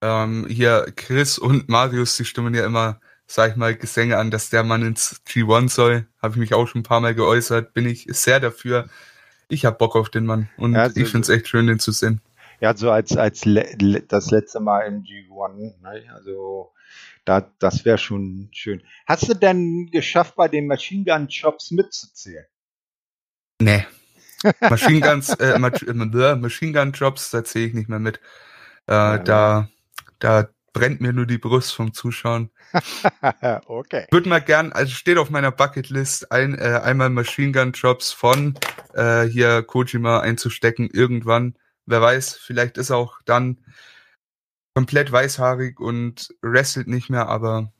Ähm, 0.00 0.46
hier 0.48 0.86
Chris 0.94 1.38
und 1.38 1.68
Marius, 1.68 2.16
die 2.16 2.24
stimmen 2.24 2.54
ja 2.54 2.64
immer 2.64 3.00
sag 3.30 3.52
ich 3.52 3.56
mal, 3.56 3.76
Gesänge 3.76 4.18
an, 4.18 4.32
dass 4.32 4.50
der 4.50 4.64
Mann 4.64 4.82
ins 4.82 5.22
G1 5.24 5.68
soll. 5.68 6.06
Habe 6.20 6.34
ich 6.34 6.40
mich 6.40 6.54
auch 6.54 6.66
schon 6.66 6.80
ein 6.80 6.84
paar 6.84 7.00
Mal 7.00 7.14
geäußert. 7.14 7.72
Bin 7.72 7.86
ich 7.86 8.06
sehr 8.08 8.40
dafür. 8.40 8.88
Ich 9.48 9.64
habe 9.64 9.78
Bock 9.78 9.94
auf 9.94 10.10
den 10.10 10.26
Mann 10.26 10.48
und 10.56 10.74
ja, 10.74 10.86
ich 10.86 11.08
finde 11.08 11.20
es 11.20 11.28
echt 11.28 11.48
schön, 11.48 11.66
den 11.66 11.78
zu 11.78 11.92
sehen. 11.92 12.20
Ja, 12.60 12.76
so 12.76 12.90
als, 12.90 13.16
als 13.16 13.44
le 13.44 14.02
das 14.06 14.30
letzte 14.30 14.60
Mal 14.60 14.82
im 14.82 15.02
G1. 15.02 15.80
Ne? 15.80 16.04
Also 16.14 16.72
da, 17.24 17.52
das 17.58 17.84
wäre 17.84 17.98
schon 17.98 18.48
schön. 18.52 18.82
Hast 19.06 19.28
du 19.28 19.34
denn 19.34 19.90
geschafft, 19.90 20.36
bei 20.36 20.48
den 20.48 20.66
Machine 20.66 21.04
Gun 21.04 21.30
Shops 21.30 21.70
mitzuzählen? 21.70 22.46
Nee. 23.60 23.86
Machine 24.60 25.00
Guns, 25.00 25.34
äh, 25.34 25.52
äh 25.52 25.58
Machine 25.58 26.72
Gun 26.72 26.92
Jobs, 26.92 27.30
da 27.30 27.44
zähle 27.44 27.66
ich 27.66 27.74
nicht 27.74 27.88
mehr 27.88 27.98
mit. 27.98 28.20
Äh, 28.88 28.92
ja, 28.92 29.18
da, 29.18 29.68
da 30.18 30.48
brennt 30.72 31.00
mir 31.00 31.12
nur 31.12 31.26
die 31.26 31.38
Brust 31.38 31.74
vom 31.74 31.92
Zuschauen. 31.92 32.50
okay. 33.66 34.06
Würde 34.10 34.28
mal 34.28 34.40
gern, 34.40 34.72
also 34.72 34.92
steht 34.92 35.18
auf 35.18 35.30
meiner 35.30 35.50
Bucketlist, 35.50 36.32
ein, 36.32 36.56
äh, 36.56 36.80
einmal 36.82 37.10
Machine 37.10 37.52
Gun 37.52 37.72
Drops 37.72 38.12
von 38.12 38.58
äh, 38.94 39.24
hier 39.24 39.62
Kojima 39.62 40.20
einzustecken 40.20 40.88
irgendwann. 40.90 41.54
Wer 41.90 42.00
weiß, 42.00 42.36
vielleicht 42.36 42.78
ist 42.78 42.90
er 42.90 42.96
auch 42.96 43.20
dann 43.24 43.58
komplett 44.74 45.10
weißhaarig 45.10 45.80
und 45.80 46.34
wrestelt 46.42 46.86
nicht 46.86 47.10
mehr, 47.10 47.28
aber 47.28 47.72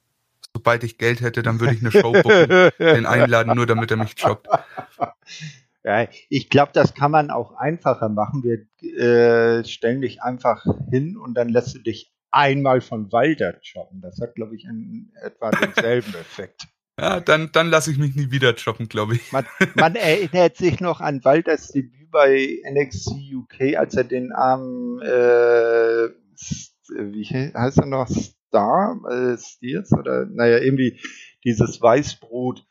sobald 0.54 0.82
ich 0.84 0.98
Geld 0.98 1.20
hätte, 1.20 1.42
dann 1.42 1.60
würde 1.60 1.74
ich 1.74 1.80
eine 1.80 1.92
Show 1.92 2.12
buchen, 2.12 2.48
den 2.78 3.06
einladen, 3.06 3.54
nur 3.54 3.66
damit 3.66 3.90
er 3.90 3.96
mich 3.96 4.14
jobbt. 4.18 4.48
Ja, 5.82 6.06
ich 6.28 6.50
glaube, 6.50 6.72
das 6.74 6.92
kann 6.92 7.10
man 7.10 7.30
auch 7.30 7.54
einfacher 7.54 8.10
machen. 8.10 8.44
Wir 8.44 8.66
äh, 9.00 9.64
stellen 9.64 10.02
dich 10.02 10.20
einfach 10.22 10.62
hin 10.90 11.16
und 11.16 11.32
dann 11.32 11.48
lässt 11.48 11.74
du 11.74 11.78
dich 11.78 12.12
einmal 12.30 12.82
von 12.82 13.10
Walter 13.12 13.54
shoppen. 13.62 14.02
Das 14.02 14.20
hat, 14.20 14.34
glaube 14.34 14.56
ich, 14.56 14.64
in 14.64 15.10
etwa 15.22 15.50
denselben 15.50 16.14
Effekt. 16.20 16.68
Ja, 16.98 17.20
dann, 17.20 17.50
dann 17.52 17.70
lasse 17.70 17.90
ich 17.90 17.96
mich 17.96 18.14
nie 18.14 18.30
wieder 18.30 18.54
shoppen, 18.58 18.88
glaube 18.88 19.14
ich. 19.14 19.32
Man, 19.32 19.46
man, 19.74 19.94
erinnert 19.94 20.58
sich 20.58 20.80
noch 20.80 21.00
an 21.00 21.24
Walters 21.24 21.68
Debüt 21.68 21.99
bei 22.10 22.60
NXT 22.70 23.12
UK, 23.34 23.76
als 23.76 23.94
er 23.94 24.04
den 24.04 24.32
armen, 24.32 25.00
äh, 25.02 26.08
wie 26.88 27.24
heißt 27.24 27.78
er 27.78 27.86
noch, 27.86 28.08
Star, 28.08 29.00
äh, 29.08 29.38
Steers 29.38 29.92
oder, 29.92 30.26
naja, 30.26 30.58
irgendwie 30.58 31.00
dieses 31.44 31.80
Weißbrot 31.80 32.66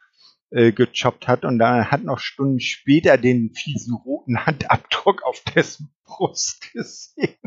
äh, 0.51 0.71
gechoppt 0.71 1.27
hat 1.27 1.45
und 1.45 1.59
dann 1.59 1.91
hat 1.91 2.03
noch 2.03 2.19
Stunden 2.19 2.59
später 2.59 3.17
den 3.17 3.53
fiesen 3.53 3.93
roten 3.93 4.45
Handabdruck 4.45 5.23
auf 5.23 5.41
dessen 5.55 5.93
Brust 6.03 6.61
gesehen. 6.73 7.37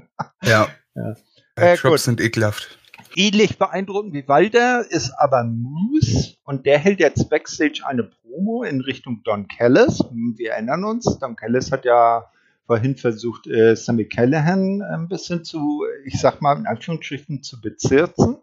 Ja. 0.43 0.69
ja. 0.95 1.17
Äh, 1.57 1.77
Drops 1.77 2.05
sind 2.05 2.21
ekelhaft. 2.21 2.79
Ähnlich 3.15 3.59
beeindruckend 3.59 4.15
wie 4.15 4.27
Walter 4.27 4.91
ist 4.91 5.13
aber 5.19 5.45
Moose 5.45 6.37
und 6.45 6.65
der 6.65 6.79
hält 6.79 6.99
jetzt 6.99 7.29
Backstage 7.29 7.83
eine 7.85 8.05
Promo 8.05 8.63
in 8.63 8.81
Richtung 8.81 9.23
Don 9.23 9.49
Callis. 9.49 10.03
Wir 10.37 10.53
erinnern 10.53 10.85
uns, 10.85 11.19
Don 11.19 11.37
Callis 11.37 11.71
hat 11.71 11.85
ja 11.85 12.31
vorhin 12.67 12.97
versucht, 12.97 13.47
äh, 13.47 13.77
Sammy 13.77 14.07
Callahan 14.07 14.81
ein 14.81 15.09
bisschen 15.09 15.45
zu, 15.45 15.85
ich 16.07 16.19
sag 16.21 16.41
mal 16.41 16.57
in 16.57 16.67
Anführungsstrichen, 16.67 17.43
zu 17.43 17.61
bezirzen. 17.61 18.39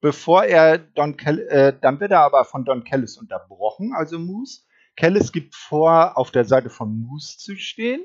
Bevor 0.00 0.44
er 0.44 0.78
Don 0.78 1.16
Cal 1.16 1.40
äh, 1.48 1.72
dann 1.80 1.98
wird 1.98 2.12
er 2.12 2.20
aber 2.20 2.44
von 2.44 2.64
Don 2.64 2.84
Callis 2.84 3.16
unterbrochen, 3.16 3.94
also 3.96 4.20
Moose. 4.20 4.60
Callis 4.96 5.32
gibt 5.32 5.56
vor, 5.56 6.16
auf 6.16 6.30
der 6.30 6.44
Seite 6.44 6.70
von 6.70 7.00
Moose 7.00 7.36
zu 7.38 7.56
stehen, 7.56 8.04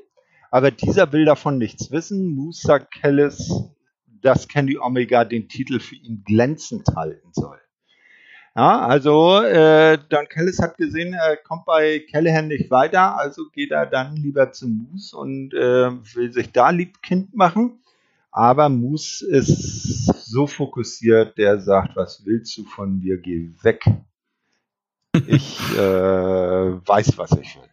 aber 0.50 0.72
dieser 0.72 1.12
will 1.12 1.24
davon 1.24 1.58
nichts 1.58 1.92
wissen. 1.92 2.34
Moose 2.34 2.66
sagt 2.66 2.94
Callis, 3.00 3.73
dass 4.24 4.48
Kenny 4.48 4.78
Omega 4.78 5.24
den 5.24 5.48
Titel 5.48 5.80
für 5.80 5.96
ihn 5.96 6.24
glänzend 6.24 6.88
halten 6.96 7.28
soll. 7.32 7.60
Ja, 8.56 8.86
also 8.86 9.42
äh, 9.42 9.98
Don 10.08 10.28
Callis 10.28 10.60
hat 10.60 10.76
gesehen, 10.76 11.12
er 11.12 11.36
kommt 11.36 11.66
bei 11.66 12.04
Callahan 12.10 12.48
nicht 12.48 12.70
weiter, 12.70 13.18
also 13.18 13.50
geht 13.50 13.72
er 13.72 13.84
dann 13.84 14.16
lieber 14.16 14.52
zu 14.52 14.68
Moose 14.68 15.16
und 15.16 15.52
äh, 15.52 15.90
will 16.14 16.32
sich 16.32 16.52
da 16.52 16.70
Liebkind 16.70 17.34
machen. 17.34 17.80
Aber 18.30 18.68
Moose 18.68 19.26
ist 19.28 20.24
so 20.24 20.46
fokussiert, 20.46 21.36
der 21.36 21.60
sagt, 21.60 21.96
was 21.96 22.24
willst 22.24 22.56
du 22.56 22.64
von 22.64 22.98
mir, 23.00 23.18
geh 23.18 23.50
weg. 23.62 23.84
Ich 25.26 25.58
äh, 25.76 25.78
weiß, 26.86 27.18
was 27.18 27.32
ich 27.32 27.56
will. 27.56 27.68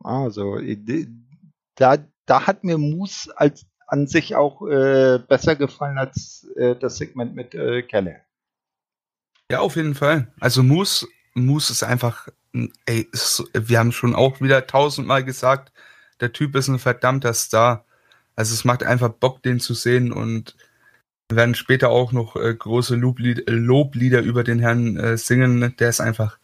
Also 0.00 0.58
da, 1.76 1.96
da 2.26 2.46
hat 2.46 2.64
mir 2.64 2.78
Moose 2.78 3.32
als 3.36 3.66
an 3.92 4.06
sich 4.06 4.34
auch 4.34 4.66
äh, 4.66 5.18
besser 5.18 5.54
gefallen 5.54 5.98
als 5.98 6.48
äh, 6.56 6.74
das 6.74 6.96
Segment 6.96 7.34
mit 7.34 7.54
äh, 7.54 7.82
Keller. 7.82 8.20
Ja, 9.50 9.60
auf 9.60 9.76
jeden 9.76 9.94
Fall. 9.94 10.32
Also 10.40 10.62
Moose, 10.62 11.06
Moose 11.34 11.74
ist 11.74 11.82
einfach, 11.82 12.28
ey, 12.86 13.06
ist, 13.12 13.44
wir 13.52 13.78
haben 13.78 13.92
schon 13.92 14.14
auch 14.14 14.40
wieder 14.40 14.66
tausendmal 14.66 15.22
gesagt, 15.24 15.72
der 16.20 16.32
Typ 16.32 16.56
ist 16.56 16.68
ein 16.68 16.78
verdammter 16.78 17.34
Star. 17.34 17.84
Also 18.34 18.54
es 18.54 18.64
macht 18.64 18.82
einfach 18.82 19.10
Bock, 19.10 19.42
den 19.42 19.60
zu 19.60 19.74
sehen 19.74 20.10
und 20.10 20.56
wir 21.28 21.36
werden 21.36 21.54
später 21.54 21.90
auch 21.90 22.12
noch 22.12 22.36
äh, 22.36 22.54
große 22.54 22.96
Loblied 22.96 23.44
Loblieder 23.46 24.22
über 24.22 24.42
den 24.42 24.58
Herrn 24.58 24.96
äh, 24.96 25.18
singen. 25.18 25.76
Der 25.78 25.90
ist 25.90 26.00
einfach, 26.00 26.38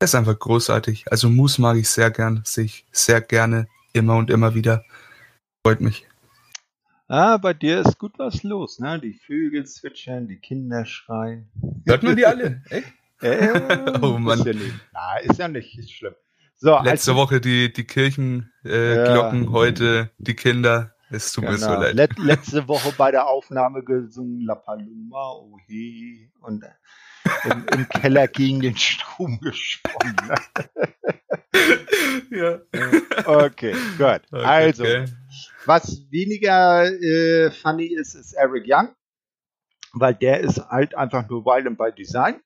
der 0.00 0.06
ist 0.06 0.14
einfach 0.14 0.38
großartig. 0.38 1.12
Also 1.12 1.28
Moose 1.28 1.60
mag 1.60 1.76
ich 1.76 1.90
sehr 1.90 2.10
gern, 2.10 2.40
sehe 2.46 2.64
ich 2.64 2.86
sehr 2.92 3.20
gerne, 3.20 3.68
immer 3.92 4.16
und 4.16 4.30
immer 4.30 4.54
wieder. 4.54 4.84
Freut 5.62 5.82
mich. 5.82 6.06
Ah, 7.10 7.38
bei 7.38 7.54
dir 7.54 7.80
ist 7.80 7.98
gut 7.98 8.18
was 8.18 8.42
los, 8.42 8.80
ne? 8.80 9.00
Die 9.00 9.14
Vögel 9.14 9.64
zwitschern, 9.64 10.28
die 10.28 10.36
Kinder 10.36 10.84
schreien. 10.84 11.48
Hört 11.86 12.02
man 12.02 12.16
die 12.16 12.26
alle? 12.26 12.62
Echt? 12.68 12.92
Äh, 13.22 13.48
oh 14.02 14.18
Mann. 14.18 14.40
Ist 14.40 14.46
ja, 14.46 14.52
nicht, 14.52 14.74
na, 14.92 15.16
ist 15.16 15.38
ja 15.38 15.48
nicht 15.48 15.78
ist 15.78 15.90
schlimm. 15.90 16.14
So, 16.56 16.72
Letzte 16.82 17.12
also, 17.12 17.16
Woche 17.16 17.40
die, 17.40 17.72
die 17.72 17.84
Kirchenglocken, 17.84 18.50
äh, 18.70 19.46
ja, 19.46 19.50
heute 19.50 20.10
die 20.18 20.34
Kinder. 20.34 20.94
Es 21.10 21.32
tut 21.32 21.44
genau. 21.44 21.52
mir 21.52 21.58
so 21.58 21.68
genau. 21.68 21.80
leid. 21.80 21.94
Let, 21.94 22.18
letzte 22.18 22.68
Woche 22.68 22.92
bei 22.98 23.10
der 23.10 23.26
Aufnahme 23.26 23.82
gesungen 23.82 24.44
La 24.44 24.56
Paloma, 24.56 25.32
oh 25.32 25.56
he, 25.66 26.30
und 26.42 26.62
im, 27.44 27.64
im 27.72 27.88
Keller 27.88 28.28
gegen 28.28 28.60
den 28.60 28.76
Strom 28.76 29.40
gesprungen. 29.40 30.14
ja. 32.30 32.58
Okay, 33.24 33.74
gut. 33.96 34.20
Okay, 34.30 34.44
also, 34.44 34.82
okay. 34.82 35.06
Was 35.66 36.10
weniger 36.10 36.86
äh, 36.86 37.50
funny 37.50 37.86
ist, 37.86 38.14
ist 38.14 38.32
Eric 38.34 38.64
Young, 38.66 38.90
weil 39.92 40.14
der 40.14 40.40
ist 40.40 40.58
halt 40.70 40.94
einfach 40.94 41.28
nur 41.28 41.44
Wild 41.44 41.66
and 41.66 41.78
by 41.78 41.90
Design. 41.96 42.40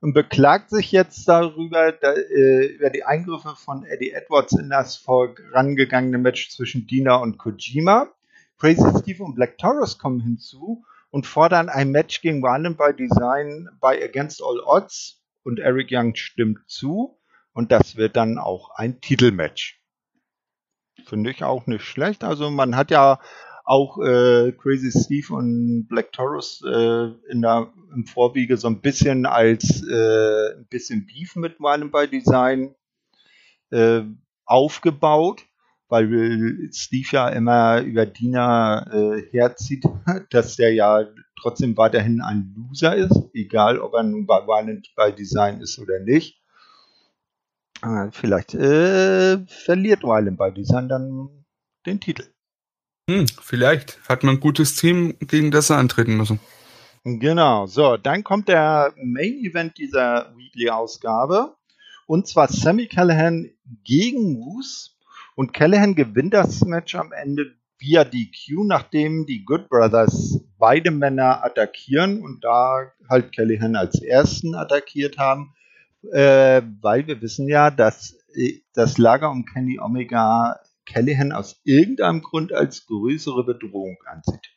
und 0.00 0.12
beklagt 0.12 0.70
sich 0.70 0.92
jetzt 0.92 1.26
darüber, 1.26 1.92
da, 1.92 2.12
äh, 2.12 2.66
über 2.66 2.90
die 2.90 3.04
Eingriffe 3.04 3.54
von 3.56 3.84
Eddie 3.84 4.12
Edwards 4.12 4.52
in 4.52 4.70
das 4.70 4.96
vorangegangene 4.96 6.18
Match 6.18 6.50
zwischen 6.50 6.86
Dina 6.86 7.16
und 7.16 7.38
Kojima. 7.38 8.08
Crazy 8.58 8.88
Steve 9.00 9.22
und 9.24 9.34
Black 9.34 9.58
Taurus 9.58 9.98
kommen 9.98 10.20
hinzu 10.20 10.84
und 11.10 11.26
fordern 11.26 11.68
ein 11.68 11.90
Match 11.90 12.20
gegen 12.20 12.42
Violent 12.42 12.78
by 12.78 12.92
Design 12.96 13.68
bei 13.80 14.02
Against 14.02 14.42
All 14.42 14.60
Odds 14.60 15.22
und 15.44 15.58
Eric 15.58 15.88
Young 15.90 16.14
stimmt 16.14 16.60
zu 16.66 17.18
und 17.52 17.72
das 17.72 17.96
wird 17.96 18.16
dann 18.16 18.38
auch 18.38 18.70
ein 18.76 19.00
Titelmatch. 19.00 19.80
Finde 21.04 21.30
ich 21.30 21.44
auch 21.44 21.66
nicht 21.66 21.84
schlecht. 21.84 22.24
Also 22.24 22.50
man 22.50 22.76
hat 22.76 22.90
ja 22.90 23.20
auch 23.64 23.98
äh, 23.98 24.52
Crazy 24.52 24.92
Steve 24.92 25.34
und 25.34 25.88
Black 25.88 26.12
Taurus 26.12 26.62
äh, 26.64 27.08
in 27.30 27.42
der, 27.42 27.72
im 27.92 28.06
Vorwiege 28.06 28.56
so 28.56 28.68
ein 28.68 28.80
bisschen 28.80 29.26
als 29.26 29.82
äh, 29.82 30.56
ein 30.56 30.66
bisschen 30.70 31.06
Beef 31.06 31.34
mit 31.34 31.58
meinem 31.58 31.90
bei 31.90 32.06
Design 32.06 32.74
äh, 33.70 34.02
aufgebaut, 34.44 35.42
weil 35.88 36.70
Steve 36.72 37.08
ja 37.10 37.28
immer 37.28 37.80
über 37.82 38.06
Dina 38.06 38.86
äh, 38.92 39.22
herzieht, 39.32 39.84
dass 40.30 40.54
der 40.54 40.72
ja 40.72 41.04
trotzdem 41.40 41.76
weiterhin 41.76 42.20
ein 42.20 42.54
Loser 42.56 42.94
ist, 42.94 43.20
egal 43.34 43.80
ob 43.80 43.94
er 43.94 44.04
nun 44.04 44.26
bei 44.26 44.46
Violent 44.46 44.94
by 44.94 45.12
Design 45.12 45.60
ist 45.60 45.78
oder 45.80 45.98
nicht. 46.00 46.40
Äh, 47.82 48.10
vielleicht 48.10 48.54
äh, 48.54 49.38
verliert 49.46 50.02
Violent 50.02 50.38
by 50.38 50.52
Design 50.52 50.88
dann 50.88 51.44
den 51.84 52.00
Titel. 52.00 52.24
Hm, 53.08 53.26
vielleicht 53.40 54.00
hat 54.08 54.24
man 54.24 54.36
ein 54.36 54.40
gutes 54.40 54.76
Team, 54.76 55.14
gegen 55.20 55.50
das 55.50 55.70
er 55.70 55.76
antreten 55.76 56.16
müssen. 56.16 56.40
Genau, 57.04 57.66
so, 57.66 57.96
dann 57.96 58.24
kommt 58.24 58.48
der 58.48 58.92
Main 58.96 59.34
Event 59.44 59.78
dieser 59.78 60.32
Weekly-Ausgabe. 60.36 61.54
Und 62.06 62.26
zwar 62.26 62.48
Sammy 62.48 62.88
Callahan 62.88 63.48
gegen 63.84 64.32
Moose. 64.32 64.90
Und 65.36 65.52
Callahan 65.52 65.94
gewinnt 65.94 66.34
das 66.34 66.64
Match 66.64 66.96
am 66.96 67.12
Ende 67.12 67.54
via 67.78 68.04
DQ, 68.04 68.64
nachdem 68.64 69.26
die 69.26 69.44
Good 69.44 69.68
Brothers 69.68 70.40
beide 70.58 70.90
Männer 70.90 71.44
attackieren 71.44 72.22
und 72.22 72.42
da 72.42 72.90
halt 73.08 73.32
Callahan 73.32 73.76
als 73.76 74.02
ersten 74.02 74.54
attackiert 74.56 75.18
haben. 75.18 75.54
Äh, 76.12 76.62
weil 76.80 77.06
wir 77.06 77.20
wissen 77.22 77.48
ja, 77.48 77.70
dass 77.70 78.16
äh, 78.34 78.60
das 78.74 78.98
Lager 78.98 79.30
um 79.30 79.44
Kenny 79.44 79.78
Omega 79.80 80.60
Callahan 80.86 81.32
aus 81.32 81.60
irgendeinem 81.64 82.22
Grund 82.22 82.52
als 82.52 82.86
größere 82.86 83.44
Bedrohung 83.44 83.96
ansieht. 84.06 84.52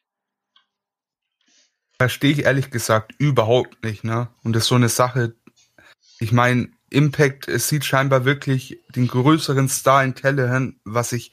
Verstehe 1.97 2.31
ich 2.31 2.45
ehrlich 2.45 2.69
gesagt 2.69 3.13
überhaupt 3.17 3.83
nicht, 3.83 4.03
ne? 4.03 4.29
Und 4.43 4.55
das 4.55 4.63
ist 4.63 4.69
so 4.69 4.75
eine 4.75 4.89
Sache, 4.89 5.35
ich 6.19 6.31
meine, 6.31 6.69
Impact, 6.89 7.49
sieht 7.59 7.85
scheinbar 7.85 8.25
wirklich 8.25 8.79
den 8.95 9.07
größeren 9.07 9.69
Star 9.69 10.03
in 10.03 10.15
Callahan, 10.15 10.79
was 10.85 11.11
ich 11.11 11.31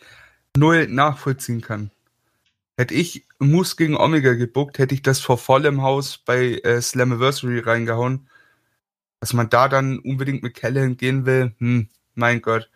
null 0.56 0.86
nachvollziehen 0.88 1.60
kann. 1.60 1.90
Hätte 2.76 2.94
ich 2.94 3.26
Moose 3.38 3.76
gegen 3.76 3.96
Omega 3.96 4.34
gebuckt, 4.34 4.78
hätte 4.78 4.94
ich 4.94 5.02
das 5.02 5.20
vor 5.20 5.38
vollem 5.38 5.82
Haus 5.82 6.18
bei 6.18 6.60
äh, 6.62 6.80
Slammiversary 6.80 7.60
reingehauen. 7.60 8.28
Dass 9.26 9.32
man 9.32 9.50
da 9.50 9.68
dann 9.68 9.98
unbedingt 9.98 10.44
mit 10.44 10.54
Callahan 10.54 10.96
gehen 10.96 11.26
will, 11.26 11.52
hm, 11.58 11.88
mein 12.14 12.40
Gott 12.40 12.70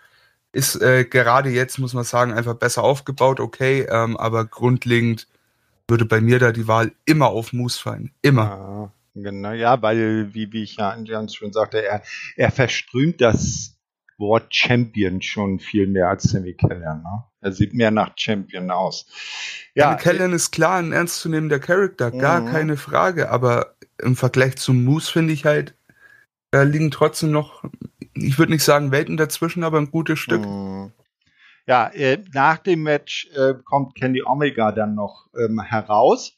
ist 0.51 0.75
äh, 0.83 1.05
gerade 1.05 1.49
jetzt, 1.49 1.79
muss 1.79 1.95
man 1.95 2.03
sagen, 2.03 2.33
einfach 2.33 2.55
besser 2.55 2.83
aufgebaut, 2.83 3.39
okay, 3.39 3.87
ähm, 3.89 4.17
aber 4.17 4.47
grundlegend 4.47 5.29
würde 5.87 6.07
bei 6.07 6.21
mir 6.21 6.41
da 6.41 6.51
die 6.51 6.67
Wahl 6.67 6.91
immer 7.05 7.29
auf 7.29 7.53
Moose 7.53 7.81
fallen. 7.81 8.11
Immer. 8.21 8.93
Ja, 9.15 9.23
genau, 9.23 9.53
ja, 9.53 9.81
weil, 9.81 10.35
wie, 10.35 10.53
wie 10.53 10.65
ich 10.65 10.75
ja 10.75 10.91
anfangs 10.91 11.37
schon 11.37 11.53
sagte, 11.53 11.85
er, 11.85 12.03
er 12.35 12.51
verströmt 12.51 13.21
das 13.21 13.77
Wort 14.19 14.53
Champion 14.53 15.23
schon 15.23 15.61
viel 15.61 15.87
mehr 15.87 16.09
als 16.09 16.25
Sammy 16.25 16.55
Callan. 16.55 17.03
Ne? 17.03 17.25
Er 17.43 17.53
sieht 17.53 17.75
mehr 17.75 17.93
nach 17.93 18.11
Champion 18.17 18.73
aus. 18.73 19.07
Ja, 19.77 19.91
Sammy 19.91 20.03
Callan 20.03 20.33
ist 20.33 20.51
klar 20.51 20.81
ein 20.81 20.91
ernstzunehmender 20.91 21.61
Charakter, 21.61 22.11
gar 22.11 22.41
mhm. 22.41 22.47
keine 22.51 22.77
Frage, 22.77 23.31
aber 23.31 23.77
im 24.03 24.17
Vergleich 24.17 24.57
zu 24.57 24.73
Moose 24.73 25.13
finde 25.13 25.33
ich 25.33 25.45
halt, 25.45 25.75
da 26.51 26.63
liegen 26.63 26.91
trotzdem 26.91 27.31
noch 27.31 27.65
ich 28.15 28.39
würde 28.39 28.53
nicht 28.53 28.65
sagen 28.65 28.93
Welten 28.93 29.17
dazwischen, 29.17 29.65
aber 29.65 29.79
ein 29.79 29.91
gutes 29.91 30.19
Stück. 30.19 30.45
Mhm. 30.45 30.93
Ja, 31.67 31.89
äh, 31.89 32.19
nach 32.33 32.59
dem 32.59 32.83
Match 32.83 33.29
äh, 33.35 33.55
kommt 33.65 33.95
Kenny 33.95 34.23
Omega 34.23 34.73
dann 34.73 34.95
noch 34.95 35.29
ähm, 35.39 35.61
heraus 35.61 36.37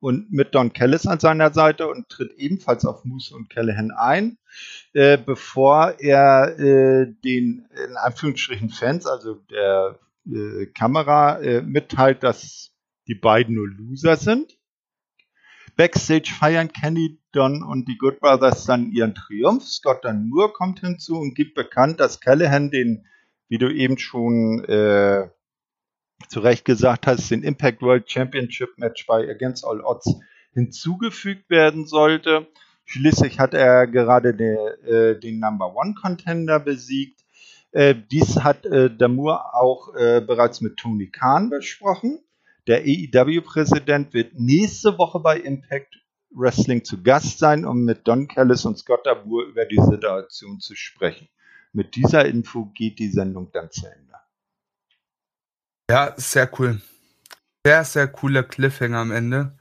und 0.00 0.32
mit 0.32 0.54
Don 0.54 0.72
Callis 0.72 1.06
an 1.06 1.20
seiner 1.20 1.52
Seite 1.52 1.88
und 1.88 2.08
tritt 2.08 2.32
ebenfalls 2.36 2.84
auf 2.84 3.04
Moose 3.04 3.34
und 3.34 3.48
Callahan 3.48 3.92
ein, 3.92 4.38
äh, 4.92 5.16
bevor 5.16 5.94
er 6.00 6.58
äh, 6.58 7.12
den 7.24 7.68
in 7.86 7.96
Anführungsstrichen 7.96 8.70
Fans, 8.70 9.06
also 9.06 9.34
der 9.50 10.00
äh, 10.26 10.66
Kamera, 10.66 11.38
äh, 11.40 11.62
mitteilt, 11.62 12.22
dass 12.24 12.72
die 13.06 13.14
beiden 13.14 13.54
nur 13.54 13.68
Loser 13.68 14.16
sind. 14.16 14.58
Backstage 15.82 16.32
feiern 16.38 16.72
Kenny, 16.72 17.18
Don 17.32 17.64
und 17.64 17.88
die 17.88 17.98
Good 17.98 18.20
Brothers 18.20 18.66
dann 18.66 18.92
ihren 18.92 19.16
Triumph. 19.16 19.66
Scott 19.66 20.04
dann 20.04 20.28
nur 20.28 20.52
kommt 20.52 20.78
hinzu 20.78 21.18
und 21.18 21.34
gibt 21.34 21.56
bekannt, 21.56 21.98
dass 21.98 22.20
Callahan 22.20 22.70
den, 22.70 23.04
wie 23.48 23.58
du 23.58 23.68
eben 23.68 23.98
schon 23.98 24.62
äh, 24.66 25.28
zu 26.28 26.38
Recht 26.38 26.64
gesagt 26.64 27.08
hast, 27.08 27.28
den 27.32 27.42
Impact 27.42 27.82
World 27.82 28.08
Championship 28.08 28.78
Match 28.78 29.08
bei 29.08 29.28
Against 29.28 29.66
All 29.66 29.80
Odds 29.80 30.20
hinzugefügt 30.54 31.50
werden 31.50 31.84
sollte. 31.84 32.46
Schließlich 32.84 33.40
hat 33.40 33.52
er 33.52 33.88
gerade 33.88 34.34
der, 34.34 34.84
äh, 34.84 35.18
den 35.18 35.40
Number 35.40 35.74
One 35.74 35.94
Contender 36.00 36.60
besiegt. 36.60 37.24
Äh, 37.72 37.96
dies 38.08 38.44
hat 38.44 38.66
äh, 38.66 38.88
Damur 38.88 39.52
auch 39.52 39.96
äh, 39.96 40.20
bereits 40.20 40.60
mit 40.60 40.76
Tony 40.76 41.08
Khan 41.08 41.50
besprochen. 41.50 42.20
Der 42.68 42.82
AEW-Präsident 42.82 44.14
wird 44.14 44.34
nächste 44.34 44.96
Woche 44.98 45.18
bei 45.20 45.38
Impact 45.38 45.98
Wrestling 46.30 46.84
zu 46.84 47.02
Gast 47.02 47.38
sein, 47.38 47.64
um 47.64 47.84
mit 47.84 48.06
Don 48.06 48.28
Callis 48.28 48.64
und 48.64 48.78
Scott 48.78 49.04
Dabur 49.04 49.46
über 49.46 49.64
die 49.64 49.80
Situation 49.80 50.60
zu 50.60 50.74
sprechen. 50.76 51.28
Mit 51.72 51.96
dieser 51.96 52.24
Info 52.26 52.66
geht 52.66 52.98
die 52.98 53.10
Sendung 53.10 53.50
dann 53.52 53.70
zu 53.70 53.86
Ende. 53.86 54.12
Ja, 55.90 56.14
sehr 56.16 56.50
cool. 56.58 56.80
Sehr, 57.66 57.84
sehr 57.84 58.08
cooler 58.08 58.42
Cliffhanger 58.42 58.98
am 58.98 59.10
Ende. 59.10 59.58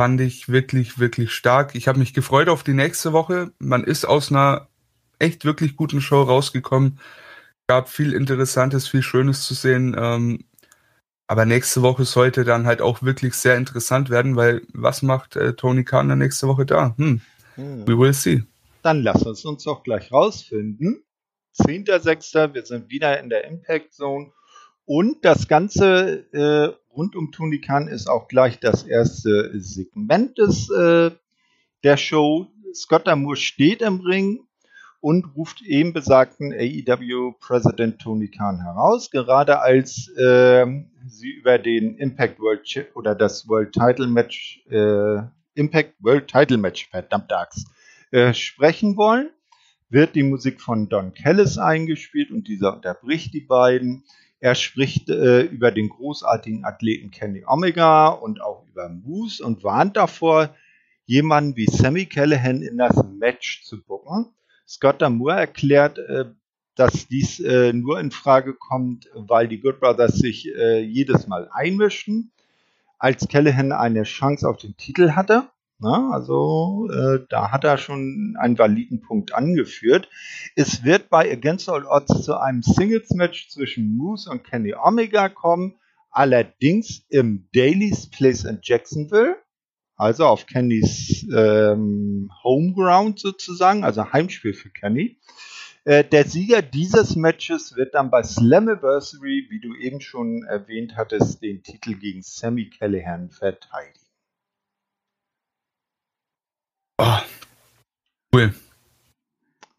Fand 0.00 0.20
ich 0.20 0.48
wirklich, 0.48 0.98
wirklich 0.98 1.32
stark. 1.32 1.74
Ich 1.74 1.88
habe 1.88 1.98
mich 1.98 2.14
gefreut 2.14 2.48
auf 2.48 2.62
die 2.62 2.74
nächste 2.74 3.12
Woche. 3.12 3.52
Man 3.58 3.84
ist 3.84 4.04
aus 4.04 4.30
einer 4.30 4.68
echt 5.18 5.44
wirklich 5.44 5.76
guten 5.76 6.00
Show 6.00 6.22
rausgekommen. 6.22 6.98
Gab 7.68 7.88
viel 7.88 8.12
Interessantes, 8.12 8.88
viel 8.88 9.02
Schönes 9.02 9.42
zu 9.46 9.54
sehen. 9.54 9.94
Ähm, 9.98 10.44
aber 11.32 11.46
nächste 11.46 11.80
Woche 11.80 12.04
sollte 12.04 12.44
dann 12.44 12.66
halt 12.66 12.82
auch 12.82 13.00
wirklich 13.00 13.32
sehr 13.32 13.56
interessant 13.56 14.10
werden, 14.10 14.36
weil 14.36 14.60
was 14.74 15.00
macht 15.00 15.34
äh, 15.34 15.54
Tony 15.54 15.82
Khan 15.82 16.10
dann 16.10 16.18
nächste 16.18 16.46
Woche 16.46 16.66
da? 16.66 16.94
Hm. 16.98 17.22
Hm. 17.54 17.88
We 17.88 17.98
will 17.98 18.12
see. 18.12 18.42
Dann 18.82 19.02
lass 19.02 19.22
uns 19.22 19.42
uns 19.46 19.64
doch 19.64 19.82
gleich 19.82 20.12
rausfinden. 20.12 21.02
10.06. 21.56 22.52
Wir 22.52 22.66
sind 22.66 22.90
wieder 22.90 23.18
in 23.18 23.30
der 23.30 23.46
Impact 23.46 23.94
Zone. 23.94 24.30
Und 24.84 25.24
das 25.24 25.48
Ganze 25.48 26.26
äh, 26.34 26.76
rund 26.94 27.16
um 27.16 27.32
Tony 27.32 27.62
Khan 27.62 27.88
ist 27.88 28.10
auch 28.10 28.28
gleich 28.28 28.60
das 28.60 28.82
erste 28.82 29.58
Segment 29.58 30.36
des, 30.36 30.68
äh, 30.68 31.12
der 31.82 31.96
Show. 31.96 32.48
Scott 32.74 33.08
Amour 33.08 33.36
steht 33.36 33.80
im 33.80 34.00
Ring 34.00 34.40
und 35.00 35.34
ruft 35.34 35.62
eben 35.62 35.94
besagten 35.94 36.52
AEW-Präsident 36.52 38.02
Tony 38.02 38.28
Khan 38.28 38.60
heraus, 38.60 39.10
gerade 39.10 39.60
als 39.60 40.08
äh, 40.18 40.66
sie 41.06 41.30
über 41.30 41.58
den 41.58 41.96
Impact 41.96 42.40
World 42.40 42.64
Chip 42.64 42.94
oder 42.94 43.14
das 43.14 43.48
World 43.48 43.72
Title 43.72 44.06
Match, 44.06 44.64
äh, 44.70 45.22
Impact 45.54 45.94
World 46.00 46.28
Title 46.28 46.58
Match, 46.58 46.88
verdammt 46.88 47.32
Axt, 47.32 47.68
äh, 48.10 48.32
sprechen 48.34 48.96
wollen, 48.96 49.30
wird 49.88 50.14
die 50.14 50.22
Musik 50.22 50.60
von 50.60 50.88
Don 50.88 51.14
Callis 51.14 51.58
eingespielt 51.58 52.30
und 52.30 52.48
dieser 52.48 52.74
unterbricht 52.74 53.34
die 53.34 53.40
beiden. 53.40 54.04
Er 54.40 54.54
spricht 54.54 55.08
äh, 55.08 55.42
über 55.42 55.70
den 55.70 55.88
großartigen 55.88 56.64
Athleten 56.64 57.10
Kenny 57.10 57.44
Omega 57.46 58.08
und 58.08 58.40
auch 58.40 58.66
über 58.68 58.88
Moose 58.88 59.44
und 59.44 59.62
warnt 59.62 59.96
davor, 59.96 60.54
jemanden 61.04 61.56
wie 61.56 61.66
Sammy 61.66 62.06
Callahan 62.06 62.62
in 62.62 62.78
das 62.78 62.96
Match 63.18 63.62
zu 63.64 63.82
bucken 63.82 64.32
Scott 64.72 65.02
Damour 65.02 65.34
erklärt, 65.34 65.98
äh, 65.98 66.24
dass 66.74 67.08
dies 67.08 67.40
äh, 67.40 67.72
nur 67.72 68.00
in 68.00 68.10
Frage 68.10 68.54
kommt, 68.54 69.08
weil 69.14 69.48
die 69.48 69.60
Good 69.60 69.80
Brothers 69.80 70.18
sich 70.18 70.48
äh, 70.54 70.80
jedes 70.80 71.26
Mal 71.26 71.48
einmischen, 71.52 72.32
als 72.98 73.28
Callahan 73.28 73.72
eine 73.72 74.04
Chance 74.04 74.48
auf 74.48 74.56
den 74.56 74.76
Titel 74.76 75.10
hatte. 75.12 75.48
Na, 75.84 76.12
also 76.12 76.88
äh, 76.92 77.26
da 77.28 77.50
hat 77.50 77.64
er 77.64 77.76
schon 77.76 78.36
einen 78.38 78.56
validen 78.56 79.00
Punkt 79.00 79.34
angeführt. 79.34 80.08
Es 80.54 80.84
wird 80.84 81.10
bei 81.10 81.30
Against 81.32 81.68
All 81.68 81.84
Odds 81.84 82.22
zu 82.22 82.38
einem 82.38 82.62
Singles-Match 82.62 83.48
zwischen 83.48 83.96
Moose 83.96 84.30
und 84.30 84.44
Kenny 84.44 84.74
Omega 84.74 85.28
kommen, 85.28 85.74
allerdings 86.10 87.04
im 87.08 87.48
Daily's 87.52 88.08
Place 88.08 88.44
in 88.44 88.60
Jacksonville. 88.62 89.36
also 89.96 90.26
auf 90.26 90.46
Kennys 90.46 91.26
ähm, 91.34 92.30
Homeground 92.42 93.18
sozusagen, 93.18 93.84
also 93.84 94.12
Heimspiel 94.12 94.54
für 94.54 94.70
Kenny. 94.70 95.18
Äh, 95.84 96.04
der 96.04 96.24
Sieger 96.24 96.62
dieses 96.62 97.16
Matches 97.16 97.74
wird 97.74 97.94
dann 97.94 98.10
bei 98.10 98.22
Slammiversary, 98.22 99.48
wie 99.50 99.60
du 99.60 99.74
eben 99.74 100.00
schon 100.00 100.44
erwähnt 100.44 100.94
hattest, 100.96 101.42
den 101.42 101.62
Titel 101.64 101.94
gegen 101.94 102.22
Sammy 102.22 102.70
Callahan 102.70 103.30
verteidigen. 103.30 103.98
Oh, 107.00 107.18
cool. 108.32 108.54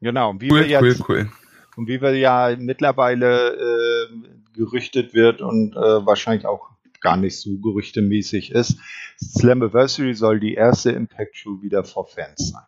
Genau, 0.01 0.31
und 0.31 0.41
wie 0.41 0.51
Cool, 0.51 0.67
wir 0.67 0.81
cool, 0.81 0.87
jetzt, 0.89 1.07
cool. 1.07 1.31
und 1.77 1.87
wie 1.87 2.01
wir 2.01 2.13
ja 2.17 2.53
mittlerweile 2.59 3.53
äh, 3.55 4.07
gerüchtet 4.53 5.13
wird 5.13 5.41
und 5.41 5.73
äh, 5.73 6.05
wahrscheinlich 6.05 6.45
auch 6.45 6.69
gar 6.99 7.15
nicht 7.15 7.39
so 7.39 7.57
gerüchtemäßig 7.59 8.51
ist, 8.51 8.77
Slammiversary 9.21 10.13
soll 10.13 10.41
die 10.41 10.55
erste 10.55 10.91
Impact 10.91 11.37
Show 11.37 11.61
wieder 11.61 11.85
vor 11.85 12.07
Fans 12.07 12.49
sein. 12.49 12.63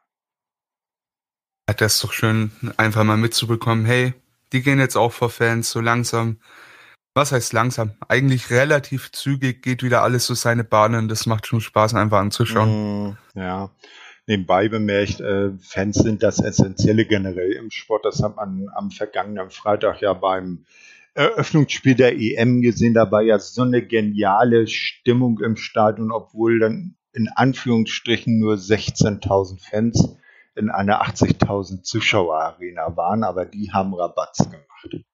Das 1.65 1.95
ist 1.95 2.03
doch 2.03 2.13
schön, 2.13 2.51
einfach 2.77 3.03
mal 3.03 3.17
mitzubekommen, 3.17 3.85
hey, 3.85 4.13
die 4.53 4.61
gehen 4.61 4.79
jetzt 4.79 4.95
auch 4.95 5.11
vor 5.11 5.29
Fans 5.29 5.71
so 5.71 5.81
langsam. 5.81 6.37
Was 7.15 7.31
heißt 7.31 7.53
langsam? 7.53 7.93
Eigentlich 8.07 8.51
relativ 8.51 9.11
zügig 9.11 9.63
geht 9.63 9.83
wieder 9.83 10.03
alles 10.03 10.25
so 10.25 10.33
seine 10.33 10.63
Bahnen. 10.63 11.07
Das 11.07 11.25
macht 11.25 11.47
schon 11.47 11.61
Spaß, 11.61 11.95
einfach 11.95 12.19
anzuschauen. 12.19 13.09
Mm, 13.09 13.17
ja. 13.35 13.71
Nebenbei 14.27 14.69
bemerkt, 14.69 15.21
äh, 15.21 15.51
Fans 15.61 15.97
sind 15.97 16.23
das 16.23 16.39
Essentielle 16.39 17.05
generell 17.05 17.53
im 17.53 17.71
Sport. 17.71 18.05
Das 18.05 18.21
hat 18.21 18.35
man 18.35 18.67
am 18.75 18.91
vergangenen 18.91 19.49
Freitag 19.49 20.01
ja 20.01 20.13
beim 20.13 20.65
Eröffnungsspiel 21.13 21.95
der 21.95 22.19
EM 22.19 22.61
gesehen. 22.61 22.93
Da 22.93 23.09
war 23.11 23.21
ja 23.21 23.39
so 23.39 23.61
eine 23.61 23.81
geniale 23.81 24.67
Stimmung 24.67 25.39
im 25.39 25.55
Stadion, 25.55 26.11
obwohl 26.11 26.59
dann 26.59 26.95
in 27.13 27.29
Anführungsstrichen 27.29 28.39
nur 28.39 28.55
16.000 28.55 29.61
Fans 29.69 30.15
in 30.55 30.69
einer 30.69 31.01
80.000 31.03 31.83
Zuschauerarena 31.83 32.95
waren, 32.95 33.23
aber 33.23 33.45
die 33.45 33.71
haben 33.71 33.93
Rabatz 33.93 34.37
gemacht. 34.39 35.05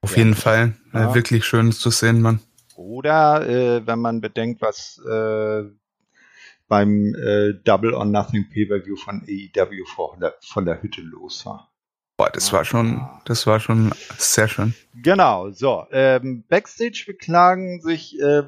Auf 0.00 0.12
Ja. 0.12 0.18
jeden 0.18 0.34
Fall. 0.34 0.74
Ja. 0.92 1.14
Wirklich 1.14 1.44
schön 1.44 1.72
zu 1.72 1.90
sehen, 1.90 2.20
Mann. 2.20 2.40
Oder 2.76 3.48
äh, 3.48 3.86
wenn 3.86 3.98
man 3.98 4.20
bedenkt, 4.20 4.62
was 4.62 5.00
äh, 5.08 5.64
beim 6.68 7.14
äh, 7.14 7.54
Double 7.64 7.94
or 7.94 8.04
Nothing 8.04 8.48
Pay-Per-View 8.52 8.96
von 8.96 9.22
AEW 9.26 9.84
vor 9.94 10.16
der, 10.20 10.34
von 10.46 10.64
der 10.64 10.80
Hütte 10.82 11.00
los 11.00 11.44
war. 11.46 11.72
Boah, 12.16 12.30
das 12.30 12.52
war 12.52 12.64
schon, 12.64 13.00
das 13.24 13.46
war 13.46 13.58
schon 13.60 13.92
sehr 14.16 14.48
schön. 14.48 14.74
Genau, 14.94 15.50
so. 15.50 15.86
Ähm, 15.92 16.44
Backstage 16.48 17.04
beklagen 17.06 17.80
sich 17.80 18.20
äh, 18.20 18.42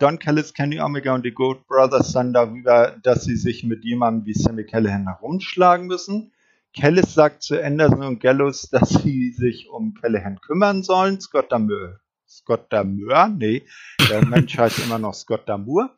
Don 0.00 0.18
Callis, 0.18 0.54
Kenny 0.54 0.80
Omega 0.80 1.14
und 1.14 1.26
die 1.26 1.34
Gold 1.34 1.66
Brothers 1.66 2.12
dann 2.12 2.32
darüber, 2.32 2.96
dass 3.02 3.24
sie 3.24 3.36
sich 3.36 3.64
mit 3.64 3.84
jemandem 3.84 4.24
wie 4.24 4.32
Sammy 4.32 4.64
Callahan 4.64 5.06
herumschlagen 5.06 5.88
müssen. 5.88 6.32
Callis 6.74 7.12
sagt 7.12 7.42
zu 7.42 7.62
Anderson 7.62 8.04
und 8.04 8.18
Gallows, 8.18 8.70
dass 8.70 8.88
sie 8.88 9.30
sich 9.32 9.68
um 9.68 9.92
Callahan 9.92 10.40
kümmern 10.40 10.82
sollen. 10.82 11.20
Scott 11.20 11.52
Damour, 11.52 12.00
Scott 12.26 12.72
Damour, 12.72 13.28
nee, 13.28 13.66
der 14.08 14.24
Mensch 14.24 14.56
heißt 14.56 14.78
immer 14.78 14.98
noch 14.98 15.12
Scott 15.12 15.46
Damour, 15.46 15.90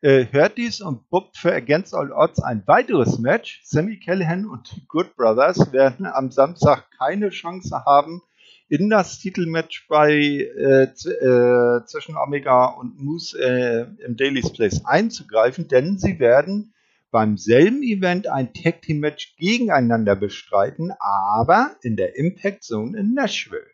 äh, 0.00 0.26
hört 0.30 0.56
dies 0.56 0.80
und 0.80 1.10
bookt 1.10 1.36
für 1.36 1.52
Against 1.52 1.92
All 1.92 2.12
Odds 2.12 2.40
ein 2.40 2.62
weiteres 2.68 3.18
Match. 3.18 3.62
Sammy 3.64 3.98
Callahan 3.98 4.46
und 4.46 4.70
die 4.76 4.86
Good 4.86 5.16
Brothers 5.16 5.72
werden 5.72 6.06
am 6.06 6.30
Samstag 6.30 6.88
keine 6.96 7.30
Chance 7.30 7.84
haben, 7.84 8.22
in 8.70 8.88
das 8.88 9.18
Titelmatch 9.18 9.88
bei 9.88 10.12
äh, 10.12 10.84
äh, 10.84 11.84
zwischen 11.84 12.16
Omega 12.16 12.66
und 12.66 13.00
Moose 13.00 13.36
äh, 13.38 14.04
im 14.04 14.16
Daily's 14.16 14.52
Place 14.52 14.84
einzugreifen, 14.84 15.66
denn 15.66 15.98
sie 15.98 16.20
werden 16.20 16.72
beim 17.10 17.36
selben 17.36 17.82
Event 17.82 18.28
ein 18.28 18.54
Tag 18.54 18.82
Team 18.82 19.00
Match 19.00 19.34
gegeneinander 19.36 20.14
bestreiten, 20.14 20.92
aber 21.00 21.74
in 21.82 21.96
der 21.96 22.16
Impact 22.16 22.62
Zone 22.62 22.96
in 22.96 23.12
Nashville. 23.12 23.66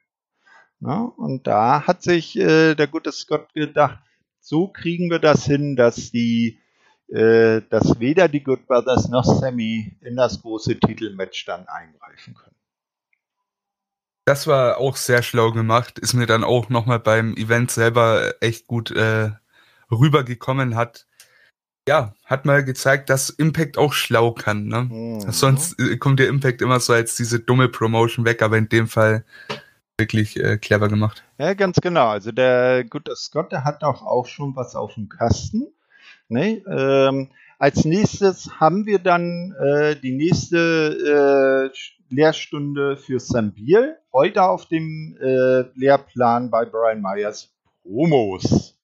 Ja, 0.80 1.12
und 1.16 1.46
da 1.46 1.86
hat 1.86 2.02
sich 2.02 2.38
äh, 2.38 2.74
der 2.74 2.86
gute 2.86 3.12
Scott 3.12 3.52
gedacht, 3.52 3.98
so 4.40 4.68
kriegen 4.68 5.10
wir 5.10 5.18
das 5.18 5.44
hin, 5.44 5.76
dass 5.76 6.10
die 6.10 6.58
äh, 7.08 7.60
dass 7.68 8.00
weder 8.00 8.28
die 8.28 8.42
Good 8.42 8.66
Brothers 8.66 9.10
noch 9.10 9.24
Sammy 9.24 9.94
in 10.00 10.16
das 10.16 10.40
große 10.40 10.80
Titelmatch 10.80 11.44
dann 11.44 11.68
eingreifen 11.68 12.34
können. 12.34 12.56
Das 14.26 14.48
war 14.48 14.78
auch 14.78 14.96
sehr 14.96 15.22
schlau 15.22 15.52
gemacht. 15.52 16.00
Ist 16.00 16.12
mir 16.12 16.26
dann 16.26 16.42
auch 16.42 16.68
nochmal 16.68 16.98
beim 16.98 17.34
Event 17.36 17.70
selber 17.70 18.34
echt 18.40 18.66
gut 18.66 18.90
äh, 18.90 19.30
rübergekommen. 19.88 20.74
Hat, 20.74 21.06
ja, 21.88 22.12
hat 22.24 22.44
mal 22.44 22.64
gezeigt, 22.64 23.08
dass 23.08 23.30
Impact 23.30 23.78
auch 23.78 23.92
schlau 23.92 24.32
kann. 24.32 24.66
Ne? 24.66 24.88
Mhm. 24.90 25.30
Sonst 25.30 25.78
äh, 25.78 25.96
kommt 25.96 26.18
der 26.18 26.26
Impact 26.26 26.60
immer 26.60 26.80
so 26.80 26.92
als 26.92 27.14
diese 27.14 27.38
dumme 27.38 27.68
Promotion 27.68 28.24
weg, 28.24 28.42
aber 28.42 28.58
in 28.58 28.68
dem 28.68 28.88
Fall 28.88 29.24
wirklich 29.96 30.36
äh, 30.40 30.58
clever 30.58 30.88
gemacht. 30.88 31.22
Ja, 31.38 31.54
ganz 31.54 31.78
genau. 31.80 32.08
Also 32.08 32.32
der 32.32 32.82
gute 32.82 33.14
Scott, 33.14 33.52
der 33.52 33.62
hat 33.62 33.84
doch 33.84 34.02
auch 34.02 34.26
schon 34.26 34.56
was 34.56 34.74
auf 34.74 34.94
dem 34.94 35.08
Kasten. 35.08 35.68
Ne? 36.28 36.64
Ähm, 36.68 37.30
als 37.60 37.84
nächstes 37.84 38.50
haben 38.58 38.86
wir 38.86 38.98
dann 38.98 39.54
äh, 39.60 39.94
die 39.94 40.16
nächste 40.16 41.70
äh, 41.72 41.95
Lehrstunde 42.08 42.96
für 42.96 43.20
Sam 43.20 43.52
Beal. 43.52 43.98
Heute 44.12 44.42
auf 44.42 44.66
dem 44.66 45.16
äh, 45.20 45.62
Lehrplan 45.74 46.50
bei 46.50 46.64
Brian 46.64 47.00
Myers 47.00 47.52
Promos. 47.82 48.78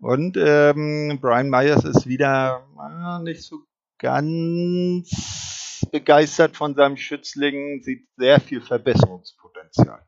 Und 0.00 0.36
ähm, 0.36 1.18
Brian 1.20 1.50
Myers 1.50 1.84
ist 1.84 2.06
wieder 2.06 2.66
äh, 2.78 3.22
nicht 3.22 3.42
so 3.42 3.64
ganz 3.98 5.10
begeistert 5.90 6.56
von 6.56 6.74
seinem 6.74 6.96
Schützling, 6.96 7.82
sieht 7.82 8.06
sehr 8.16 8.40
viel 8.40 8.60
Verbesserungspotenzial. 8.60 10.04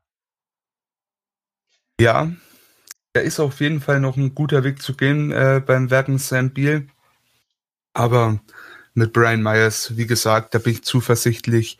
Ja, 2.00 2.30
da 3.12 3.20
ist 3.20 3.40
auf 3.40 3.60
jeden 3.60 3.80
Fall 3.80 4.00
noch 4.00 4.16
ein 4.16 4.34
guter 4.34 4.62
Weg 4.64 4.80
zu 4.80 4.94
gehen 4.94 5.32
äh, 5.32 5.60
beim 5.64 5.90
werten 5.90 6.18
Sam 6.18 6.52
Beal. 6.52 6.86
Aber 7.92 8.40
mit 8.94 9.12
Brian 9.12 9.42
Myers, 9.42 9.96
wie 9.96 10.06
gesagt, 10.06 10.54
da 10.54 10.58
bin 10.58 10.74
ich 10.74 10.84
zuversichtlich. 10.84 11.78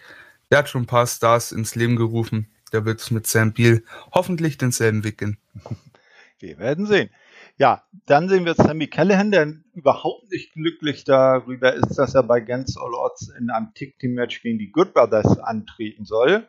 Der 0.51 0.59
hat 0.59 0.69
schon 0.69 0.83
ein 0.83 0.87
paar 0.87 1.07
Stars 1.07 1.53
ins 1.53 1.75
Leben 1.75 1.97
gerufen. 1.97 2.51
Der 2.73 2.85
wird 2.85 3.01
es 3.01 3.11
mit 3.11 3.27
Sam 3.27 3.53
Beal 3.53 3.83
hoffentlich 4.13 4.59
denselben 4.59 5.05
Weg 5.05 5.19
gehen. 5.19 5.39
Wir 6.39 6.59
werden 6.59 6.87
sehen. 6.87 7.11
Ja, 7.59 7.85
dann 8.07 8.29
sehen 8.31 8.47
wir 8.47 8.55
Sammy 8.55 8.87
Callahan, 8.87 9.31
der 9.31 9.55
überhaupt 9.75 10.31
nicht 10.31 10.55
glücklich 10.55 11.05
darüber 11.05 11.75
ist, 11.75 11.97
dass 11.97 12.15
er 12.15 12.23
bei 12.23 12.39
Against 12.39 12.79
All 12.79 12.95
Odds 12.95 13.29
in 13.39 13.51
einem 13.51 13.75
Tick-Team-Match 13.75 14.41
gegen 14.43 14.59
die 14.59 14.73
Good 14.73 14.95
Brothers 14.95 15.39
antreten 15.39 16.07
soll. 16.07 16.49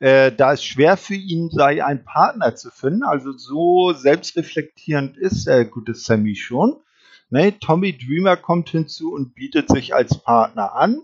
Äh, 0.00 0.32
da 0.32 0.54
es 0.54 0.64
schwer 0.64 0.96
für 0.96 1.14
ihn 1.14 1.50
sei, 1.50 1.84
einen 1.84 2.04
Partner 2.04 2.56
zu 2.56 2.70
finden, 2.70 3.04
also 3.04 3.30
so 3.30 3.92
selbstreflektierend 3.92 5.16
ist 5.16 5.46
der 5.46 5.64
gute 5.64 5.94
Sammy 5.94 6.34
schon. 6.34 6.82
Ne, 7.30 7.56
Tommy 7.60 7.96
Dreamer 7.96 8.36
kommt 8.36 8.70
hinzu 8.70 9.12
und 9.12 9.36
bietet 9.36 9.68
sich 9.68 9.94
als 9.94 10.18
Partner 10.18 10.74
an. 10.74 11.02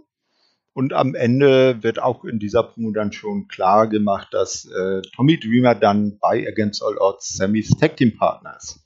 Und 0.79 0.93
am 0.93 1.17
Ende 1.17 1.83
wird 1.83 2.01
auch 2.01 2.25
in 2.25 2.39
dieser 2.39 2.63
Promo 2.63 2.93
dann 2.93 3.13
schon 3.13 3.49
klar 3.49 3.89
gemacht, 3.89 4.29
dass 4.31 4.65
äh, 4.65 5.03
Tommy 5.17 5.37
Dreamer 5.41 5.75
dann 5.75 6.21
bei 6.21 6.47
Against 6.47 6.85
All 6.85 6.97
Odds 6.99 7.35
Sammys 7.35 7.71
Tag 7.71 7.97
Team 7.97 8.17
Partner 8.17 8.57
ist. 8.57 8.79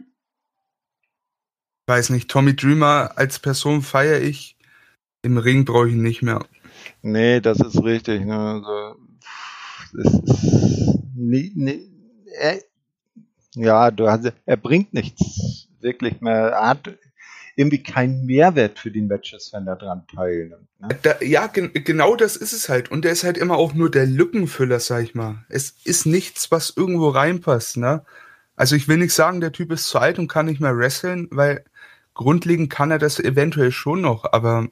Ich 0.00 1.88
weiß 1.88 2.08
nicht, 2.08 2.30
Tommy 2.30 2.56
Dreamer 2.56 3.12
als 3.16 3.38
Person 3.38 3.82
feiere 3.82 4.22
ich. 4.22 4.56
Im 5.20 5.36
Ring 5.36 5.66
brauche 5.66 5.88
ich 5.88 5.92
ihn 5.92 6.00
nicht 6.00 6.22
mehr. 6.22 6.42
Nee, 7.02 7.42
das 7.42 7.60
ist 7.60 7.84
richtig. 7.84 8.24
Ne? 8.24 8.38
Also, 8.38 8.96
es 9.92 10.14
ist 10.14 11.04
nie, 11.16 11.52
nie, 11.54 11.92
er, 12.38 12.62
ja, 13.56 13.90
du 13.90 14.08
hast, 14.08 14.32
er 14.46 14.56
bringt 14.56 14.94
nichts 14.94 15.68
wirklich 15.80 16.22
mehr. 16.22 16.52
Er 16.52 16.68
hat 16.68 16.88
irgendwie 17.60 17.82
keinen 17.82 18.26
Mehrwert 18.26 18.78
für 18.78 18.90
die 18.90 19.02
Matches, 19.02 19.52
wenn 19.52 19.66
er 19.66 19.76
dran 19.76 20.04
teilnimmt. 20.14 20.66
Ne? 20.80 20.88
Da, 21.02 21.20
ja, 21.20 21.46
gen 21.46 21.72
genau 21.72 22.16
das 22.16 22.36
ist 22.36 22.52
es 22.52 22.68
halt. 22.68 22.90
Und 22.90 23.04
der 23.04 23.12
ist 23.12 23.22
halt 23.22 23.38
immer 23.38 23.56
auch 23.56 23.74
nur 23.74 23.90
der 23.90 24.06
Lückenfüller, 24.06 24.80
sag 24.80 25.04
ich 25.04 25.14
mal. 25.14 25.44
Es 25.48 25.74
ist 25.84 26.06
nichts, 26.06 26.50
was 26.50 26.72
irgendwo 26.74 27.10
reinpasst, 27.10 27.76
ne? 27.76 28.04
Also 28.56 28.76
ich 28.76 28.88
will 28.88 28.96
nicht 28.96 29.14
sagen, 29.14 29.40
der 29.40 29.52
Typ 29.52 29.72
ist 29.72 29.86
zu 29.86 29.98
alt 29.98 30.18
und 30.18 30.28
kann 30.28 30.46
nicht 30.46 30.60
mehr 30.60 30.76
wresteln, 30.76 31.28
weil 31.30 31.64
grundlegend 32.14 32.70
kann 32.70 32.90
er 32.90 32.98
das 32.98 33.18
eventuell 33.18 33.72
schon 33.72 34.00
noch, 34.00 34.32
aber 34.32 34.68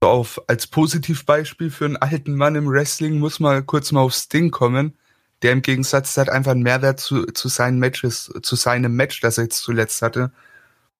auf, 0.00 0.42
als 0.48 0.66
Positivbeispiel 0.66 1.70
für 1.70 1.84
einen 1.84 1.96
alten 1.96 2.34
Mann 2.34 2.56
im 2.56 2.68
Wrestling 2.68 3.18
muss 3.18 3.40
man 3.40 3.66
kurz 3.66 3.92
mal 3.92 4.00
auf 4.00 4.14
Sting 4.14 4.50
kommen, 4.50 4.96
der 5.42 5.52
im 5.52 5.62
Gegensatz 5.62 6.16
hat 6.16 6.28
einfach 6.28 6.52
einen 6.52 6.62
Mehrwert 6.62 7.00
zu, 7.00 7.26
zu 7.26 7.48
seinen 7.48 7.78
Matches, 7.78 8.32
zu 8.42 8.56
seinem 8.56 8.94
Match, 8.94 9.20
das 9.20 9.38
er 9.38 9.44
jetzt 9.44 9.62
zuletzt 9.62 10.02
hatte. 10.02 10.32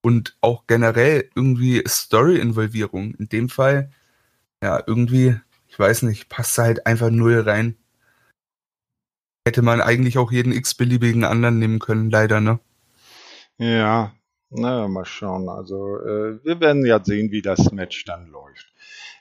Und 0.03 0.36
auch 0.40 0.66
generell 0.66 1.28
irgendwie 1.34 1.82
Story-Involvierung. 1.86 3.14
In 3.16 3.28
dem 3.28 3.48
Fall, 3.48 3.90
ja, 4.62 4.82
irgendwie, 4.86 5.36
ich 5.68 5.78
weiß 5.78 6.03
nicht, 6.03 6.28
passt 6.28 6.57
halt 6.59 6.86
einfach 6.86 7.11
null 7.11 7.40
rein. 7.40 7.76
Hätte 9.46 9.62
man 9.62 9.80
eigentlich 9.80 10.18
auch 10.18 10.32
jeden 10.32 10.53
x-beliebigen 10.53 11.24
anderen 11.24 11.59
nehmen 11.59 11.78
können, 11.78 12.11
leider, 12.11 12.40
ne? 12.40 12.61
Ja, 13.59 14.12
Na, 14.51 14.88
mal 14.88 15.05
schauen. 15.05 15.48
Also 15.48 15.98
äh, 15.98 16.44
wir 16.44 16.61
werden 16.61 16.84
ja 16.84 17.03
sehen, 17.03 17.30
wie 17.30 17.42
das 17.42 17.70
Match 17.72 18.05
dann 18.05 18.28
läuft. 18.28 18.66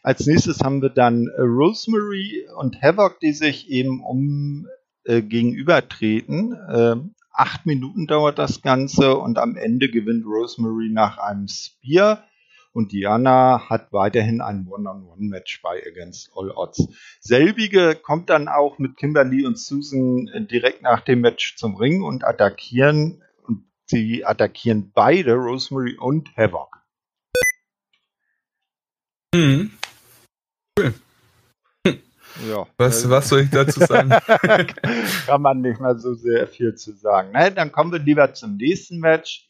Als 0.02 0.26
nächstes 0.26 0.62
haben 0.62 0.82
wir 0.82 0.90
dann 0.90 1.28
Rosemary 1.38 2.48
und 2.58 2.82
Havoc, 2.82 3.20
die 3.20 3.34
sich 3.34 3.70
eben 3.70 4.04
um 4.04 4.68
äh, 5.04 5.22
gegenübertreten. 5.22 6.54
Äh, 6.54 6.96
acht 7.32 7.66
Minuten 7.66 8.08
dauert 8.08 8.40
das 8.40 8.62
Ganze 8.62 9.18
und 9.18 9.38
am 9.38 9.56
Ende 9.56 9.90
gewinnt 9.90 10.26
Rosemary 10.26 10.90
nach 10.90 11.18
einem 11.18 11.48
Spear 11.48 12.24
und 12.72 12.92
Diana 12.92 13.70
hat 13.70 13.92
weiterhin 13.92 14.42
ein 14.42 14.68
One-on-One-Match 14.68 15.62
bei 15.62 15.84
Against 15.86 16.32
All 16.36 16.52
Odds. 16.52 16.88
Selbige 17.20 17.96
kommt 17.96 18.30
dann 18.30 18.48
auch 18.48 18.78
mit 18.78 18.96
Kimberly 18.98 19.46
und 19.46 19.58
Susan 19.58 20.28
äh, 20.28 20.46
direkt 20.46 20.82
nach 20.82 21.02
dem 21.02 21.22
Match 21.22 21.56
zum 21.56 21.76
Ring 21.76 22.04
und 22.04 22.24
attackieren 22.24 23.24
und 23.44 23.66
sie 23.86 24.24
attackieren 24.26 24.92
beide 24.94 25.34
Rosemary 25.34 25.98
und 25.98 26.30
Havoc. 26.38 26.78
Mhm. 29.34 29.72
Cool. 30.78 30.94
Ja. 32.48 32.68
Was, 32.78 33.06
äh, 33.06 33.10
was 33.10 33.30
soll 33.30 33.42
ich 33.42 33.50
dazu 33.50 33.80
sagen? 33.80 34.10
Kann 35.26 35.42
man 35.42 35.62
nicht 35.62 35.80
mal 35.80 35.98
so 36.00 36.14
sehr 36.14 36.48
viel 36.48 36.76
zu 36.76 36.94
sagen. 36.94 37.30
Na, 37.34 37.50
dann 37.50 37.72
kommen 37.72 37.92
wir 37.92 38.00
lieber 38.00 38.34
zum 38.34 38.58
nächsten 38.58 39.00
Match. 39.00 39.48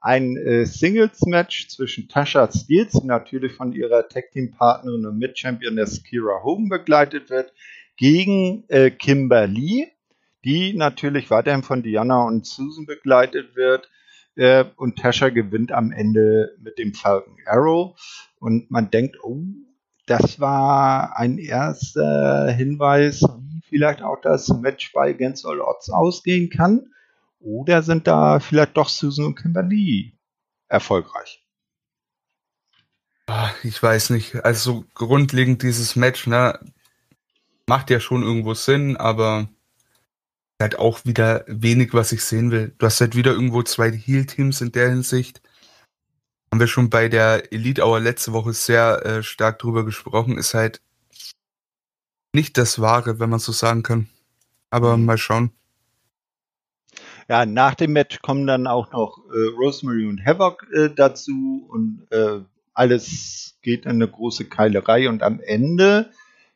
Ein 0.00 0.36
äh, 0.38 0.64
Singles-Match 0.64 1.68
zwischen 1.68 2.08
Tasha 2.08 2.50
Steels, 2.50 2.92
die 2.92 3.06
natürlich 3.06 3.52
von 3.52 3.72
ihrer 3.74 4.08
Tag-Team-Partnerin 4.08 5.04
und 5.04 5.18
Mitchampioness 5.18 6.02
Kira 6.02 6.42
Hogan 6.42 6.70
begleitet 6.70 7.28
wird, 7.28 7.52
gegen 7.98 8.64
äh, 8.68 8.90
Kimberly, 8.90 9.88
die 10.42 10.72
natürlich 10.72 11.30
weiterhin 11.30 11.62
von 11.62 11.82
Diana 11.82 12.22
und 12.24 12.46
Susan 12.46 12.86
begleitet 12.86 13.54
wird. 13.56 13.90
Äh, 14.36 14.64
und 14.76 14.98
Tasha 14.98 15.28
gewinnt 15.28 15.70
am 15.70 15.92
Ende 15.92 16.56
mit 16.62 16.78
dem 16.78 16.94
Falcon 16.94 17.36
Arrow. 17.44 17.94
Und 18.38 18.70
man 18.70 18.90
denkt, 18.90 19.18
oh, 19.22 19.36
das 20.10 20.40
war 20.40 21.16
ein 21.16 21.38
erster 21.38 22.50
Hinweis, 22.50 23.22
wie 23.22 23.60
vielleicht 23.68 24.02
auch 24.02 24.20
das 24.20 24.48
Match 24.48 24.92
bei 24.92 25.10
Against 25.10 25.46
All 25.46 25.60
Odds 25.60 25.88
ausgehen 25.90 26.50
kann. 26.50 26.92
Oder 27.38 27.82
sind 27.82 28.08
da 28.08 28.40
vielleicht 28.40 28.76
doch 28.76 28.88
Susan 28.88 29.26
und 29.26 29.36
Kimberly 29.36 30.18
erfolgreich? 30.68 31.46
Ah, 33.28 33.50
ich 33.62 33.80
weiß 33.80 34.10
nicht. 34.10 34.44
Also 34.44 34.84
grundlegend 34.94 35.62
dieses 35.62 35.94
Match, 35.94 36.26
ne, 36.26 36.58
macht 37.66 37.88
ja 37.88 38.00
schon 38.00 38.24
irgendwo 38.24 38.54
Sinn, 38.54 38.96
aber 38.96 39.48
halt 40.58 40.76
auch 40.76 41.04
wieder 41.04 41.44
wenig, 41.46 41.94
was 41.94 42.10
ich 42.10 42.24
sehen 42.24 42.50
will. 42.50 42.74
Du 42.78 42.86
hast 42.86 43.00
halt 43.00 43.14
wieder 43.14 43.30
irgendwo 43.30 43.62
zwei 43.62 43.92
Heal-Teams 43.92 44.60
in 44.60 44.72
der 44.72 44.90
Hinsicht 44.90 45.40
haben 46.50 46.60
wir 46.60 46.66
schon 46.66 46.90
bei 46.90 47.08
der 47.08 47.52
Elite 47.52 47.82
Hour 47.84 48.00
letzte 48.00 48.32
Woche 48.32 48.52
sehr 48.52 49.04
äh, 49.06 49.22
stark 49.22 49.58
drüber 49.60 49.84
gesprochen, 49.84 50.36
ist 50.36 50.54
halt 50.54 50.80
nicht 52.32 52.58
das 52.58 52.80
Wahre, 52.80 53.20
wenn 53.20 53.30
man 53.30 53.38
so 53.38 53.52
sagen 53.52 53.82
kann. 53.82 54.08
Aber 54.70 54.96
mhm. 54.96 55.04
mal 55.04 55.18
schauen. 55.18 55.52
Ja, 57.28 57.46
nach 57.46 57.76
dem 57.76 57.92
Match 57.92 58.20
kommen 58.22 58.46
dann 58.46 58.66
auch 58.66 58.90
noch 58.90 59.18
äh, 59.32 59.54
Rosemary 59.56 60.06
und 60.06 60.24
Havoc 60.24 60.66
äh, 60.72 60.90
dazu 60.94 61.68
und 61.68 62.06
äh, 62.10 62.40
alles 62.74 63.56
geht 63.62 63.84
in 63.84 63.92
eine 63.92 64.08
große 64.08 64.46
Keilerei 64.46 65.08
und 65.08 65.22
am 65.22 65.38
Ende 65.38 66.10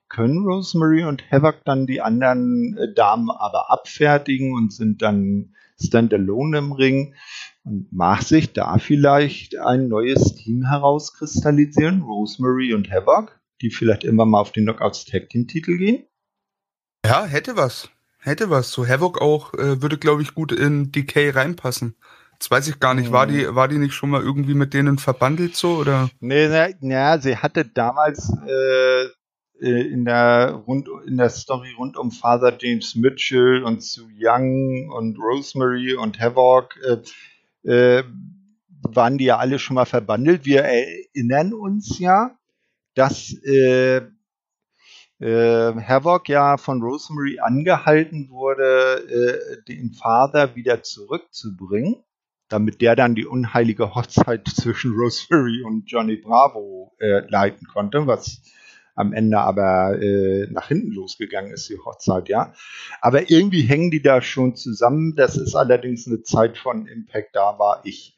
können 0.09 0.45
Rosemary 0.45 1.05
und 1.05 1.31
Havoc 1.31 1.65
dann 1.65 1.87
die 1.87 2.01
anderen 2.01 2.77
äh, 2.77 2.93
Damen 2.93 3.31
aber 3.31 3.71
abfertigen 3.71 4.55
und 4.55 4.73
sind 4.73 5.03
dann 5.03 5.55
standalone 5.81 6.59
im 6.59 6.73
Ring. 6.73 7.15
Und 7.65 7.91
mag 7.93 8.23
sich 8.23 8.53
da 8.53 8.77
vielleicht 8.79 9.57
ein 9.57 9.89
neues 9.89 10.35
Team 10.35 10.67
herauskristallisieren, 10.69 12.03
Rosemary 12.03 12.75
und 12.75 12.91
Havoc, 12.91 13.41
die 13.63 13.71
vielleicht 13.71 14.05
immer 14.05 14.27
mal 14.27 14.41
auf 14.41 14.53
den 14.53 14.65
Knockouts 14.65 15.07
Tag 15.07 15.31
Team 15.31 15.47
Titel 15.47 15.79
gehen? 15.79 16.05
Ja, 17.07 17.25
hätte 17.25 17.57
was. 17.57 17.89
Hätte 18.19 18.51
was. 18.51 18.71
So 18.71 18.87
Havoc 18.87 19.21
auch 19.21 19.55
äh, 19.55 19.81
würde, 19.81 19.99
glaube 19.99 20.23
ich, 20.23 20.35
gut 20.35 20.53
in 20.53 20.93
Decay 20.93 21.31
reinpassen. 21.31 21.97
Das 22.39 22.51
weiß 22.51 22.69
ich 22.69 22.81
gar 22.81 22.95
nicht. 22.95 23.13
War 23.13 23.27
die, 23.27 23.55
war 23.55 23.69
die 23.69 23.79
nicht 23.79 23.95
schon 23.95 24.11
mal 24.11 24.23
irgendwie 24.23 24.55
mit 24.55 24.75
denen 24.75 24.99
verbandelt 24.99 25.57
so 25.57 25.77
oder? 25.77 26.11
Nee, 26.21 26.49
na, 26.49 26.69
na 26.81 27.19
sie 27.19 27.37
hatte 27.37 27.65
damals 27.65 28.31
äh, 28.47 29.05
äh, 29.61 29.89
in 29.89 30.05
der 30.05 30.63
rund 30.67 30.89
in 31.07 31.17
der 31.17 31.31
Story 31.31 31.73
rund 31.79 31.97
um 31.97 32.11
Father 32.11 32.57
James 32.59 32.95
Mitchell 32.95 33.63
und 33.63 33.83
Sue 33.83 34.11
Young 34.19 34.91
und 34.91 35.19
Rosemary 35.19 35.95
und 35.95 36.21
Havoc 36.21 36.77
äh, 36.83 36.99
äh, 37.65 38.03
waren 38.83 39.19
die 39.19 39.25
ja 39.25 39.39
alle 39.39 39.59
schon 39.59 39.75
mal 39.75 39.87
verbandelt. 39.87 40.45
Wir 40.45 40.63
erinnern 40.63 41.53
uns 41.53 41.99
ja, 41.99 42.37
dass 42.95 43.35
äh, 43.45 44.03
äh, 45.21 45.73
Havoc 45.81 46.29
ja 46.29 46.57
von 46.57 46.83
Rosemary 46.83 47.39
angehalten 47.41 48.29
wurde, 48.31 49.05
äh, 49.09 49.63
den 49.69 49.93
Vater 49.93 50.55
wieder 50.55 50.83
zurückzubringen, 50.83 52.03
damit 52.49 52.81
der 52.81 52.97
dann 52.97 53.15
die 53.15 53.27
unheilige 53.27 53.95
Hochzeit 53.95 54.47
zwischen 54.55 54.95
Rosemary 54.95 55.63
und 55.63 55.91
Johnny 55.91 56.17
Bravo 56.17 56.95
äh, 56.99 57.29
leiten 57.29 57.67
konnte, 57.67 58.07
was 58.07 58.43
am 58.95 59.13
Ende 59.13 59.39
aber 59.39 60.01
äh, 60.01 60.47
nach 60.51 60.69
hinten 60.69 60.93
losgegangen 60.93 61.53
ist, 61.53 61.69
die 61.69 61.79
Hochzeit, 61.79 62.29
ja. 62.29 62.55
Aber 63.01 63.31
irgendwie 63.31 63.63
hängen 63.63 63.91
die 63.91 64.03
da 64.03 64.23
schon 64.23 64.55
zusammen. 64.55 65.17
Das 65.17 65.37
ist 65.37 65.55
allerdings 65.55 66.07
eine 66.07 66.23
Zeit 66.23 66.59
von 66.59 66.87
Impact, 66.87 67.35
da 67.35 67.59
war 67.59 67.81
ich 67.85 68.17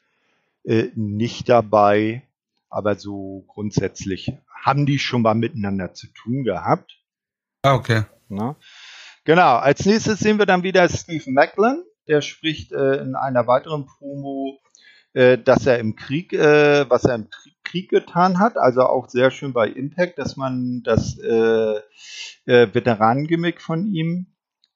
äh, 0.64 0.88
nicht 0.94 1.48
dabei. 1.48 2.22
Aber 2.68 2.96
so 2.96 3.44
grundsätzlich 3.46 4.32
haben 4.62 4.84
die 4.84 4.98
schon 4.98 5.22
mal 5.22 5.34
miteinander 5.34 5.94
zu 5.94 6.08
tun 6.08 6.44
gehabt. 6.44 6.98
Ah, 7.62 7.74
okay. 7.74 8.02
Na? 8.28 8.56
Genau, 9.24 9.56
als 9.56 9.86
nächstes 9.86 10.18
sehen 10.18 10.38
wir 10.38 10.46
dann 10.46 10.62
wieder 10.62 10.88
Steve 10.88 11.30
Macklin. 11.30 11.82
Der 12.06 12.20
spricht 12.20 12.72
äh, 12.72 12.96
in 12.96 13.14
einer 13.14 13.46
weiteren 13.46 13.86
Promo, 13.86 14.60
äh, 15.16 15.38
dass 15.38 15.66
er 15.66 15.78
im 15.78 15.96
Krieg, 15.96 16.34
äh, 16.34 16.88
was 16.90 17.04
er 17.04 17.14
im 17.14 17.28
Krieg 17.64 17.88
getan 17.88 18.38
hat. 18.38 18.58
Also 18.58 18.82
auch 18.82 19.08
sehr 19.08 19.30
schön 19.30 19.54
bei 19.54 19.66
Impact, 19.66 20.18
dass 20.18 20.36
man 20.36 20.82
das 20.84 21.18
äh, 21.18 21.76
äh, 22.44 22.74
Veteranengimmick 22.74 23.62
von 23.62 23.86
ihm 23.86 24.26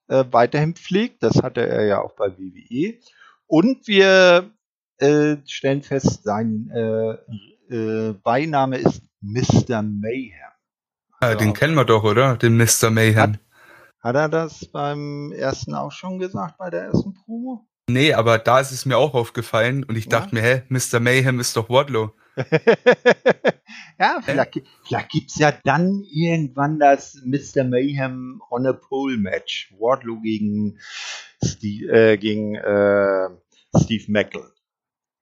äh, 0.08 0.24
weiterhin 0.30 0.74
pflegt. 0.74 1.22
Das 1.22 1.42
hatte 1.42 1.66
er 1.66 1.84
ja 1.84 2.00
auch 2.00 2.16
bei 2.16 2.38
WWE. 2.38 2.98
Und 3.46 3.86
wir 3.86 4.50
äh, 4.96 5.36
stellen 5.46 5.82
fest, 5.82 6.24
sein 6.24 6.70
äh, 6.74 7.16
äh, 7.74 8.14
Beiname 8.14 8.78
ist 8.78 9.02
Mr. 9.20 9.82
Mayhem. 9.82 10.32
Also, 11.20 11.38
den 11.38 11.52
kennen 11.52 11.74
wir 11.74 11.84
doch, 11.84 12.02
oder? 12.02 12.38
Den 12.38 12.56
Mr. 12.56 12.88
Mayhem. 12.90 13.16
Hat, 13.16 13.40
hat 14.00 14.16
er 14.16 14.28
das 14.30 14.64
beim 14.72 15.32
ersten 15.32 15.74
auch 15.74 15.92
schon 15.92 16.18
gesagt, 16.18 16.56
bei 16.56 16.70
der 16.70 16.84
ersten 16.84 17.12
Promo? 17.12 17.69
Nee, 17.92 18.14
aber 18.14 18.38
da 18.38 18.60
ist 18.60 18.70
es 18.70 18.86
mir 18.86 18.96
auch 18.96 19.14
aufgefallen 19.14 19.84
und 19.84 19.96
ich 19.96 20.04
ja? 20.04 20.10
dachte 20.10 20.34
mir, 20.34 20.42
hä, 20.42 20.62
Mr. 20.68 21.00
Mayhem 21.00 21.40
ist 21.40 21.56
doch 21.56 21.68
Wardlow. 21.68 22.12
ja, 23.98 24.20
vielleicht, 24.22 24.62
vielleicht 24.84 25.10
gibt 25.10 25.30
es 25.30 25.36
ja 25.36 25.52
dann 25.64 26.04
irgendwann 26.10 26.78
das 26.78 27.20
Mr. 27.24 27.64
Mayhem 27.64 28.40
on 28.50 28.66
a 28.66 28.72
Pole 28.72 29.18
Match. 29.18 29.74
Wardlow 29.78 30.20
gegen, 30.20 30.78
Steve, 31.44 31.92
äh, 31.92 32.16
gegen 32.16 32.54
äh, 32.54 33.28
Steve 33.76 34.04
Mackel. 34.08 34.52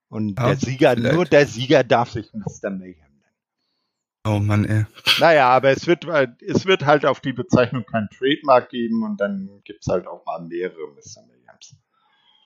Und 0.09 0.39
ja, 0.39 0.47
der 0.47 0.55
Sieger, 0.55 0.91
vielleicht. 0.93 1.15
nur 1.15 1.25
der 1.25 1.45
Sieger 1.47 1.83
darf 1.83 2.11
sich 2.11 2.31
Mr. 2.33 2.69
Mayhem 2.69 3.19
nennen. 3.19 4.27
Oh 4.27 4.39
Mann, 4.39 4.65
ey. 4.65 4.85
Naja, 5.19 5.49
aber 5.49 5.69
es 5.69 5.87
wird, 5.87 6.05
es 6.41 6.65
wird 6.65 6.85
halt 6.85 7.05
auf 7.05 7.19
die 7.19 7.33
Bezeichnung 7.33 7.85
kein 7.85 8.07
Trademark 8.17 8.69
geben 8.69 9.03
und 9.03 9.19
dann 9.19 9.61
gibt 9.63 9.81
es 9.81 9.87
halt 9.91 10.07
auch 10.07 10.25
mal 10.25 10.41
mehrere 10.41 10.87
Mr. 10.95 11.21
Mayhems. 11.27 11.38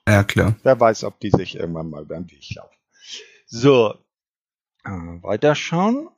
Ja, 0.08 0.24
klar. 0.24 0.56
Wer 0.64 0.80
weiß, 0.80 1.06
ob 1.06 1.20
die 1.20 1.30
sich 1.30 1.56
irgendwann 1.56 1.90
mal 1.90 2.06
beim 2.06 2.30
Weg 2.30 2.56
laufen. 2.56 2.76
So, 3.46 3.94
äh, 4.84 4.90
weiterschauen. 4.90 6.10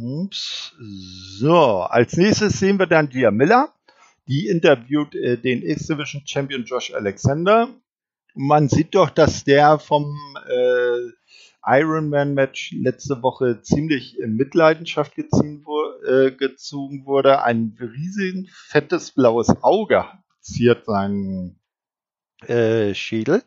Ups. 0.00 0.72
So, 0.78 1.82
als 1.82 2.16
nächstes 2.16 2.58
sehen 2.58 2.78
wir 2.78 2.86
dann 2.86 3.08
Dia 3.08 3.30
Miller. 3.30 3.72
Die 4.28 4.46
interviewt 4.46 5.14
äh, 5.14 5.36
den 5.36 5.62
X-Division 5.62 6.22
Champion 6.26 6.64
Josh 6.64 6.92
Alexander. 6.94 7.68
Man 8.34 8.68
sieht 8.68 8.94
doch, 8.94 9.10
dass 9.10 9.42
der 9.42 9.78
vom 9.78 10.14
äh, 10.48 11.10
Ironman-Match 11.64 12.72
letzte 12.72 13.22
Woche 13.22 13.62
ziemlich 13.62 14.18
in 14.18 14.36
Mitleidenschaft 14.36 15.16
gezogen, 15.16 15.64
äh, 16.06 16.30
gezogen 16.30 17.04
wurde. 17.04 17.42
Ein 17.42 17.76
riesigen 17.80 18.48
fettes 18.52 19.10
blaues 19.10 19.48
Auge 19.62 20.04
ziert 20.40 20.84
seinen 20.86 21.58
äh, 22.46 22.94
Schädel. 22.94 23.42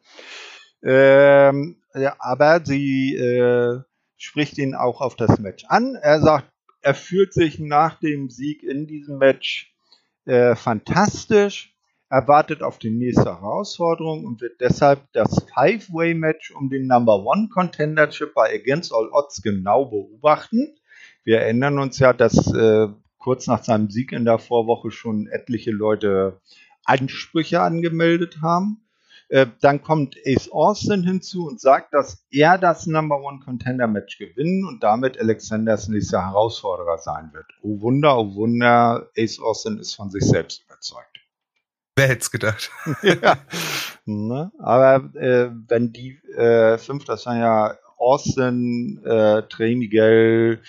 Ähm, 0.84 1.78
ja, 1.94 2.16
aber 2.20 2.62
sie 2.66 3.16
äh, 3.16 3.80
spricht 4.18 4.58
ihn 4.58 4.76
auch 4.76 5.02
auf 5.02 5.16
das 5.16 5.39
Match 5.39 5.66
an. 5.68 5.96
Er 5.96 6.22
sagt, 6.22 6.50
er 6.82 6.96
fühlt 6.96 7.34
sich 7.34 7.60
nach 7.60 8.00
dem 8.00 8.30
Sieg 8.30 8.64
in 8.64 8.88
diesem 8.88 9.18
Match 9.18 9.74
äh, 10.26 10.56
fantastisch. 10.56 11.76
Er 12.10 12.28
wartet 12.28 12.62
auf 12.62 12.78
die 12.78 12.89
nächste 12.89 13.26
Herausforderung 13.26 14.26
und 14.26 14.42
wird 14.42 14.60
deshalb 14.60 15.02
das 15.14 15.46
Five-Way-Match 15.54 16.52
um 16.52 16.70
den 16.70 16.88
Number 16.88 17.24
One 17.24 17.48
Contendership 17.54 18.34
bei 18.34 18.54
Against 18.54 18.94
All 18.94 19.10
Odds 19.14 19.42
genau 19.42 19.86
beobachten. 19.86 20.76
Wir 21.24 21.39
erinnern 21.39 21.80
uns 21.80 22.00
ja, 22.00 22.12
dass 22.12 22.54
äh, 22.54 22.88
kurz 23.18 23.48
nach 23.48 23.64
seinem 23.64 23.89
Sieg 23.89 24.12
in 24.12 24.26
der 24.26 24.39
Vorwoche 24.39 24.92
schon 24.92 25.28
etliche 25.28 25.72
Leute 25.72 26.42
Ansprüche 26.84 27.62
angemeldet 27.62 28.39
haben. 28.42 28.80
Äh, 29.32 29.47
dann 29.61 29.82
kommt 29.82 30.17
Ace 30.25 30.51
Austin 30.51 31.03
hinzu 31.03 31.47
und 31.47 31.61
sagt, 31.61 31.93
dass 31.93 32.25
er 32.32 32.57
das 32.57 32.86
Number 32.86 33.17
One 33.21 33.39
Contender 33.39 33.88
Match 33.88 34.17
gewinnen 34.17 34.65
und 34.65 34.84
damit 34.84 35.17
Alexanders 35.17 35.88
nächster 35.88 36.25
Herausforderer 36.25 36.97
sein 36.97 37.29
wird. 37.32 37.45
Oh 37.61 37.79
Wunder, 37.79 38.19
oh 38.19 38.36
Wunder, 38.36 39.07
Ace 39.17 39.39
Austin 39.39 39.77
ist 39.77 39.95
von 39.95 40.09
sich 40.09 40.25
selbst 40.25 40.65
überzeugt. 40.65 41.21
Wer 41.95 42.09
hätte 42.09 42.19
es 42.19 42.32
gedacht? 42.32 42.71
ja. 43.03 43.38
Ne? 44.03 44.51
Aber 44.59 44.95
äh, 45.15 45.49
wenn 45.69 45.93
die 45.93 46.19
äh, 46.36 46.77
fünf, 46.77 47.05
das 47.05 47.25
waren 47.25 47.39
ja 47.39 47.77
Austin, 47.97 49.01
äh, 49.05 49.43
Trey 49.43 49.77
Miguel, 49.77 50.61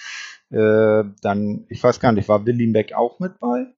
äh, 0.50 1.04
dann, 1.20 1.66
ich 1.68 1.82
weiß 1.82 1.98
gar 1.98 2.12
nicht, 2.12 2.28
war 2.28 2.46
Willy 2.46 2.68
Mack 2.68 2.92
auch 2.92 3.18
mit 3.18 3.40
bei? 3.40 3.74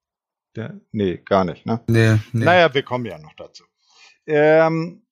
Der, 0.57 0.78
nee, 0.93 1.16
gar 1.16 1.47
nicht, 1.47 1.64
ne? 1.64 1.80
Nee, 1.87 2.18
nee. 2.32 2.45
Naja, 2.45 2.74
wir 2.74 2.82
kommen 2.82 3.07
ja 3.07 3.18
noch 3.18 3.35
dazu. 3.35 3.64
Ähm, 4.27 5.03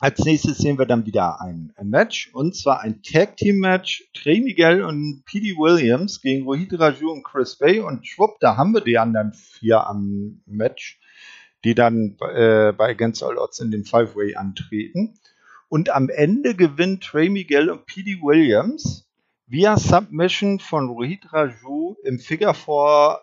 als 0.00 0.18
nächstes 0.24 0.58
sehen 0.58 0.78
wir 0.78 0.86
dann 0.86 1.06
wieder 1.06 1.40
ein, 1.40 1.72
ein 1.76 1.88
Match 1.88 2.30
und 2.32 2.56
zwar 2.56 2.80
ein 2.80 3.02
Tag 3.02 3.36
Team 3.36 3.58
Match. 3.58 4.10
Trey 4.14 4.40
Miguel 4.40 4.82
und 4.82 5.24
P.D. 5.26 5.56
Williams 5.56 6.20
gegen 6.20 6.44
Rohit 6.44 6.78
Raju 6.78 7.12
und 7.12 7.22
Chris 7.22 7.56
Bay 7.56 7.80
und 7.80 8.06
schwupp, 8.06 8.40
da 8.40 8.56
haben 8.56 8.72
wir 8.72 8.80
die 8.80 8.98
anderen 8.98 9.32
vier 9.32 9.86
am 9.86 10.42
Match 10.46 10.98
die 11.64 11.74
dann 11.74 12.16
äh, 12.20 12.72
bei 12.72 12.90
Against 12.90 13.22
All 13.22 13.38
Odds 13.38 13.60
in 13.60 13.70
dem 13.70 13.84
Five-Way 13.84 14.36
antreten. 14.36 15.14
Und 15.68 15.90
am 15.90 16.08
Ende 16.08 16.54
gewinnt 16.54 17.04
Trey 17.04 17.28
Miguel 17.30 17.70
und 17.70 17.86
P.D. 17.86 18.20
Williams 18.20 19.08
via 19.46 19.76
Submission 19.76 20.58
von 20.58 20.88
Rohit 20.90 21.32
Raju 21.32 21.96
im 22.04 22.18
Figure 22.18 22.54
4 22.54 23.20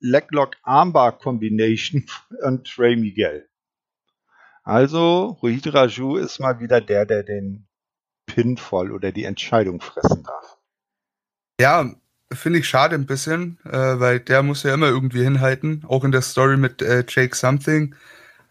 Leglock 0.00 0.56
Armbar 0.62 1.18
Combination 1.18 2.04
und 2.42 2.66
Trey 2.66 2.96
Miguel. 2.96 3.48
Also 4.62 5.38
Rohit 5.42 5.72
Raju 5.72 6.16
ist 6.16 6.38
mal 6.38 6.60
wieder 6.60 6.80
der, 6.80 7.04
der 7.04 7.22
den 7.22 7.66
Pinfall 8.26 8.92
oder 8.92 9.12
die 9.12 9.24
Entscheidung 9.24 9.80
fressen 9.80 10.22
darf. 10.22 10.58
Ja, 11.60 11.90
finde 12.32 12.60
ich 12.60 12.68
schade 12.68 12.94
ein 12.94 13.06
bisschen, 13.06 13.58
äh, 13.64 14.00
weil 14.00 14.20
der 14.20 14.42
muss 14.42 14.62
ja 14.62 14.74
immer 14.74 14.88
irgendwie 14.88 15.22
hinhalten, 15.22 15.84
auch 15.86 16.04
in 16.04 16.12
der 16.12 16.22
Story 16.22 16.56
mit 16.56 16.80
äh, 16.82 17.04
Jake 17.08 17.36
Something. 17.36 17.94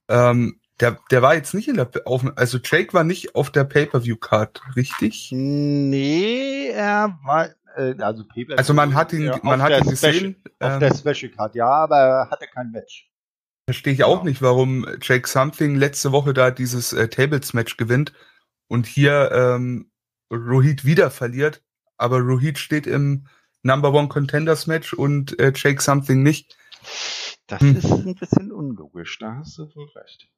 Ähm, 0.09 0.59
der, 0.79 0.97
der 1.11 1.21
war 1.21 1.35
jetzt 1.35 1.53
nicht 1.53 1.67
in 1.67 1.75
der, 1.75 1.89
auf, 2.05 2.25
also 2.35 2.57
Jake 2.63 2.93
war 2.93 3.03
nicht 3.03 3.35
auf 3.35 3.49
der 3.49 3.63
Pay-Per-View-Card, 3.63 4.61
richtig? 4.75 5.29
Nee, 5.31 6.69
er 6.69 7.19
war, 7.23 7.49
äh, 7.75 7.95
also 8.01 8.23
Pay-Per-View. 8.25 8.57
Also 8.57 8.73
man 8.73 8.95
hat 8.95 9.13
ihn, 9.13 9.25
ja, 9.25 9.39
man 9.43 9.61
hat 9.61 9.79
ihn 9.79 9.89
gesehen. 9.89 10.35
Special, 10.35 10.73
auf 10.73 10.79
der 10.79 10.91
ähm, 10.91 10.97
Special 10.97 11.31
Card, 11.31 11.55
ja, 11.55 11.69
aber 11.69 11.97
er 11.97 12.29
hatte 12.29 12.47
kein 12.47 12.71
Match. 12.71 13.10
Verstehe 13.71 13.93
ich 13.93 13.99
ja. 13.99 14.05
auch 14.07 14.23
nicht, 14.23 14.41
warum 14.41 14.85
Jake 15.01 15.25
Something 15.25 15.75
letzte 15.75 16.11
Woche 16.11 16.33
da 16.33 16.51
dieses 16.51 16.91
äh, 16.91 17.07
Tables-Match 17.07 17.77
gewinnt 17.77 18.11
und 18.67 18.85
hier 18.85 19.31
ähm, 19.31 19.89
Rohit 20.29 20.83
wieder 20.83 21.09
verliert, 21.09 21.63
aber 21.95 22.19
Rohit 22.19 22.59
steht 22.59 22.85
im 22.85 23.27
Number 23.63 23.93
One 23.93 24.09
Contenders 24.09 24.67
Match 24.67 24.91
und 24.91 25.39
äh, 25.39 25.53
Jake 25.55 25.81
Something 25.81 26.21
nicht. 26.21 26.57
Das 27.47 27.61
hm. 27.61 27.77
ist 27.77 27.85
ein 27.85 28.15
bisschen 28.15 28.51
unlogisch, 28.51 29.17
da 29.19 29.35
hast 29.35 29.57
du 29.57 29.73
wohl 29.73 29.87
recht. 29.95 30.29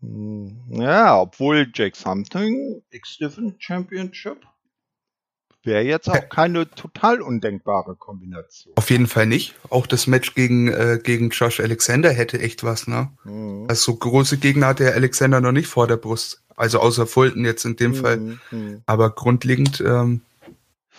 Hm, 0.00 0.62
ja, 0.68 1.18
obwohl 1.18 1.72
Jake 1.74 1.96
Something 1.96 2.82
X-Division 2.90 3.54
Championship 3.58 4.46
wäre 5.66 5.82
jetzt 5.82 6.08
auch 6.08 6.28
keine 6.28 6.70
total 6.70 7.20
undenkbare 7.20 7.96
Kombination. 7.96 8.72
Auf 8.76 8.90
jeden 8.90 9.06
Fall 9.06 9.26
nicht. 9.26 9.54
Auch 9.68 9.86
das 9.86 10.06
Match 10.06 10.34
gegen, 10.34 10.68
äh, 10.68 10.98
gegen 11.02 11.30
Josh 11.30 11.60
Alexander 11.60 12.10
hätte 12.10 12.40
echt 12.40 12.64
was, 12.64 12.86
ne? 12.86 13.10
Mhm. 13.24 13.66
Also 13.68 13.92
so 13.92 13.98
große 13.98 14.38
Gegner 14.38 14.68
hatte 14.68 14.94
Alexander 14.94 15.40
noch 15.40 15.52
nicht 15.52 15.66
vor 15.66 15.86
der 15.86 15.96
Brust. 15.96 16.42
Also 16.56 16.80
außer 16.80 17.06
Fulton 17.06 17.44
jetzt 17.44 17.64
in 17.64 17.76
dem 17.76 17.90
mhm. 17.90 17.94
Fall. 17.96 18.16
Mhm. 18.50 18.82
Aber 18.86 19.10
grundlegend 19.10 19.80
ähm, 19.80 20.22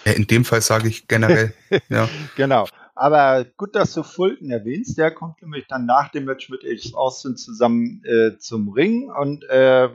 ja, 0.05 0.11
in 0.11 0.27
dem 0.27 0.45
Fall 0.45 0.61
sage 0.61 0.87
ich 0.87 1.07
generell. 1.07 1.53
ja. 1.89 2.07
Genau. 2.35 2.67
Aber 2.95 3.45
gut, 3.57 3.75
dass 3.75 3.93
du 3.93 4.01
Fulton 4.01 4.49
erwähnst. 4.49 4.97
Der 4.97 5.11
kommt 5.11 5.41
nämlich 5.41 5.67
dann 5.67 5.85
nach 5.85 6.09
dem 6.09 6.25
Match 6.25 6.49
mit 6.49 6.63
Ace 6.65 6.93
Austin 6.95 7.37
zusammen 7.37 8.01
äh, 8.05 8.37
zum 8.39 8.69
Ring 8.69 9.11
und 9.11 9.43
äh, 9.49 9.89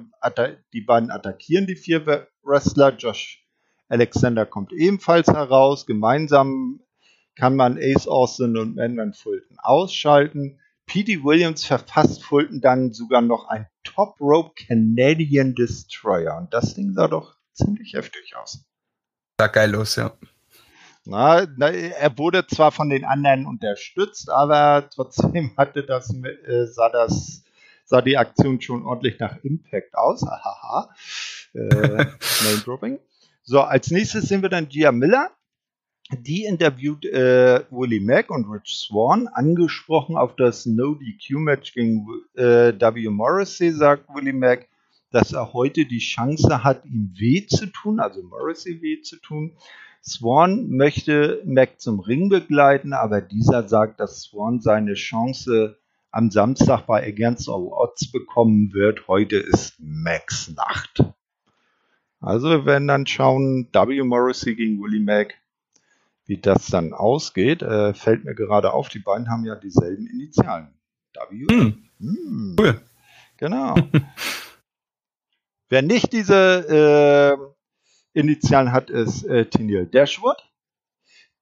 die 0.73 0.83
beiden 0.83 1.11
attackieren 1.11 1.67
die 1.67 1.75
vier 1.75 2.29
Wrestler. 2.45 2.95
Josh 2.97 3.42
Alexander 3.93 4.47
kommt 4.47 4.73
ebenfalls 4.73 5.29
heraus. 5.29 5.85
Gemeinsam 5.85 6.81
kann 7.37 7.55
man 7.57 7.77
Ace 7.77 8.09
Austin 8.09 8.57
und 8.57 8.75
Mandan 8.75 9.13
Fulton 9.13 9.59
ausschalten. 9.59 10.59
P.D. 10.87 11.23
Williams 11.23 11.67
verfasst 11.67 12.25
Fulton 12.25 12.63
dann 12.63 12.93
sogar 12.93 13.21
noch 13.21 13.49
ein 13.49 13.67
Top 13.85 14.19
Rope 14.19 14.55
Canadian 14.67 15.55
Destroyer. 15.55 16.39
Und 16.39 16.55
das 16.55 16.75
Ding 16.75 16.95
sah 16.95 17.07
doch 17.07 17.37
ziemlich 17.53 17.93
heftig 17.93 18.35
aus. 18.35 18.65
Sah 19.39 19.49
geil 19.49 19.75
aus, 19.75 19.97
ja. 19.97 20.13
Na, 21.05 21.47
na, 21.57 21.69
er 21.69 22.17
wurde 22.17 22.47
zwar 22.47 22.73
von 22.73 22.89
den 22.89 23.05
anderen 23.05 23.47
unterstützt, 23.47 24.31
aber 24.31 24.89
trotzdem 24.95 25.55
hatte 25.57 25.83
das, 25.83 26.15
äh, 26.15 26.67
sah 26.67 26.89
das, 26.89 27.43
sah 27.85 28.01
die 28.01 28.17
Aktion 28.17 28.61
schon 28.61 28.87
ordentlich 28.87 29.19
nach 29.19 29.37
Impact 29.43 29.95
aus. 29.97 30.23
Haha. 30.23 30.95
äh, 31.53 31.59
Name 31.69 32.59
Dropping. 32.65 32.99
So, 33.43 33.61
als 33.61 33.91
nächstes 33.91 34.29
sehen 34.29 34.43
wir 34.43 34.49
dann 34.49 34.69
Gia 34.69 34.93
Miller. 34.93 35.31
Die 36.11 36.45
interviewt 36.45 37.07
äh, 37.07 37.65
Willie 37.71 38.01
Mack 38.01 38.31
und 38.31 38.45
Rich 38.51 38.75
Swan, 38.75 39.29
angesprochen 39.29 40.17
auf 40.17 40.37
das 40.37 40.67
No-DQ-Match 40.67 41.73
gegen 41.73 42.07
äh, 42.35 42.73
W. 42.79 43.09
Morrissey, 43.09 43.71
sagt 43.71 44.09
Willie 44.15 44.35
Mack 44.35 44.69
dass 45.13 45.33
er 45.33 45.53
heute 45.53 45.85
die 45.85 45.99
Chance 45.99 46.65
hat, 46.65 46.85
ihm 46.87 47.13
weh 47.17 47.47
zu 47.47 47.67
tun, 47.67 48.01
also 48.01 48.23
Morrissey 48.23 48.81
weh 48.81 49.03
zu 49.03 49.17
tun. 49.21 49.53
Swan 50.03 50.69
möchte 50.69 51.43
Mac 51.45 51.81
zum 51.81 52.01
Ring 52.01 52.29
begleiten, 52.29 52.93
aber 52.93 53.21
dieser 53.21 53.69
sagt, 53.69 54.01
dass 54.01 54.23
Swan 54.23 54.61
seine 54.61 54.95
Chance 54.95 55.79
am 56.11 56.31
Samstag 56.31 56.87
bei 56.87 57.07
Against 57.07 57.49
All 57.49 57.69
Odds 57.71 58.11
bekommen 58.11 58.73
wird. 58.73 59.07
Heute 59.07 59.37
ist 59.37 59.75
Macs 59.79 60.51
Nacht. 60.57 61.05
Also 62.23 62.49
wir 62.51 62.65
werden 62.67 62.87
dann 62.87 63.07
schauen, 63.07 63.69
W. 63.73 64.03
Morrissey 64.05 64.55
gegen 64.55 64.81
Willie 64.81 65.01
Mac, 65.01 65.35
wie 66.25 66.39
das 66.39 66.69
dann 66.69 66.93
ausgeht. 66.93 67.63
Äh, 67.63 67.95
fällt 67.95 68.25
mir 68.25 68.37
gerade 68.37 68.73
auf, 68.73 68.89
die 68.89 69.01
beiden 69.01 69.29
haben 69.29 69.45
ja 69.45 69.57
dieselben 69.57 70.07
Initialen. 70.07 70.69
W. 71.15 71.47
Hm. 71.51 71.91
Hm. 71.99 72.57
Cool. 72.59 72.81
Genau. 73.39 73.75
Wer 75.69 75.83
nicht 75.83 76.13
diese 76.13 77.39
äh, 78.15 78.19
Initialen 78.19 78.71
hat, 78.71 78.89
ist 78.89 79.25
äh, 79.25 79.47
Tennille 79.47 79.87
Dashwood. 79.87 80.37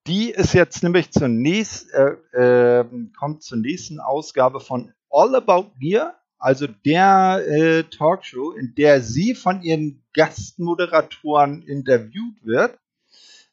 Die 0.06 0.30
ist 0.30 0.54
jetzt 0.54 0.82
nämlich 0.82 1.10
zunächst, 1.10 1.92
äh, 1.92 2.80
äh, 2.80 2.84
kommt 3.18 3.42
zur 3.42 3.58
nächsten 3.58 4.00
Ausgabe 4.00 4.60
von 4.60 4.94
All 5.10 5.34
About 5.34 5.72
Me, 5.78 6.14
also 6.40 6.66
der 6.66 7.44
äh, 7.46 7.84
Talkshow, 7.84 8.52
in 8.52 8.74
der 8.74 9.02
sie 9.02 9.34
von 9.34 9.62
ihren 9.62 10.02
Gastmoderatoren 10.14 11.62
interviewt 11.62 12.36
wird. 12.42 12.78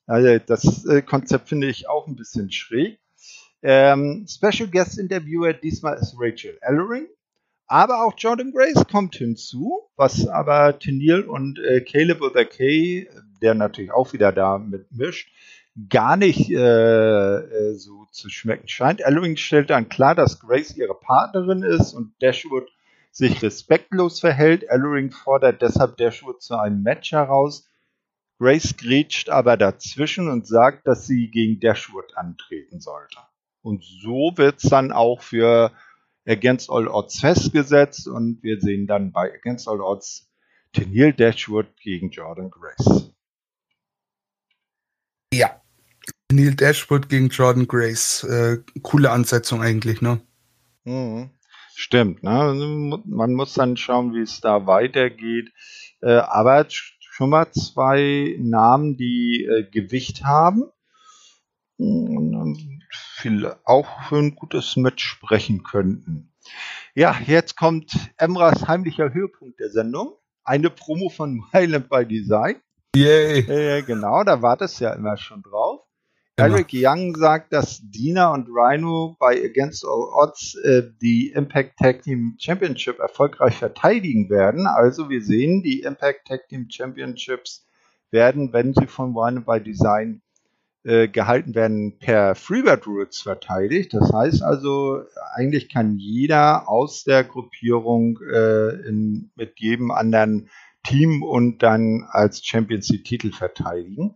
Also 0.06 0.40
das 0.46 0.86
äh, 0.86 1.02
Konzept 1.02 1.50
finde 1.50 1.68
ich 1.68 1.90
auch 1.90 2.08
ein 2.08 2.16
bisschen 2.16 2.52
schräg. 2.52 2.98
Ähm, 3.62 4.26
Special 4.30 4.70
Guest 4.70 4.98
Interviewer 4.98 5.54
diesmal 5.54 5.98
ist 5.98 6.16
Rachel 6.18 6.58
Ellering. 6.62 7.08
Aber 7.70 8.06
auch 8.06 8.14
Jordan 8.18 8.54
Grace 8.54 8.86
kommt 8.90 9.18
hinzu, 9.18 9.82
was 9.98 10.26
aber 10.26 10.80
Tennille 10.80 11.28
und 11.28 11.60
äh, 11.60 11.82
Caleb 11.82 12.22
oder 12.22 12.46
Kay, 12.46 13.10
der 13.42 13.56
natürlich 13.56 13.92
auch 13.92 14.14
wieder 14.14 14.32
da 14.32 14.58
mitmischt, 14.58 15.30
gar 15.90 16.16
nicht 16.16 16.50
äh, 16.50 16.56
äh, 16.56 17.74
so 17.74 18.08
zu 18.12 18.30
schmecken 18.30 18.70
scheint. 18.70 19.02
Ellering 19.02 19.36
stellt 19.36 19.70
dann 19.70 19.90
klar, 19.90 20.16
dass 20.16 20.40
Grace 20.40 20.78
ihre 20.78 20.96
Partnerin 20.96 21.62
ist 21.62 21.94
und 21.94 22.14
Dashwood 22.22 22.70
sich 23.18 23.42
respektlos 23.42 24.20
verhält. 24.20 24.64
Ellering 24.64 25.12
fordert 25.12 25.64
deshalb 25.64 25.98
Dashwood 25.98 26.42
zu 26.42 26.56
einem 26.56 26.84
Match 26.84 27.12
heraus. 27.12 27.68
Grace 28.40 28.78
grätscht 28.78 29.30
aber 29.30 29.58
dazwischen 29.58 30.30
und 30.30 30.46
sagt, 30.46 30.86
dass 30.86 31.08
sie 31.08 31.32
gegen 31.32 31.60
Dashwood 31.60 32.16
antreten 32.16 32.80
sollte. 32.80 33.18
Und 33.64 33.84
so 33.84 34.34
wird's 34.36 34.70
dann 34.70 34.92
auch 34.92 35.24
für 35.24 35.72
Against 36.28 36.70
All 36.70 36.88
Odds 36.88 37.20
festgesetzt 37.20 38.08
und 38.08 38.44
wir 38.44 38.62
sehen 38.62 38.86
dann 38.86 39.12
bei 39.12 39.34
Against 39.34 39.68
All 39.68 39.82
Odds 39.82 40.30
Tennille 40.74 41.14
Dashwood 41.14 41.76
gegen 41.78 42.12
Jordan 42.12 42.52
Grace. 42.52 43.12
Ja, 45.34 45.60
Neil 46.32 46.54
Dashwood 46.54 47.10
gegen 47.10 47.30
Jordan 47.30 47.68
Grace. 47.68 48.24
Äh, 48.24 48.60
coole 48.84 49.10
Ansetzung 49.10 49.64
eigentlich, 49.64 50.02
ne? 50.02 50.22
Mhm. 50.84 51.32
Stimmt, 51.80 52.24
ne? 52.24 53.00
Man 53.06 53.34
muss 53.36 53.54
dann 53.54 53.78
schauen, 53.78 54.12
wie 54.16 54.22
es 54.22 54.42
da 54.42 54.66
weitergeht. 54.66 55.52
Äh, 56.02 56.16
aber 56.16 56.66
schon 56.70 57.30
mal 57.30 57.52
zwei 57.52 58.36
Namen, 58.40 58.98
die 58.98 59.46
äh, 59.46 59.64
Gewicht 59.70 60.24
haben 60.24 60.64
und 61.78 62.80
viel 62.90 63.54
auch 63.64 63.86
für 64.10 64.18
ein 64.18 64.34
gutes 64.34 64.76
Match 64.76 65.04
sprechen 65.04 65.62
könnten. 65.62 66.34
Ja, 66.96 67.16
jetzt 67.28 67.56
kommt 67.56 67.94
Emras 68.18 68.68
heimlicher 68.68 69.14
Höhepunkt 69.14 69.60
der 69.60 69.70
Sendung. 69.70 70.16
Eine 70.44 70.72
Promo 70.72 71.10
von 71.10 71.44
Violent 71.52 71.90
by 71.90 72.08
Design. 72.08 72.56
Yay. 72.96 73.42
Äh, 73.42 73.84
genau, 73.84 74.24
da 74.24 74.42
wartest 74.42 74.80
ja 74.80 74.94
immer 74.94 75.16
schon 75.16 75.44
drauf. 75.44 75.87
Genau. 76.40 76.54
Eric 76.54 76.68
Young 76.72 77.16
sagt, 77.16 77.52
dass 77.52 77.82
Dina 77.82 78.32
und 78.32 78.48
Rhino 78.48 79.18
bei 79.20 79.44
Against 79.44 79.84
All 79.84 80.08
Odds 80.14 80.54
äh, 80.64 80.84
die 81.02 81.32
Impact 81.32 81.80
Tag 81.80 82.04
Team 82.04 82.36
Championship 82.38 83.00
erfolgreich 83.00 83.56
verteidigen 83.56 84.30
werden. 84.30 84.68
Also 84.68 85.10
wir 85.10 85.24
sehen, 85.24 85.64
die 85.64 85.82
Impact 85.82 86.28
Tag 86.28 86.48
Team 86.48 86.68
Championships 86.70 87.66
werden, 88.12 88.54
wenn 88.54 88.76
sie 88.76 88.86
von 88.86 89.18
Rhino 89.18 89.42
by 89.42 89.60
Design 89.60 90.22
äh, 90.84 91.08
gehalten 91.08 91.56
werden, 91.56 91.98
per 91.98 92.36
Freebird 92.36 92.86
Rules 92.86 93.20
verteidigt. 93.20 93.96
Das 93.96 94.14
heißt 94.14 94.44
also, 94.44 95.02
eigentlich 95.34 95.70
kann 95.70 95.98
jeder 95.98 96.70
aus 96.70 97.04
der 97.04 97.24
Gruppierung 97.24 98.20
äh, 98.32 98.88
in, 98.88 99.32
mit 99.36 99.60
jedem 99.60 99.90
anderen 99.90 100.50
Team 100.84 101.24
und 101.24 101.64
dann 101.64 102.08
als 102.12 102.46
Champions 102.46 102.90
die 102.90 103.02
Titel 103.02 103.32
verteidigen. 103.32 104.16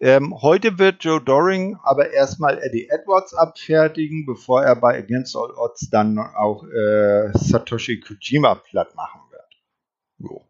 Ähm, 0.00 0.40
heute 0.42 0.78
wird 0.78 1.04
Joe 1.04 1.20
Doring 1.20 1.76
aber 1.82 2.12
erstmal 2.12 2.58
Eddie 2.62 2.88
Edwards 2.88 3.34
abfertigen, 3.34 4.26
bevor 4.26 4.62
er 4.62 4.76
bei 4.76 4.98
Against 4.98 5.36
All 5.36 5.50
Odds 5.56 5.90
dann 5.90 6.18
auch 6.18 6.64
äh, 6.64 7.30
Satoshi 7.34 8.00
Kojima 8.00 8.54
platt 8.54 8.94
machen 8.94 9.20
wird. 9.30 9.44
So. 10.18 10.42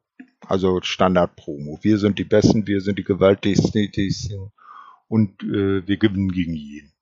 Also 0.47 0.81
Standard-Promo. 0.83 1.79
Wir 1.83 1.99
sind 1.99 2.19
die 2.19 2.25
Besten, 2.25 2.67
wir 2.67 2.81
sind 2.81 2.99
die 2.99 3.05
gewaltigsten 3.05 3.89
und 5.09 5.43
äh, 5.43 5.87
wir 5.87 5.97
gewinnen 5.97 6.33
gegen 6.33 6.55
jeden. 6.55 6.93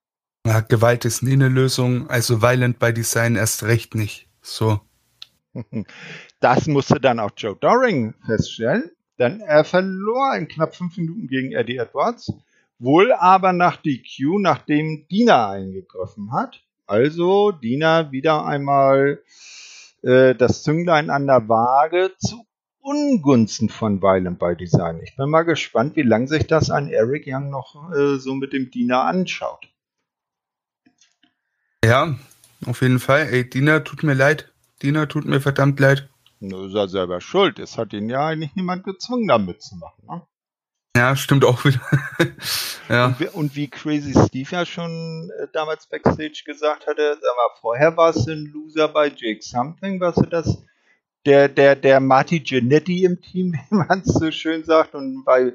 Ja, 0.47 0.61
Gewalt 0.61 1.05
ist 1.05 1.23
nie 1.23 1.35
eine 1.35 1.49
Lösung, 1.49 2.11
also 2.11 2.43
Violent 2.43 2.79
by 2.79 2.93
Design 2.93 3.37
erst 3.37 3.62
recht 3.64 3.95
nicht. 3.95 4.29
So. 4.41 4.81
Das 6.41 6.66
musste 6.66 6.99
dann 6.99 7.20
auch 7.20 7.31
Joe 7.37 7.55
Doring 7.55 8.14
feststellen. 8.27 8.91
Denn 9.19 9.41
er 9.41 9.65
verlor 9.65 10.35
in 10.37 10.49
knapp 10.49 10.75
fünf 10.75 10.97
Minuten 10.97 11.29
gegen 11.29 11.53
Eddie 11.53 11.77
Edwards, 11.77 12.33
wohl 12.79 13.13
aber 13.13 13.53
nach 13.53 13.77
DQ, 13.77 14.39
nachdem 14.41 15.07
Dina 15.09 15.51
eingegriffen 15.51 16.33
hat. 16.33 16.63
Also 16.87 17.53
Dina 17.53 18.11
wieder 18.11 18.45
einmal 18.45 19.23
äh, 20.03 20.35
das 20.35 20.63
Zünglein 20.63 21.11
an 21.11 21.27
der 21.27 21.49
Waage 21.49 22.13
zu 22.19 22.45
Ungunsten 22.81 23.69
von 23.69 24.03
Violent 24.03 24.41
by 24.41 24.57
Design. 24.57 25.01
Ich 25.05 25.15
bin 25.17 25.31
mal 25.31 25.43
gespannt, 25.43 25.95
wie 25.95 26.03
lange 26.03 26.27
sich 26.27 26.49
das 26.49 26.71
ein 26.71 26.89
Eric 26.89 27.25
Young 27.27 27.49
noch 27.49 27.93
äh, 27.95 28.17
so 28.19 28.35
mit 28.35 28.53
dem 28.53 28.71
Dina 28.71 29.05
anschaut. 29.05 29.69
Ja, 31.85 32.17
auf 32.67 32.83
jeden 32.83 32.99
Fall. 32.99 33.29
Ey, 33.31 33.49
Dina, 33.49 33.81
tut 33.81 34.03
mir 34.03 34.15
leid. 34.15 34.53
Dina, 34.83 35.07
tut 35.07 35.25
mir 35.25 35.41
verdammt 35.41 35.79
leid. 35.79 36.09
Nur 36.43 36.66
ist 36.66 36.74
er 36.74 36.88
selber 36.88 37.20
schuld. 37.20 37.61
Es 37.61 37.78
hat 37.78 37.93
ihn 37.93 38.09
ja 38.09 38.26
eigentlich 38.26 38.57
niemand 38.57 38.82
gezwungen, 38.82 39.28
da 39.28 39.38
mitzumachen. 39.38 40.05
Ne? 40.09 40.22
Ja, 40.97 41.14
stimmt 41.14 41.45
auch 41.45 41.64
wieder. 41.64 41.80
ja. 42.88 43.07
Und, 43.07 43.20
wie, 43.20 43.28
und, 43.28 43.57
wie 43.57 43.68
Crazy 43.68 44.12
Steve 44.26 44.49
ja 44.51 44.66
schon 44.66 45.30
äh, 45.40 45.47
damals 45.53 45.86
Backstage 45.86 46.43
gesagt 46.45 46.88
hatte, 46.88 47.14
sag 47.14 47.36
mal, 47.36 47.61
vorher 47.61 47.97
war 47.97 48.11
es 48.11 48.26
ein 48.26 48.47
Loser 48.47 48.88
bei 48.88 49.07
Jake 49.14 49.40
Something, 49.40 50.01
was 50.01 50.16
du 50.16 50.26
das, 50.26 50.64
der, 51.26 51.49
der, 51.49 51.76
der 51.76 52.01
Marty 52.01 52.40
Genetti 52.40 53.05
im 53.05 53.20
Team, 53.20 53.53
wie 53.70 53.76
man 53.76 54.01
es 54.01 54.12
so 54.12 54.30
schön 54.32 54.64
sagt, 54.64 54.97
und 54.97 55.24
bei, 55.24 55.53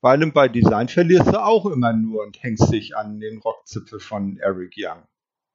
bei 0.00 0.12
einem 0.12 0.32
bei 0.32 0.46
Design 0.46 0.88
verlierst 0.88 1.26
du 1.26 1.42
auch 1.42 1.66
immer 1.66 1.92
nur 1.92 2.22
und 2.22 2.40
hängst 2.40 2.72
dich 2.72 2.96
an 2.96 3.18
den 3.18 3.38
Rockzipfel 3.38 3.98
von 3.98 4.38
Eric 4.38 4.74
Young. 4.76 5.02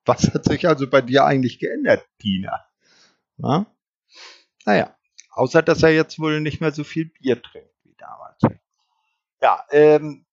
Was 0.04 0.34
hat 0.34 0.44
sich 0.44 0.68
also 0.68 0.88
bei 0.88 1.02
dir 1.02 1.24
eigentlich 1.24 1.60
geändert, 1.60 2.06
Tina? 2.20 2.66
Na? 3.38 3.66
Naja, 4.66 4.96
außer 5.32 5.62
dass 5.62 5.84
er 5.84 5.90
jetzt 5.90 6.20
wohl 6.20 6.42
nicht 6.42 6.62
mehr 6.62 6.72
so 6.72 6.84
viel 6.84 7.06
Bier 7.06 7.42
trinkt 7.42 7.70
wie 7.84 7.96
damals. 7.98 8.60
Ja, 9.42 9.64
ähm, 9.72 10.26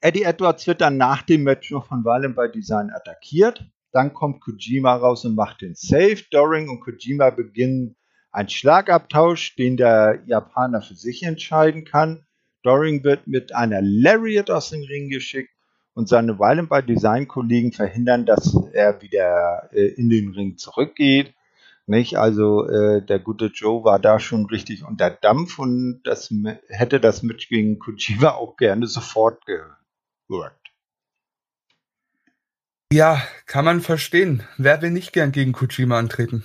Eddie 0.00 0.22
Edwards 0.22 0.66
wird 0.66 0.80
dann 0.80 0.96
nach 0.96 1.22
dem 1.22 1.42
Match 1.42 1.70
noch 1.70 1.86
von 1.86 2.04
Valen 2.04 2.34
bei 2.34 2.48
Design 2.48 2.90
attackiert. 2.90 3.64
Dann 3.92 4.14
kommt 4.14 4.40
Kojima 4.40 4.94
raus 4.94 5.24
und 5.24 5.34
macht 5.34 5.62
den 5.62 5.74
Save. 5.74 6.22
Doring 6.30 6.68
und 6.68 6.80
Kojima 6.80 7.30
beginnen 7.30 7.96
einen 8.30 8.48
Schlagabtausch, 8.48 9.56
den 9.56 9.76
der 9.76 10.22
Japaner 10.26 10.82
für 10.82 10.94
sich 10.94 11.22
entscheiden 11.22 11.84
kann. 11.84 12.26
Doring 12.62 13.02
wird 13.02 13.26
mit 13.26 13.54
einer 13.54 13.80
Lariat 13.82 14.50
aus 14.50 14.70
dem 14.70 14.82
Ring 14.82 15.08
geschickt 15.08 15.50
und 15.94 16.08
seine 16.08 16.38
Violent 16.38 16.68
by 16.68 16.82
Design 16.82 17.26
Kollegen 17.26 17.72
verhindern, 17.72 18.24
dass 18.24 18.54
er 18.72 19.02
wieder 19.02 19.68
äh, 19.72 19.86
in 19.86 20.08
den 20.08 20.30
Ring 20.30 20.56
zurückgeht. 20.56 21.34
Nicht? 21.88 22.16
Also 22.16 22.68
äh, 22.68 23.00
der 23.00 23.18
gute 23.18 23.46
Joe 23.46 23.82
war 23.82 23.98
da 23.98 24.20
schon 24.20 24.44
richtig 24.44 24.84
unter 24.84 25.08
Dampf 25.08 25.58
und 25.58 26.02
das 26.04 26.30
hätte 26.68 27.00
das 27.00 27.22
Match 27.22 27.48
gegen 27.48 27.78
Kojima 27.78 28.32
auch 28.32 28.58
gerne 28.58 28.86
sofort 28.86 29.42
gewirkt. 29.46 30.68
Ja, 32.92 33.22
kann 33.46 33.64
man 33.64 33.80
verstehen. 33.80 34.42
Wer 34.58 34.82
will 34.82 34.90
nicht 34.90 35.14
gern 35.14 35.32
gegen 35.32 35.52
Kojima 35.52 35.98
antreten? 35.98 36.44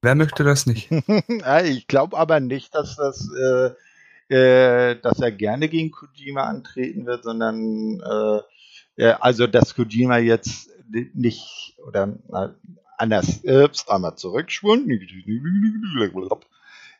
Wer 0.00 0.14
möchte 0.14 0.44
das 0.44 0.64
nicht? 0.64 0.90
ich 1.64 1.86
glaube 1.86 2.16
aber 2.16 2.40
nicht, 2.40 2.74
dass 2.74 2.96
das, 2.96 3.28
äh, 3.38 4.34
äh, 4.34 4.98
dass 4.98 5.20
er 5.20 5.30
gerne 5.30 5.68
gegen 5.68 5.90
Kojima 5.90 6.44
antreten 6.44 7.04
wird, 7.04 7.24
sondern 7.24 8.00
äh, 8.96 9.12
also 9.20 9.46
dass 9.46 9.74
Kojima 9.74 10.16
jetzt 10.18 10.70
nicht 11.12 11.76
oder 11.86 12.14
anders, 12.98 13.44
äh, 13.44 13.68
einmal 13.88 14.16
zurückspulen, 14.16 14.88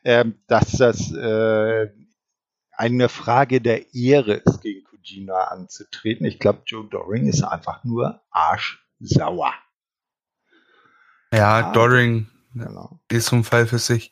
äh, 0.03 0.25
dass 0.47 0.71
das 0.71 1.11
äh, 1.13 1.89
eine 2.71 3.09
Frage 3.09 3.61
der 3.61 3.93
Ehre 3.93 4.33
ist, 4.35 4.61
gegen 4.61 4.83
Kojima 4.83 5.45
anzutreten. 5.45 6.25
Ich 6.25 6.39
glaube, 6.39 6.61
Joe 6.65 6.87
Doring 6.89 7.27
ist 7.27 7.43
einfach 7.43 7.83
nur 7.83 8.21
arschsauer. 8.31 9.53
Ja, 11.33 11.67
ah, 11.67 11.71
Doring 11.73 12.27
genau. 12.53 12.99
ist 13.11 13.27
so 13.27 13.35
ein 13.35 13.43
Fall 13.43 13.67
für 13.67 13.79
sich. 13.79 14.11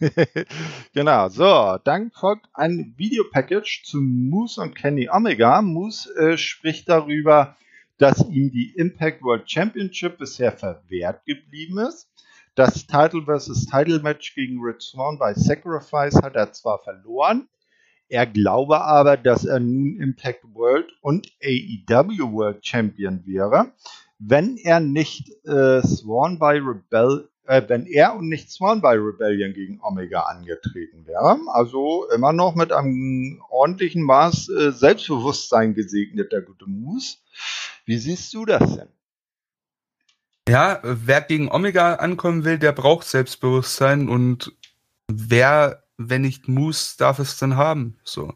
genau, 0.94 1.28
so, 1.28 1.78
dann 1.84 2.10
folgt 2.12 2.46
ein 2.54 2.94
Videopackage 2.96 3.82
zu 3.84 4.00
Moose 4.00 4.60
und 4.60 4.74
Kenny 4.74 5.08
Omega. 5.10 5.60
Moose 5.60 6.14
äh, 6.14 6.38
spricht 6.38 6.88
darüber, 6.88 7.56
dass 8.02 8.18
ihm 8.28 8.50
die 8.50 8.74
Impact 8.74 9.22
World 9.22 9.48
Championship 9.48 10.18
bisher 10.18 10.50
verwehrt 10.50 11.24
geblieben 11.24 11.78
ist. 11.78 12.10
Das 12.56 12.84
Title 12.88 13.22
vs. 13.22 13.66
Title 13.66 14.00
Match 14.00 14.34
gegen 14.34 14.60
Rich 14.60 14.82
Swan 14.90 15.18
bei 15.18 15.34
Sacrifice 15.34 16.20
hat 16.20 16.34
er 16.34 16.52
zwar 16.52 16.80
verloren, 16.80 17.48
er 18.08 18.26
glaube 18.26 18.80
aber, 18.80 19.16
dass 19.16 19.44
er 19.44 19.60
nun 19.60 20.00
Impact 20.00 20.42
World 20.52 20.92
und 21.00 21.28
AEW 21.44 22.32
World 22.32 22.66
Champion 22.66 23.24
wäre, 23.24 23.72
wenn 24.18 24.56
er 24.56 24.80
nicht 24.80 25.30
äh, 25.46 25.80
Swan 25.82 26.40
bei 26.40 26.58
Rebel 26.58 27.30
äh, 27.46 27.62
wenn 27.68 27.86
er 27.86 28.14
und 28.14 28.28
nicht 28.28 28.50
Swan 28.50 28.80
bei 28.80 28.94
Rebellion 28.94 29.52
gegen 29.52 29.80
Omega 29.82 30.20
angetreten 30.20 31.06
wäre. 31.06 31.38
Also 31.52 32.08
immer 32.14 32.32
noch 32.32 32.54
mit 32.54 32.72
einem 32.72 33.42
ordentlichen 33.50 34.02
Maß 34.02 34.48
äh, 34.48 34.72
Selbstbewusstsein 34.72 35.74
gesegnet, 35.74 36.32
der 36.32 36.42
gute 36.42 36.66
Moose. 36.66 37.16
Wie 37.84 37.98
siehst 37.98 38.32
du 38.34 38.44
das 38.44 38.76
denn? 38.76 38.88
Ja, 40.48 40.80
wer 40.82 41.20
gegen 41.20 41.50
Omega 41.50 41.94
ankommen 41.94 42.44
will, 42.44 42.58
der 42.58 42.72
braucht 42.72 43.06
Selbstbewusstsein 43.06 44.08
und 44.08 44.52
wer, 45.08 45.84
wenn 45.98 46.22
nicht 46.22 46.48
Moose, 46.48 46.96
darf 46.98 47.18
es 47.18 47.36
dann 47.38 47.56
haben. 47.56 47.98
So. 48.02 48.34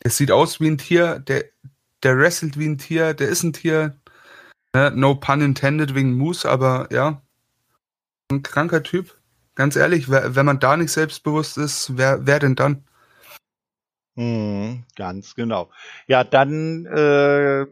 Es 0.00 0.16
sieht 0.16 0.30
aus 0.30 0.60
wie 0.60 0.68
ein 0.68 0.78
Tier, 0.78 1.18
der, 1.18 1.44
der 2.02 2.16
wrestelt 2.16 2.58
wie 2.58 2.66
ein 2.66 2.78
Tier, 2.78 3.14
der 3.14 3.28
ist 3.28 3.42
ein 3.42 3.52
Tier. 3.52 3.96
Ne? 4.74 4.92
No 4.94 5.16
pun 5.16 5.40
intended 5.40 5.94
wegen 5.94 6.16
Moose, 6.16 6.48
aber 6.48 6.88
ja, 6.92 7.20
ein 8.30 8.42
kranker 8.42 8.82
Typ. 8.82 9.16
Ganz 9.54 9.76
ehrlich, 9.76 10.08
wenn 10.08 10.46
man 10.46 10.60
da 10.60 10.76
nicht 10.76 10.92
selbstbewusst 10.92 11.58
ist, 11.58 11.96
wer, 11.96 12.26
wer 12.26 12.38
denn 12.38 12.54
dann? 12.54 12.84
Hm, 14.16 14.84
ganz 14.96 15.34
genau. 15.34 15.70
Ja, 16.06 16.24
dann 16.24 16.86
äh, 16.86 17.66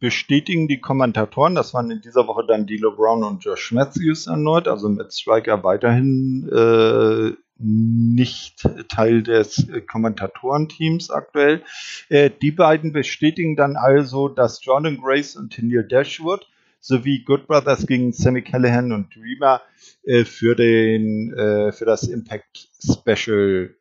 bestätigen 0.00 0.66
die 0.66 0.80
Kommentatoren, 0.80 1.54
das 1.54 1.74
waren 1.74 1.90
in 1.90 2.00
dieser 2.00 2.26
Woche 2.26 2.44
dann 2.46 2.66
Dilo 2.66 2.92
Brown 2.96 3.22
und 3.22 3.44
Josh 3.44 3.72
Matthews 3.72 4.26
erneut, 4.26 4.66
also 4.66 4.88
mit 4.88 5.12
Striker 5.12 5.62
weiterhin 5.62 6.48
äh, 6.50 7.36
nicht 7.62 8.66
Teil 8.88 9.22
des 9.22 9.68
äh, 9.68 9.82
Kommentatorenteams 9.82 11.10
aktuell. 11.10 11.62
Äh, 12.08 12.30
die 12.30 12.50
beiden 12.50 12.92
bestätigen 12.92 13.54
dann 13.56 13.76
also, 13.76 14.28
dass 14.28 14.64
Jordan 14.64 14.96
Grace 14.96 15.36
und 15.36 15.62
Neil 15.62 15.86
Dashwood 15.86 16.46
sowie 16.80 17.24
Good 17.24 17.46
Brothers 17.46 17.86
gegen 17.86 18.12
Sammy 18.12 18.42
Callahan 18.42 18.92
und 18.92 19.14
Dreamer 19.14 19.62
äh, 20.04 20.24
für 20.24 20.56
den 20.56 21.32
äh, 21.32 21.72
für 21.72 21.84
das 21.84 22.08
Impact 22.08 22.68
Special 22.82 23.74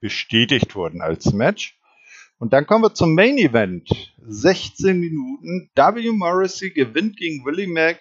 bestätigt 0.00 0.74
wurden 0.74 1.00
als 1.00 1.32
Match. 1.32 1.78
Und 2.38 2.52
dann 2.52 2.66
kommen 2.66 2.84
wir 2.84 2.94
zum 2.94 3.14
Main 3.14 3.36
Event. 3.36 3.90
16 4.26 4.98
Minuten. 4.98 5.70
W. 5.74 6.10
Morrissey 6.10 6.70
gewinnt 6.70 7.16
gegen 7.18 7.44
Willie 7.44 7.68
Mack 7.68 8.00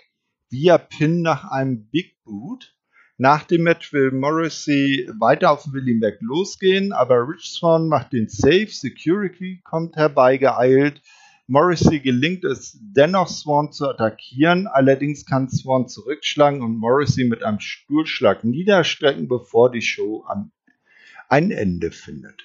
via 0.49 0.77
Pin 0.77 1.21
nach 1.21 1.51
einem 1.51 1.89
Big 1.89 2.23
Boot. 2.23 2.73
Nach 3.17 3.43
dem 3.43 3.63
Match 3.63 3.91
will 3.91 4.11
Morrissey 4.11 5.09
weiter 5.19 5.51
auf 5.51 5.73
Willie 5.73 5.99
Mack 5.99 6.19
losgehen, 6.21 6.93
aber 6.93 7.27
Rich 7.27 7.51
Swan 7.51 7.89
macht 7.89 8.13
den 8.13 8.29
Safe. 8.29 8.67
Security 8.67 9.59
kommt 9.65 9.97
herbeigeeilt. 9.97 11.01
Morrissey 11.49 11.99
gelingt 11.99 12.45
es 12.45 12.77
dennoch, 12.79 13.27
Swan 13.27 13.71
zu 13.71 13.89
attackieren. 13.89 14.67
Allerdings 14.67 15.25
kann 15.25 15.49
Swan 15.49 15.87
zurückschlagen 15.87 16.61
und 16.61 16.77
Morrissey 16.77 17.25
mit 17.25 17.43
einem 17.43 17.59
Stuhlschlag 17.59 18.43
niederstrecken, 18.43 19.27
bevor 19.27 19.71
die 19.71 19.81
Show 19.81 20.23
ein 21.27 21.49
Ende 21.49 21.89
findet. 21.89 22.43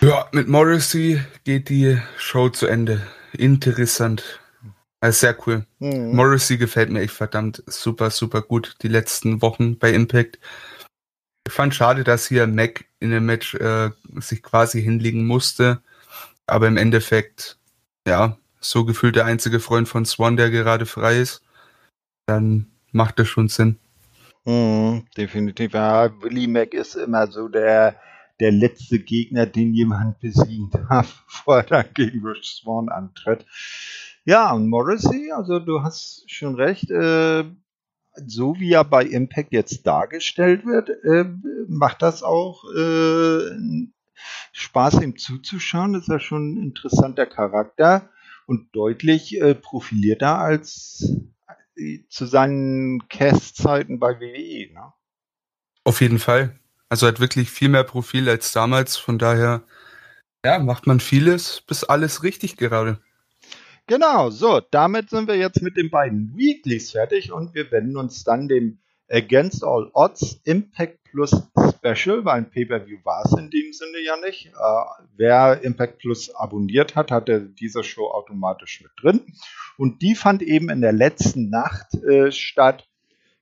Ja, 0.00 0.28
mit 0.30 0.46
Morrissey 0.46 1.20
geht 1.42 1.70
die 1.70 1.98
Show 2.18 2.50
zu 2.50 2.68
Ende. 2.68 3.04
Interessant. 3.32 4.38
Also 5.00 5.18
sehr 5.18 5.36
cool. 5.44 5.66
Mhm. 5.80 6.14
Morrissey 6.14 6.56
gefällt 6.56 6.90
mir 6.90 7.00
echt 7.00 7.14
verdammt 7.14 7.64
super, 7.66 8.10
super 8.10 8.42
gut 8.42 8.76
die 8.82 8.88
letzten 8.88 9.42
Wochen 9.42 9.76
bei 9.76 9.92
Impact. 9.92 10.38
Ich 11.48 11.54
fand 11.54 11.74
schade, 11.74 12.04
dass 12.04 12.28
hier 12.28 12.46
Mac 12.46 12.84
in 13.00 13.10
dem 13.10 13.24
Match 13.24 13.54
äh, 13.54 13.88
sich 14.16 14.42
quasi 14.42 14.82
hinlegen 14.82 15.24
musste. 15.24 15.80
Aber 16.46 16.68
im 16.68 16.76
Endeffekt, 16.76 17.58
ja, 18.06 18.36
so 18.60 18.84
gefühlt 18.84 19.16
der 19.16 19.24
einzige 19.24 19.58
Freund 19.58 19.88
von 19.88 20.04
Swan, 20.04 20.36
der 20.36 20.50
gerade 20.50 20.84
frei 20.84 21.18
ist. 21.18 21.42
Dann 22.26 22.66
macht 22.92 23.18
das 23.18 23.28
schon 23.28 23.48
Sinn. 23.48 23.78
Mhm, 24.44 25.06
definitiv. 25.16 25.72
Ja, 25.72 26.10
Willie 26.20 26.48
Mac 26.48 26.74
ist 26.74 26.96
immer 26.96 27.26
so 27.28 27.48
der, 27.48 27.98
der 28.40 28.52
letzte 28.52 28.98
Gegner, 28.98 29.46
den 29.46 29.72
jemand 29.72 30.20
besiegen 30.20 30.68
darf, 30.70 31.24
bevor 31.28 31.56
er 31.56 31.62
dann 31.62 31.94
gegen 31.94 32.26
Rich 32.26 32.60
Swan 32.60 32.90
antritt. 32.90 33.46
Ja, 34.26 34.52
und 34.52 34.68
Morrissey, 34.68 35.32
also 35.32 35.60
du 35.60 35.82
hast 35.82 36.30
schon 36.30 36.56
recht, 36.56 36.90
äh, 36.90 37.44
so 38.26 38.58
wie 38.58 38.72
er 38.72 38.84
bei 38.84 39.04
Impact 39.04 39.52
jetzt 39.52 39.86
dargestellt 39.86 40.64
wird, 40.64 40.90
äh, 41.04 41.24
macht 41.68 42.02
das 42.02 42.22
auch 42.22 42.64
äh, 42.74 43.40
Spaß, 44.52 45.00
ihm 45.02 45.16
zuzuschauen. 45.16 45.92
Das 45.92 46.02
ist 46.02 46.08
ja 46.08 46.20
schon 46.20 46.54
ein 46.54 46.62
interessanter 46.62 47.26
Charakter 47.26 48.10
und 48.46 48.74
deutlich 48.74 49.40
äh, 49.40 49.54
profilierter 49.54 50.38
als 50.38 51.16
äh, 51.76 52.00
zu 52.08 52.26
seinen 52.26 53.08
Cast-Zeiten 53.08 53.98
bei 53.98 54.20
WWE. 54.20 54.72
Ne? 54.72 54.92
Auf 55.84 56.00
jeden 56.00 56.18
Fall. 56.18 56.58
Also 56.88 57.06
hat 57.06 57.20
wirklich 57.20 57.50
viel 57.50 57.68
mehr 57.68 57.84
Profil 57.84 58.28
als 58.28 58.52
damals. 58.52 58.96
Von 58.96 59.18
daher, 59.18 59.62
ja, 60.44 60.58
macht 60.58 60.86
man 60.86 61.00
vieles 61.00 61.60
bis 61.60 61.84
alles 61.84 62.22
richtig 62.22 62.56
gerade. 62.56 63.00
Genau, 63.88 64.28
so, 64.28 64.60
damit 64.70 65.08
sind 65.08 65.28
wir 65.28 65.36
jetzt 65.36 65.62
mit 65.62 65.78
den 65.78 65.88
beiden 65.88 66.36
Weeklies 66.36 66.90
fertig 66.90 67.32
und 67.32 67.54
wir 67.54 67.70
wenden 67.70 67.96
uns 67.96 68.22
dann 68.22 68.46
dem 68.46 68.80
Against 69.08 69.64
All 69.64 69.90
Odds 69.94 70.42
Impact 70.44 70.98
Plus 71.04 71.30
Special, 71.30 72.22
weil 72.26 72.34
ein 72.34 72.50
Pay-Per-View 72.50 72.98
war 73.04 73.24
es 73.24 73.32
in 73.32 73.48
dem 73.48 73.72
Sinne 73.72 74.00
ja 74.04 74.18
nicht. 74.18 74.48
Äh, 74.48 75.04
wer 75.16 75.62
Impact 75.62 76.00
Plus 76.00 76.28
abonniert 76.34 76.96
hat, 76.96 77.10
hatte 77.10 77.48
diese 77.48 77.82
Show 77.82 78.08
automatisch 78.08 78.82
mit 78.82 78.92
drin. 79.00 79.22
Und 79.78 80.02
die 80.02 80.14
fand 80.14 80.42
eben 80.42 80.68
in 80.68 80.82
der 80.82 80.92
letzten 80.92 81.48
Nacht 81.48 81.94
äh, 81.94 82.30
statt 82.30 82.86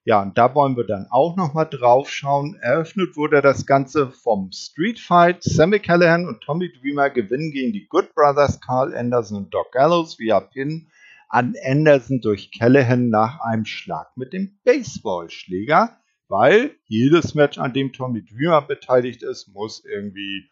ja, 0.07 0.22
und 0.22 0.38
da 0.38 0.54
wollen 0.54 0.76
wir 0.76 0.84
dann 0.84 1.09
auch 1.11 1.34
nochmal 1.34 1.66
drauf 1.68 2.09
schauen. 2.11 2.57
Eröffnet 2.61 3.16
wurde 3.16 3.42
das 3.42 3.66
Ganze 3.66 4.12
vom 4.12 4.52
Street 4.52 5.00
Fight. 5.00 5.42
Sammy 5.42 5.80
Callahan 5.80 6.28
und 6.28 6.42
Tommy 6.42 6.72
Dreamer 6.72 7.11
gewinnen 7.11 7.50
gegen 7.50 7.72
die 7.72 7.88
Good 7.88 8.14
Brothers 8.14 8.61
Carl 8.61 8.94
Anderson 8.96 9.36
und 9.38 9.52
Doc 9.52 9.72
Gallows 9.72 10.20
via 10.20 10.38
Pin 10.38 10.86
an 11.28 11.57
Anderson 11.61 12.20
durch 12.20 12.52
Callahan 12.52 13.11
nach 13.11 13.40
einem 13.40 13.64
Schlag 13.64 14.16
mit 14.16 14.32
dem 14.32 14.61
Baseballschläger, 14.62 15.98
weil 16.28 16.76
jedes 16.84 17.34
Match, 17.34 17.59
an 17.59 17.72
dem 17.72 17.92
Tommy 17.92 18.24
Dreamer 18.24 18.62
beteiligt 18.62 19.24
ist, 19.24 19.48
muss 19.48 19.84
irgendwie 19.84 20.48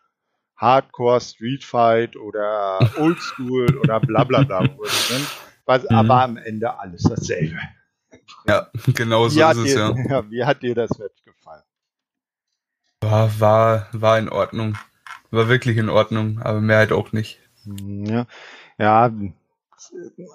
Hardcore, 0.56 1.20
Street 1.20 1.62
Fight 1.62 2.16
oder 2.16 2.80
Oldschool 2.98 3.78
oder 3.78 4.00
bla 4.00 4.24
bla 4.24 4.42
bla 4.42 4.68
was 5.64 5.82
mhm. 5.84 5.96
aber 5.96 6.22
am 6.22 6.36
Ende 6.38 6.76
alles 6.76 7.04
dasselbe. 7.04 7.60
Ja, 8.46 8.70
genau 8.94 9.28
so 9.28 9.40
ist 9.40 9.56
es, 9.56 9.74
dir, 9.74 9.78
ja. 9.78 9.94
ja. 10.08 10.30
Wie 10.30 10.44
hat 10.44 10.62
dir 10.62 10.74
das 10.74 10.98
Match 10.98 11.22
gefallen? 11.24 11.62
War, 13.00 13.40
war, 13.40 13.88
war 13.92 14.18
in 14.18 14.28
Ordnung. 14.28 14.78
War 15.30 15.48
wirklich 15.48 15.76
in 15.76 15.88
Ordnung, 15.88 16.40
aber 16.40 16.60
mehr 16.60 16.78
halt 16.78 16.92
auch 16.92 17.12
nicht. 17.12 17.40
Hm, 17.64 18.06
ja, 18.06 18.26
ja 18.78 19.12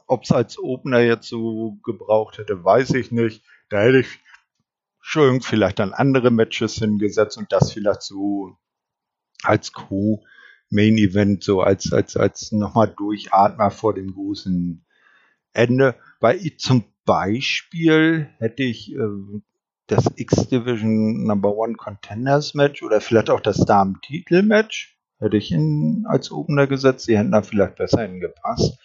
ob 0.07 0.23
es 0.23 0.31
als 0.31 0.59
Opener 0.59 0.99
jetzt 0.99 1.27
so 1.27 1.77
gebraucht 1.83 2.37
hätte, 2.37 2.63
weiß 2.63 2.91
ich 2.91 3.11
nicht. 3.11 3.43
Da 3.69 3.81
hätte 3.81 3.99
ich 3.99 4.19
schon 5.01 5.41
vielleicht 5.41 5.79
dann 5.79 5.93
andere 5.93 6.31
Matches 6.31 6.75
hingesetzt 6.75 7.37
und 7.37 7.51
das 7.51 7.71
vielleicht 7.71 8.01
so 8.03 8.57
als 9.43 9.71
Co-Main 9.71 10.97
Event, 10.97 11.43
so 11.43 11.61
als, 11.61 11.93
als, 11.93 12.17
als 12.17 12.51
nochmal 12.51 12.93
Durchatmer 12.95 13.71
vor 13.71 13.93
dem 13.93 14.13
großen 14.13 14.85
Ende. 15.53 15.95
Weil 16.19 16.37
ich 16.45 16.59
zum 16.59 16.83
Beispiel 17.09 18.29
hätte 18.37 18.61
ich 18.61 18.93
äh, 18.93 18.99
das 19.87 20.11
X-Division 20.15 21.23
Number 21.23 21.57
One 21.57 21.73
Contenders 21.73 22.53
Match 22.53 22.83
oder 22.83 23.01
vielleicht 23.01 23.31
auch 23.31 23.39
das 23.39 23.57
Damen-Titel 23.65 24.43
Match 24.43 24.95
hätte 25.17 25.35
ich 25.35 25.51
in, 25.51 26.05
als 26.07 26.31
Opener 26.31 26.67
gesetzt. 26.67 27.07
Die 27.07 27.17
hätten 27.17 27.31
da 27.31 27.41
vielleicht 27.41 27.77
besser 27.77 28.03
hingepasst. 28.03 28.77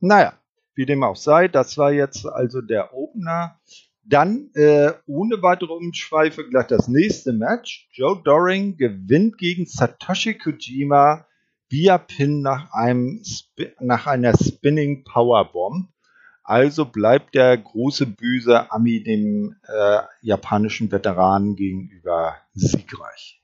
Naja, 0.00 0.32
wie 0.74 0.86
dem 0.86 1.04
auch 1.04 1.14
sei, 1.14 1.46
das 1.46 1.78
war 1.78 1.92
jetzt 1.92 2.26
also 2.26 2.62
der 2.62 2.92
Opener. 2.94 3.60
Dann 4.02 4.50
äh, 4.54 4.94
ohne 5.06 5.40
weitere 5.40 5.72
Umschweife 5.72 6.48
gleich 6.48 6.66
das 6.66 6.88
nächste 6.88 7.32
Match. 7.32 7.88
Joe 7.92 8.20
Doring 8.24 8.76
gewinnt 8.76 9.38
gegen 9.38 9.66
Satoshi 9.66 10.34
Kojima 10.36 11.26
via 11.68 11.96
Pin 11.98 12.42
nach, 12.42 12.72
einem, 12.72 13.22
nach 13.78 14.08
einer 14.08 14.36
Spinning 14.36 15.04
Powerbomb. 15.04 15.91
Also 16.44 16.86
bleibt 16.86 17.34
der 17.34 17.56
große 17.56 18.06
böse 18.06 18.70
Ami 18.72 19.02
dem 19.02 19.56
äh, 19.66 20.00
japanischen 20.20 20.90
Veteranen 20.90 21.54
gegenüber 21.54 22.36
siegreich. 22.54 23.40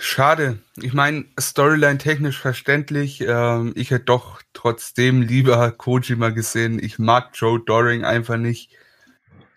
Schade. 0.00 0.58
Ich 0.76 0.94
meine, 0.94 1.24
Storyline 1.38 1.98
technisch 1.98 2.38
verständlich. 2.38 3.20
Ähm, 3.20 3.72
ich 3.74 3.90
hätte 3.90 4.04
doch 4.04 4.40
trotzdem 4.52 5.22
lieber 5.22 5.72
Kojima 5.72 6.30
gesehen. 6.30 6.78
Ich 6.82 6.98
mag 7.00 7.30
Joe 7.34 7.60
Doring 7.60 8.04
einfach 8.04 8.36
nicht. 8.36 8.70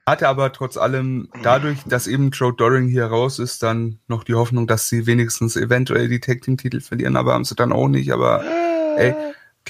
Hatte 0.07 0.27
aber 0.27 0.51
trotz 0.51 0.77
allem 0.77 1.29
dadurch, 1.43 1.77
dass 1.85 2.07
eben 2.07 2.31
Joe 2.31 2.53
Doring 2.53 2.87
hier 2.87 3.05
raus 3.05 3.37
ist, 3.37 3.61
dann 3.61 3.99
noch 4.07 4.23
die 4.23 4.33
Hoffnung, 4.33 4.65
dass 4.65 4.89
sie 4.89 5.05
wenigstens 5.05 5.55
eventuell 5.55 6.09
die 6.09 6.19
Tag 6.19 6.41
Team 6.41 6.57
Titel 6.57 6.81
verlieren, 6.81 7.15
aber 7.15 7.33
haben 7.33 7.45
sie 7.45 7.55
dann 7.55 7.71
auch 7.71 7.87
nicht. 7.87 8.11
Aber 8.11 8.43
ey, 8.97 9.13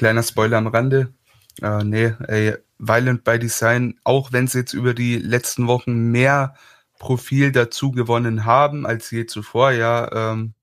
Kleiner 0.01 0.23
Spoiler 0.23 0.57
am 0.57 0.65
Rande. 0.65 1.13
Äh, 1.61 1.83
nee, 1.83 2.11
ey, 2.27 2.55
Violent 2.79 3.23
by 3.23 3.37
Design, 3.37 3.99
auch 4.03 4.31
wenn 4.31 4.47
sie 4.47 4.57
jetzt 4.57 4.73
über 4.73 4.95
die 4.95 5.19
letzten 5.19 5.67
Wochen 5.67 6.09
mehr 6.09 6.55
Profil 6.97 7.51
dazu 7.51 7.91
gewonnen 7.91 8.45
haben 8.45 8.87
als 8.87 9.11
je 9.11 9.27
zuvor, 9.27 9.69
ja, 9.73 10.31
ähm, 10.31 10.55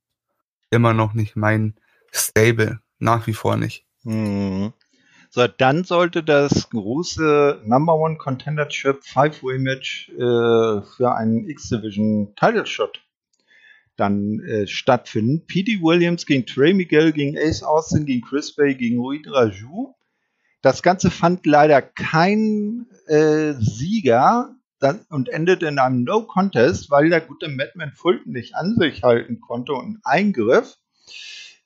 immer 0.72 0.92
noch 0.92 1.14
nicht 1.14 1.36
mein 1.36 1.76
Stable. 2.10 2.80
Nach 2.98 3.28
wie 3.28 3.32
vor 3.32 3.56
nicht. 3.56 3.86
Mhm. 4.02 4.72
So, 5.30 5.46
dann 5.46 5.84
sollte 5.84 6.24
das 6.24 6.68
große 6.70 7.62
Number 7.64 7.94
One 7.94 8.16
Contendership 8.16 9.04
Five-Way 9.04 9.60
Match 9.60 10.08
äh, 10.08 10.82
für 10.96 11.14
einen 11.14 11.48
X-Division 11.48 12.34
Title 12.34 12.66
Shot 12.66 13.00
dann 13.98 14.40
äh, 14.40 14.66
stattfinden. 14.66 15.46
P.D. 15.46 15.82
Williams 15.82 16.24
gegen 16.24 16.46
Trey 16.46 16.72
Miguel, 16.72 17.12
gegen 17.12 17.36
Ace 17.36 17.62
Austin, 17.62 18.06
gegen 18.06 18.22
Chris 18.22 18.54
Bay, 18.54 18.74
gegen 18.74 18.98
Rui 18.98 19.20
Raju. 19.26 19.94
Das 20.62 20.82
Ganze 20.82 21.10
fand 21.10 21.44
leider 21.46 21.82
kein 21.82 22.86
äh, 23.06 23.54
Sieger 23.58 24.54
und 25.08 25.28
endete 25.28 25.66
in 25.66 25.80
einem 25.80 26.04
No-Contest, 26.04 26.90
weil 26.90 27.10
der 27.10 27.20
gute 27.20 27.48
Madman 27.48 27.92
Fulton 27.92 28.32
nicht 28.32 28.54
an 28.54 28.76
sich 28.78 29.02
halten 29.02 29.40
konnte 29.40 29.72
und 29.72 29.98
eingriff. 30.04 30.76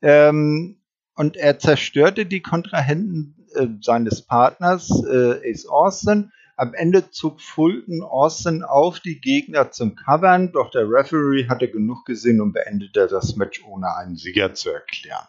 Ähm, 0.00 0.78
und 1.14 1.36
er 1.36 1.58
zerstörte 1.58 2.24
die 2.24 2.40
Kontrahenten 2.40 3.46
äh, 3.54 3.66
seines 3.82 4.22
Partners 4.22 4.90
äh, 5.04 5.50
Ace 5.50 5.66
Austin 5.66 6.32
am 6.56 6.74
Ende 6.74 7.10
zog 7.10 7.40
Fulton 7.40 8.02
Austin 8.02 8.62
auf 8.62 9.00
die 9.00 9.20
Gegner 9.20 9.70
zum 9.70 9.94
Covern, 9.94 10.52
doch 10.52 10.70
der 10.70 10.88
Referee 10.88 11.48
hatte 11.48 11.70
genug 11.70 12.04
gesehen 12.04 12.40
und 12.40 12.52
beendete 12.52 13.06
das 13.06 13.36
Match 13.36 13.64
ohne 13.64 13.94
einen 13.96 14.16
Sieger 14.16 14.54
zu 14.54 14.70
erklären. 14.70 15.26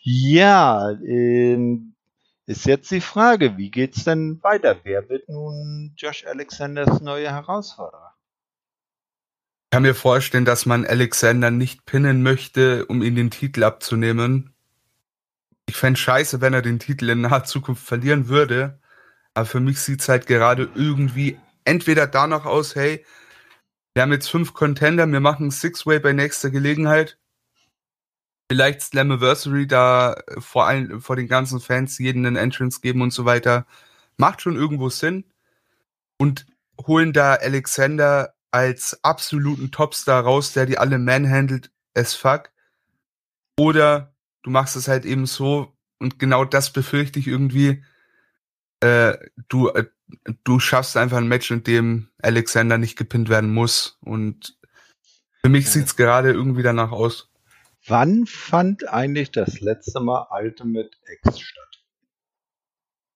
Ja, 0.00 0.90
ähm, 1.04 1.94
ist 2.46 2.66
jetzt 2.66 2.90
die 2.90 3.00
Frage, 3.00 3.56
wie 3.56 3.70
geht's 3.70 4.04
denn 4.04 4.42
weiter? 4.42 4.80
Wer 4.82 5.08
wird 5.08 5.28
nun 5.28 5.94
Josh 5.96 6.26
Alexanders 6.26 7.00
neue 7.00 7.30
Herausforderer? 7.30 8.14
Ich 9.66 9.70
kann 9.70 9.84
mir 9.84 9.94
vorstellen, 9.94 10.44
dass 10.44 10.66
man 10.66 10.84
Alexander 10.84 11.50
nicht 11.50 11.86
pinnen 11.86 12.22
möchte, 12.22 12.84
um 12.86 13.02
ihn 13.02 13.14
den 13.14 13.30
Titel 13.30 13.64
abzunehmen. 13.64 14.54
Ich 15.66 15.76
fände 15.76 15.98
scheiße, 15.98 16.40
wenn 16.40 16.52
er 16.52 16.62
den 16.62 16.78
Titel 16.78 17.08
in 17.08 17.22
naher 17.22 17.44
Zukunft 17.44 17.86
verlieren 17.86 18.28
würde. 18.28 18.81
Aber 19.34 19.46
für 19.46 19.60
mich 19.60 19.80
sieht's 19.80 20.08
halt 20.08 20.26
gerade 20.26 20.70
irgendwie 20.74 21.38
entweder 21.64 22.06
danach 22.06 22.44
aus, 22.44 22.74
hey, 22.74 23.04
wir 23.94 24.02
haben 24.02 24.12
jetzt 24.12 24.28
fünf 24.28 24.54
Contender, 24.54 25.06
wir 25.06 25.20
machen 25.20 25.50
Six-Way 25.50 26.00
bei 26.00 26.12
nächster 26.12 26.50
Gelegenheit. 26.50 27.18
Vielleicht 28.50 28.82
Slammiversary 28.82 29.66
da 29.66 30.16
vor 30.38 30.66
allen, 30.66 31.00
vor 31.00 31.16
den 31.16 31.28
ganzen 31.28 31.60
Fans 31.60 31.98
jeden 31.98 32.26
einen 32.26 32.36
Entrance 32.36 32.80
geben 32.80 33.02
und 33.02 33.12
so 33.12 33.24
weiter. 33.24 33.66
Macht 34.18 34.42
schon 34.42 34.56
irgendwo 34.56 34.88
Sinn. 34.88 35.24
Und 36.18 36.46
holen 36.86 37.12
da 37.12 37.34
Alexander 37.34 38.34
als 38.50 39.02
absoluten 39.02 39.70
Topstar 39.70 40.22
raus, 40.22 40.52
der 40.52 40.66
die 40.66 40.78
alle 40.78 40.98
manhandelt 40.98 41.70
as 41.94 42.14
fuck. 42.14 42.50
Oder 43.58 44.14
du 44.42 44.50
machst 44.50 44.76
es 44.76 44.88
halt 44.88 45.04
eben 45.04 45.26
so, 45.26 45.76
und 45.98 46.18
genau 46.18 46.44
das 46.44 46.72
befürchte 46.72 47.18
ich 47.18 47.28
irgendwie, 47.28 47.82
äh, 48.82 49.16
du, 49.48 49.68
äh, 49.68 49.86
du 50.44 50.58
schaffst 50.58 50.96
einfach 50.96 51.18
ein 51.18 51.28
Match, 51.28 51.50
in 51.50 51.62
dem 51.62 52.08
Alexander 52.20 52.78
nicht 52.78 52.96
gepinnt 52.96 53.28
werden 53.28 53.52
muss. 53.52 53.98
Und 54.00 54.58
für 55.42 55.48
mich 55.48 55.66
ja. 55.66 55.70
sieht's 55.70 55.96
gerade 55.96 56.32
irgendwie 56.32 56.62
danach 56.62 56.90
aus. 56.90 57.30
Wann 57.86 58.26
fand 58.26 58.88
eigentlich 58.88 59.30
das 59.30 59.60
letzte 59.60 60.00
Mal 60.00 60.26
Ultimate 60.30 60.90
X 61.06 61.40
statt? 61.40 61.84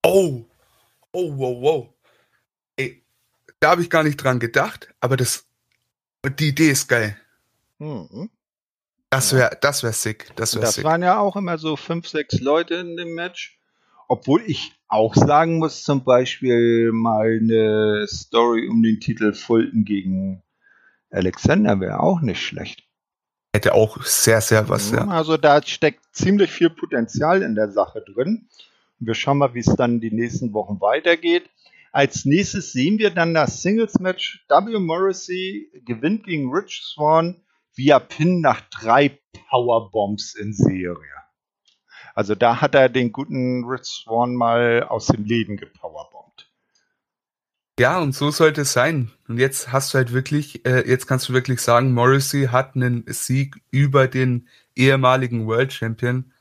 Oh, 0.04 0.44
oh, 1.12 1.36
wow, 1.36 1.62
wow. 1.62 1.94
Ey, 2.76 3.04
da 3.60 3.70
habe 3.70 3.82
ich 3.82 3.90
gar 3.90 4.04
nicht 4.04 4.16
dran 4.16 4.38
gedacht, 4.38 4.94
aber 5.00 5.16
das, 5.16 5.46
die 6.38 6.48
Idee 6.48 6.70
ist 6.70 6.88
geil. 6.88 7.16
Mhm. 7.78 8.30
Das 9.10 9.32
wäre, 9.32 9.56
das 9.60 9.82
wäre 9.82 9.92
sick. 9.92 10.30
Das, 10.36 10.54
wär 10.54 10.62
das 10.62 10.74
sick. 10.74 10.84
waren 10.84 11.02
ja 11.02 11.18
auch 11.18 11.36
immer 11.36 11.58
so 11.58 11.76
fünf, 11.76 12.08
sechs 12.08 12.40
Leute 12.40 12.74
in 12.74 12.96
dem 12.96 13.14
Match. 13.14 13.55
Obwohl 14.08 14.42
ich 14.46 14.72
auch 14.88 15.14
sagen 15.14 15.58
muss, 15.58 15.82
zum 15.82 16.04
Beispiel 16.04 16.92
mal 16.92 17.38
eine 17.40 18.06
Story 18.08 18.68
um 18.68 18.82
den 18.82 19.00
Titel 19.00 19.32
Fulton 19.32 19.84
gegen 19.84 20.42
Alexander 21.10 21.80
wäre 21.80 22.00
auch 22.00 22.20
nicht 22.20 22.40
schlecht. 22.40 22.84
Hätte 23.52 23.74
auch 23.74 24.02
sehr, 24.02 24.40
sehr 24.40 24.68
was, 24.68 24.90
ja. 24.90 25.06
Also 25.08 25.36
da 25.36 25.62
steckt 25.62 26.04
ziemlich 26.12 26.50
viel 26.50 26.70
Potenzial 26.70 27.42
in 27.42 27.54
der 27.54 27.70
Sache 27.70 28.02
drin. 28.02 28.48
wir 28.98 29.14
schauen 29.14 29.38
mal, 29.38 29.54
wie 29.54 29.60
es 29.60 29.74
dann 29.76 30.00
die 30.00 30.12
nächsten 30.12 30.52
Wochen 30.52 30.80
weitergeht. 30.80 31.48
Als 31.90 32.26
nächstes 32.26 32.72
sehen 32.72 32.98
wir 32.98 33.10
dann 33.10 33.32
das 33.32 33.62
Singles-Match. 33.62 34.44
W. 34.48 34.78
Morrissey 34.78 35.70
gewinnt 35.86 36.24
gegen 36.24 36.52
Rich 36.52 36.82
Swan 36.84 37.40
via 37.74 37.98
Pin 37.98 38.40
nach 38.42 38.60
drei 38.68 39.18
Powerbombs 39.48 40.34
in 40.34 40.52
Serie. 40.52 41.25
Also 42.16 42.34
da 42.34 42.62
hat 42.62 42.74
er 42.74 42.88
den 42.88 43.12
guten 43.12 43.64
Rich 43.66 43.84
Swan 43.84 44.34
mal 44.34 44.84
aus 44.84 45.08
dem 45.08 45.24
Leben 45.24 45.58
gepowerbombt. 45.58 46.50
Ja, 47.78 47.98
und 48.00 48.14
so 48.14 48.30
sollte 48.30 48.62
es 48.62 48.72
sein. 48.72 49.12
Und 49.28 49.38
jetzt 49.38 49.70
hast 49.70 49.92
du 49.92 49.98
halt 49.98 50.14
wirklich, 50.14 50.64
äh, 50.64 50.88
jetzt 50.88 51.06
kannst 51.06 51.28
du 51.28 51.34
wirklich 51.34 51.60
sagen, 51.60 51.92
Morrissey 51.92 52.46
hat 52.46 52.74
einen 52.74 53.04
Sieg 53.06 53.60
über 53.70 54.08
den 54.08 54.48
ehemaligen 54.74 55.46
World 55.46 55.74
Champion. 55.74 56.32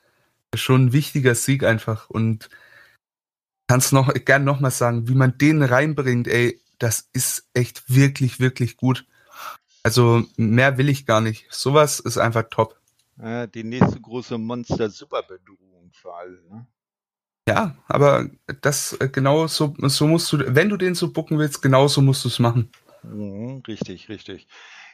Schon 0.55 0.85
ein 0.85 0.93
wichtiger 0.93 1.35
Sieg 1.35 1.65
einfach. 1.65 2.09
Und 2.09 2.49
kannst 3.67 3.91
noch 3.91 4.13
gern 4.13 4.45
nochmal 4.45 4.71
sagen, 4.71 5.09
wie 5.09 5.15
man 5.15 5.37
den 5.37 5.61
reinbringt, 5.61 6.29
ey, 6.29 6.61
das 6.79 7.09
ist 7.11 7.49
echt 7.53 7.93
wirklich, 7.93 8.39
wirklich 8.39 8.77
gut. 8.77 9.05
Also 9.83 10.23
mehr 10.37 10.77
will 10.77 10.87
ich 10.87 11.05
gar 11.05 11.19
nicht. 11.19 11.47
Sowas 11.49 11.99
ist 11.99 12.17
einfach 12.17 12.45
top. 12.49 12.79
Ja, 13.17 13.47
die 13.47 13.63
nächste 13.63 13.99
große 13.99 14.37
Monster-Superbedrohung 14.37 15.91
für 15.93 16.13
alle. 16.13 16.41
Ne? 16.49 16.67
Ja, 17.47 17.75
aber 17.87 18.29
das 18.61 18.93
äh, 18.93 19.07
genau 19.07 19.47
so, 19.47 19.75
so 19.77 20.07
musst 20.07 20.33
du, 20.33 20.39
wenn 20.55 20.69
du 20.69 20.77
den 20.77 20.95
so 20.95 21.11
bucken 21.11 21.37
willst, 21.37 21.61
genau 21.61 21.87
so 21.87 22.01
musst 22.01 22.25
du 22.25 22.29
es 22.29 22.39
machen. 22.39 22.69
Mhm, 23.03 23.61
richtig, 23.67 24.09
richtig. 24.09 24.47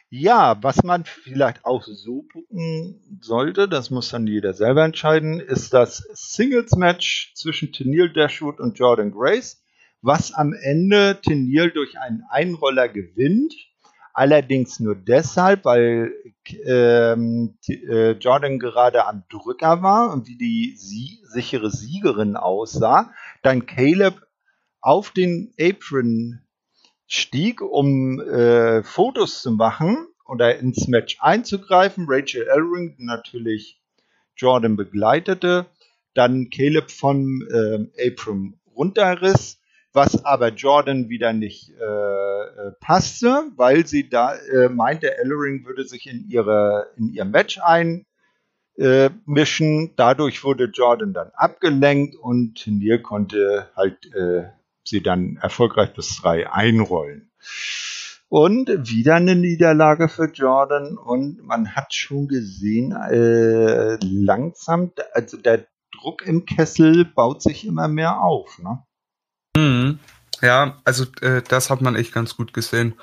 Ja, 0.09 0.61
was 0.61 0.83
man 0.83 1.05
vielleicht 1.05 1.63
auch 1.63 1.83
so 1.83 2.23
bucken 2.23 3.19
sollte, 3.21 3.69
das 3.69 3.89
muss 3.89 4.09
dann 4.09 4.27
jeder 4.27 4.53
selber 4.53 4.83
entscheiden, 4.83 5.39
ist 5.39 5.73
das 5.73 6.05
Singles-Match 6.13 7.33
zwischen 7.35 7.71
Tennille 7.71 8.11
Dashwood 8.11 8.59
und 8.59 8.77
Jordan 8.77 9.11
Grace, 9.11 9.63
was 10.01 10.33
am 10.33 10.51
Ende 10.51 11.21
Tennille 11.21 11.71
durch 11.71 11.97
einen 11.97 12.23
Einroller 12.29 12.89
gewinnt 12.89 13.53
Allerdings 14.13 14.79
nur 14.79 14.95
deshalb, 14.95 15.65
weil 15.65 16.13
ähm, 16.65 17.57
äh, 17.67 18.11
Jordan 18.11 18.59
gerade 18.59 19.05
am 19.05 19.23
Drücker 19.29 19.81
war 19.81 20.11
und 20.11 20.27
wie 20.27 20.37
die 20.37 20.75
sie 20.77 21.19
sichere 21.23 21.71
Siegerin 21.71 22.35
aussah, 22.35 23.13
dann 23.41 23.65
Caleb 23.65 24.21
auf 24.81 25.11
den 25.11 25.53
Apron 25.59 26.41
stieg, 27.07 27.61
um 27.61 28.19
äh, 28.19 28.83
Fotos 28.83 29.41
zu 29.41 29.51
machen 29.51 30.07
oder 30.25 30.57
ins 30.57 30.87
Match 30.87 31.17
einzugreifen. 31.21 32.05
Rachel 32.07 32.47
Ellering 32.47 32.95
natürlich 32.99 33.81
Jordan 34.35 34.75
begleitete, 34.75 35.67
dann 36.13 36.49
Caleb 36.49 36.91
vom 36.91 37.47
äh, 37.49 38.09
Apron 38.09 38.59
runterriss 38.75 39.60
was 39.93 40.23
aber 40.25 40.49
Jordan 40.49 41.09
wieder 41.09 41.33
nicht 41.33 41.71
äh, 41.71 41.83
äh, 41.83 42.71
passte, 42.79 43.43
weil 43.55 43.85
sie 43.85 44.09
da 44.09 44.35
äh, 44.35 44.69
meinte, 44.69 45.17
Ellering 45.17 45.65
würde 45.65 45.85
sich 45.85 46.07
in 46.07 46.27
ihre 46.29 46.91
in 46.97 47.09
ihr 47.09 47.25
Match 47.25 47.59
einmischen. 47.61 48.05
Dadurch 49.95 50.43
wurde 50.43 50.65
Jordan 50.65 51.13
dann 51.13 51.31
abgelenkt 51.33 52.15
und 52.15 52.65
Neil 52.67 52.99
konnte 52.99 53.69
halt 53.75 54.13
äh, 54.15 54.49
sie 54.83 55.03
dann 55.03 55.37
erfolgreich 55.41 55.93
bis 55.93 56.21
drei 56.21 56.49
einrollen. 56.49 57.31
Und 58.29 58.69
wieder 58.89 59.15
eine 59.15 59.35
Niederlage 59.35 60.07
für 60.07 60.31
Jordan 60.31 60.97
und 60.97 61.43
man 61.43 61.75
hat 61.75 61.93
schon 61.93 62.29
gesehen, 62.29 62.93
äh, 62.93 63.97
langsam, 64.01 64.93
also 65.11 65.35
der 65.35 65.65
Druck 65.91 66.25
im 66.25 66.45
Kessel 66.45 67.03
baut 67.03 67.41
sich 67.41 67.67
immer 67.67 67.89
mehr 67.89 68.21
auf. 68.21 68.57
Ne? 68.59 68.81
Mhm. 69.55 69.99
Ja, 70.41 70.79
also 70.85 71.05
äh, 71.21 71.41
das 71.47 71.69
hat 71.69 71.81
man 71.81 71.95
echt 71.95 72.13
ganz 72.13 72.35
gut 72.35 72.53
gesehen. 72.53 72.95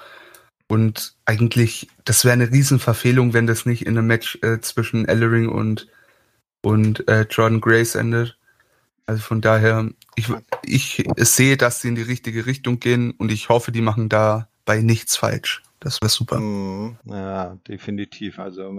Und 0.69 1.15
eigentlich, 1.25 1.89
das 2.05 2.25
wäre 2.25 2.35
eine 2.35 2.51
Riesenverfehlung, 2.51 3.33
wenn 3.33 3.47
das 3.47 3.65
nicht 3.65 3.87
in 3.87 3.97
einem 3.97 4.07
Match 4.07 4.39
äh, 4.43 4.61
zwischen 4.61 5.07
Ellering 5.07 5.49
und, 5.49 5.89
und 6.63 7.09
äh, 7.09 7.27
Jordan 7.31 7.61
Grace 7.61 7.95
endet. 7.95 8.37
Also 9.07 9.23
von 9.23 9.41
daher, 9.41 9.89
ich, 10.17 10.31
ich 10.67 11.07
sehe, 11.17 11.57
dass 11.57 11.81
sie 11.81 11.89
in 11.89 11.95
die 11.95 12.03
richtige 12.03 12.45
Richtung 12.45 12.81
gehen 12.81 13.13
und 13.13 13.33
ich 13.33 13.49
hoffe, 13.49 13.73
die 13.73 13.81
machen 13.81 14.11
dabei 14.11 14.83
nichts 14.83 15.17
falsch. 15.17 15.63
Das 15.81 16.03
wäre 16.03 16.11
super. 16.11 16.39
Mhm, 16.41 16.99
ja, 17.07 17.57
definitiv. 17.67 18.39
Also 18.39 18.71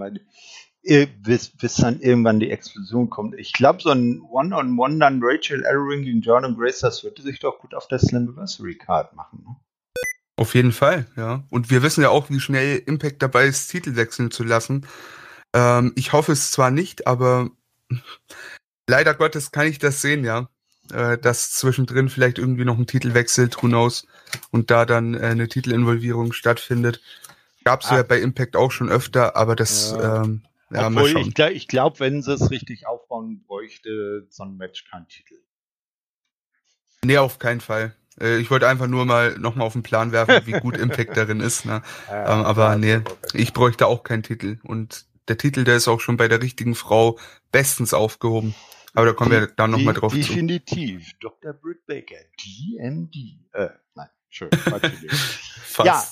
bis, 0.82 1.48
bis 1.50 1.74
dann 1.76 2.00
irgendwann 2.00 2.40
die 2.40 2.50
Explosion 2.50 3.10
kommt. 3.10 3.38
Ich 3.38 3.52
glaube, 3.52 3.82
so 3.82 3.90
ein 3.90 4.22
One-on-One 4.22 4.70
-on 4.70 4.74
-One 4.76 4.98
dann 4.98 5.20
Rachel 5.22 5.62
Ellering 5.64 6.04
gegen 6.04 6.22
Jordan 6.22 6.56
Grace, 6.56 6.80
das 6.80 7.04
würde 7.04 7.22
sich 7.22 7.38
doch 7.38 7.58
gut 7.58 7.74
auf 7.74 7.86
der 7.88 7.98
Slammiversary 7.98 8.76
Card 8.76 9.14
machen. 9.14 9.44
Ne? 9.46 9.56
Auf 10.36 10.54
jeden 10.54 10.72
Fall, 10.72 11.06
ja. 11.16 11.44
Und 11.50 11.70
wir 11.70 11.82
wissen 11.82 12.02
ja 12.02 12.08
auch, 12.08 12.30
wie 12.30 12.40
schnell 12.40 12.82
Impact 12.86 13.22
dabei 13.22 13.46
ist, 13.46 13.68
Titel 13.68 13.96
wechseln 13.96 14.30
zu 14.30 14.42
lassen. 14.42 14.86
Ähm, 15.52 15.92
ich 15.96 16.14
hoffe 16.14 16.32
es 16.32 16.50
zwar 16.50 16.70
nicht, 16.70 17.06
aber 17.06 17.50
leider 18.88 19.12
Gottes 19.12 19.52
kann 19.52 19.66
ich 19.66 19.78
das 19.78 20.00
sehen, 20.00 20.24
ja. 20.24 20.48
Äh, 20.90 21.18
dass 21.18 21.52
zwischendrin 21.52 22.08
vielleicht 22.08 22.38
irgendwie 22.38 22.64
noch 22.64 22.78
ein 22.78 22.86
Titel 22.86 23.12
wechselt, 23.12 23.62
who 23.62 23.68
knows, 23.68 24.06
und 24.50 24.70
da 24.70 24.86
dann 24.86 25.12
äh, 25.14 25.26
eine 25.26 25.46
Titelinvolvierung 25.46 26.32
stattfindet. 26.32 27.02
Gab 27.64 27.82
es 27.82 27.88
ah. 27.88 27.98
ja 27.98 28.02
bei 28.02 28.18
Impact 28.18 28.56
auch 28.56 28.72
schon 28.72 28.88
öfter, 28.88 29.36
aber 29.36 29.54
das 29.54 29.92
ja. 29.92 30.22
ähm, 30.22 30.42
ja, 30.70 30.86
Obwohl 30.86 31.16
ich, 31.18 31.38
ich 31.38 31.68
glaube, 31.68 32.00
wenn 32.00 32.22
sie 32.22 32.32
es 32.32 32.50
richtig 32.50 32.86
aufbauen, 32.86 33.42
bräuchte 33.46 34.26
so 34.30 34.44
ein 34.44 34.56
Match 34.56 34.84
keinen 34.88 35.08
Titel. 35.08 35.34
Nee, 37.04 37.18
auf 37.18 37.38
keinen 37.38 37.60
Fall. 37.60 37.96
Äh, 38.20 38.38
ich 38.38 38.50
wollte 38.50 38.68
einfach 38.68 38.86
nur 38.86 39.04
mal 39.04 39.36
nochmal 39.38 39.66
auf 39.66 39.72
den 39.72 39.82
Plan 39.82 40.12
werfen, 40.12 40.46
wie 40.46 40.60
gut 40.60 40.76
Impact 40.78 41.16
darin 41.16 41.40
ist. 41.40 41.64
Ne? 41.64 41.82
Ja, 42.08 42.40
ähm, 42.40 42.44
aber 42.44 42.76
nee, 42.76 43.00
ich 43.34 43.52
bräuchte 43.52 43.86
auch 43.86 44.02
keinen 44.02 44.22
Titel. 44.22 44.58
Und 44.62 45.06
der 45.28 45.38
Titel, 45.38 45.64
der 45.64 45.76
ist 45.76 45.88
auch 45.88 46.00
schon 46.00 46.16
bei 46.16 46.28
der 46.28 46.42
richtigen 46.42 46.74
Frau 46.74 47.18
bestens 47.52 47.94
aufgehoben. 47.94 48.54
Aber 48.94 49.06
da 49.06 49.12
kommen 49.12 49.30
wir 49.30 49.46
dann 49.46 49.70
nochmal 49.70 49.94
drauf 49.94 50.12
definitiv. 50.12 50.66
zu. 50.66 50.74
Definitiv. 50.74 51.12
Dr. 51.20 51.52
Britt 51.52 51.86
Baker, 51.86 52.16
DMD. 52.40 53.14
Äh, 53.52 53.68
nein, 53.94 54.08
schön. 54.28 54.50
Fast. 55.62 55.84
Ja, 55.84 56.04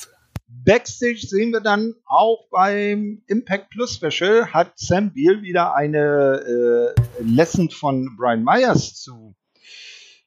Backstage 0.48 1.26
sehen 1.26 1.52
wir 1.52 1.60
dann 1.60 1.94
auch 2.06 2.48
beim 2.50 3.22
Impact 3.26 3.70
Plus 3.70 3.94
Special 3.96 4.52
hat 4.52 4.72
Sam 4.76 5.12
Beal 5.12 5.42
wieder 5.42 5.74
eine 5.74 6.94
äh, 6.96 7.22
Lesson 7.22 7.68
von 7.70 8.16
Brian 8.16 8.42
Myers 8.42 8.94
zu 8.94 9.34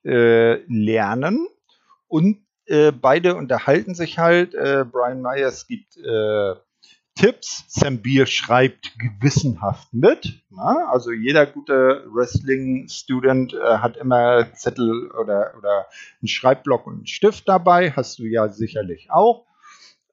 äh, 0.05 0.61
lernen 0.67 1.47
und 2.07 2.45
äh, 2.65 2.91
beide 2.91 3.35
unterhalten 3.35 3.95
sich 3.95 4.19
halt. 4.19 4.53
Äh, 4.53 4.85
Brian 4.89 5.21
Myers 5.21 5.65
gibt 5.65 5.97
äh, 5.97 6.55
Tipps. 7.15 7.65
Sam 7.67 8.01
Beer 8.01 8.25
schreibt 8.25 8.97
gewissenhaft 8.99 9.93
mit. 9.93 10.41
Na? 10.49 10.87
Also 10.91 11.11
jeder 11.11 11.45
gute 11.45 12.05
Wrestling-Student 12.11 13.53
äh, 13.53 13.77
hat 13.77 13.97
immer 13.97 14.53
Zettel 14.53 15.11
oder, 15.11 15.53
oder 15.57 15.87
einen 16.21 16.27
Schreibblock 16.27 16.87
und 16.87 16.93
einen 16.93 17.07
Stift 17.07 17.49
dabei. 17.49 17.91
Hast 17.91 18.19
du 18.19 18.23
ja 18.23 18.49
sicherlich 18.49 19.11
auch. 19.11 19.45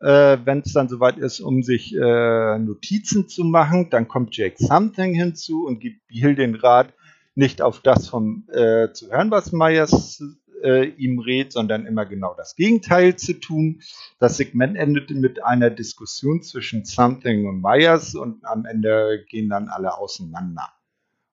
Äh, 0.01 0.38
Wenn 0.44 0.61
es 0.61 0.72
dann 0.72 0.88
soweit 0.88 1.18
ist, 1.18 1.40
um 1.40 1.62
sich 1.62 1.94
äh, 1.94 2.59
Notizen 2.59 3.28
zu 3.28 3.44
machen, 3.44 3.90
dann 3.90 4.07
kommt 4.07 4.36
Jake 4.36 4.57
Something 4.59 5.14
hinzu 5.14 5.66
und 5.66 5.80
gibt 5.80 6.07
Beal 6.07 6.34
den 6.34 6.55
Rat, 6.55 6.92
nicht 7.34 7.62
auf 7.62 7.80
das 7.80 8.09
vom 8.09 8.46
äh, 8.53 8.92
zu 8.92 9.11
hören, 9.11 9.30
was 9.30 9.53
Myers 9.53 10.22
äh, 10.62 10.88
ihm 10.88 11.18
rät, 11.18 11.53
sondern 11.53 11.86
immer 11.86 12.07
genau 12.07 12.34
das 12.36 12.57
Gegenteil 12.57 13.16
zu 13.16 13.34
tun. 13.34 13.82
Das 14.18 14.36
Segment 14.36 14.76
endete 14.76 15.14
mit 15.14 15.44
einer 15.44 15.70
Diskussion 15.70 16.42
zwischen 16.42 16.84
Something 16.84 17.46
und 17.46 17.61
Myers 17.61 18.14
und 18.14 18.44
am 18.44 18.64
Ende 18.66 19.24
gehen 19.28 19.49
dann 19.49 19.68
alle 19.68 19.96
auseinander. 19.99 20.68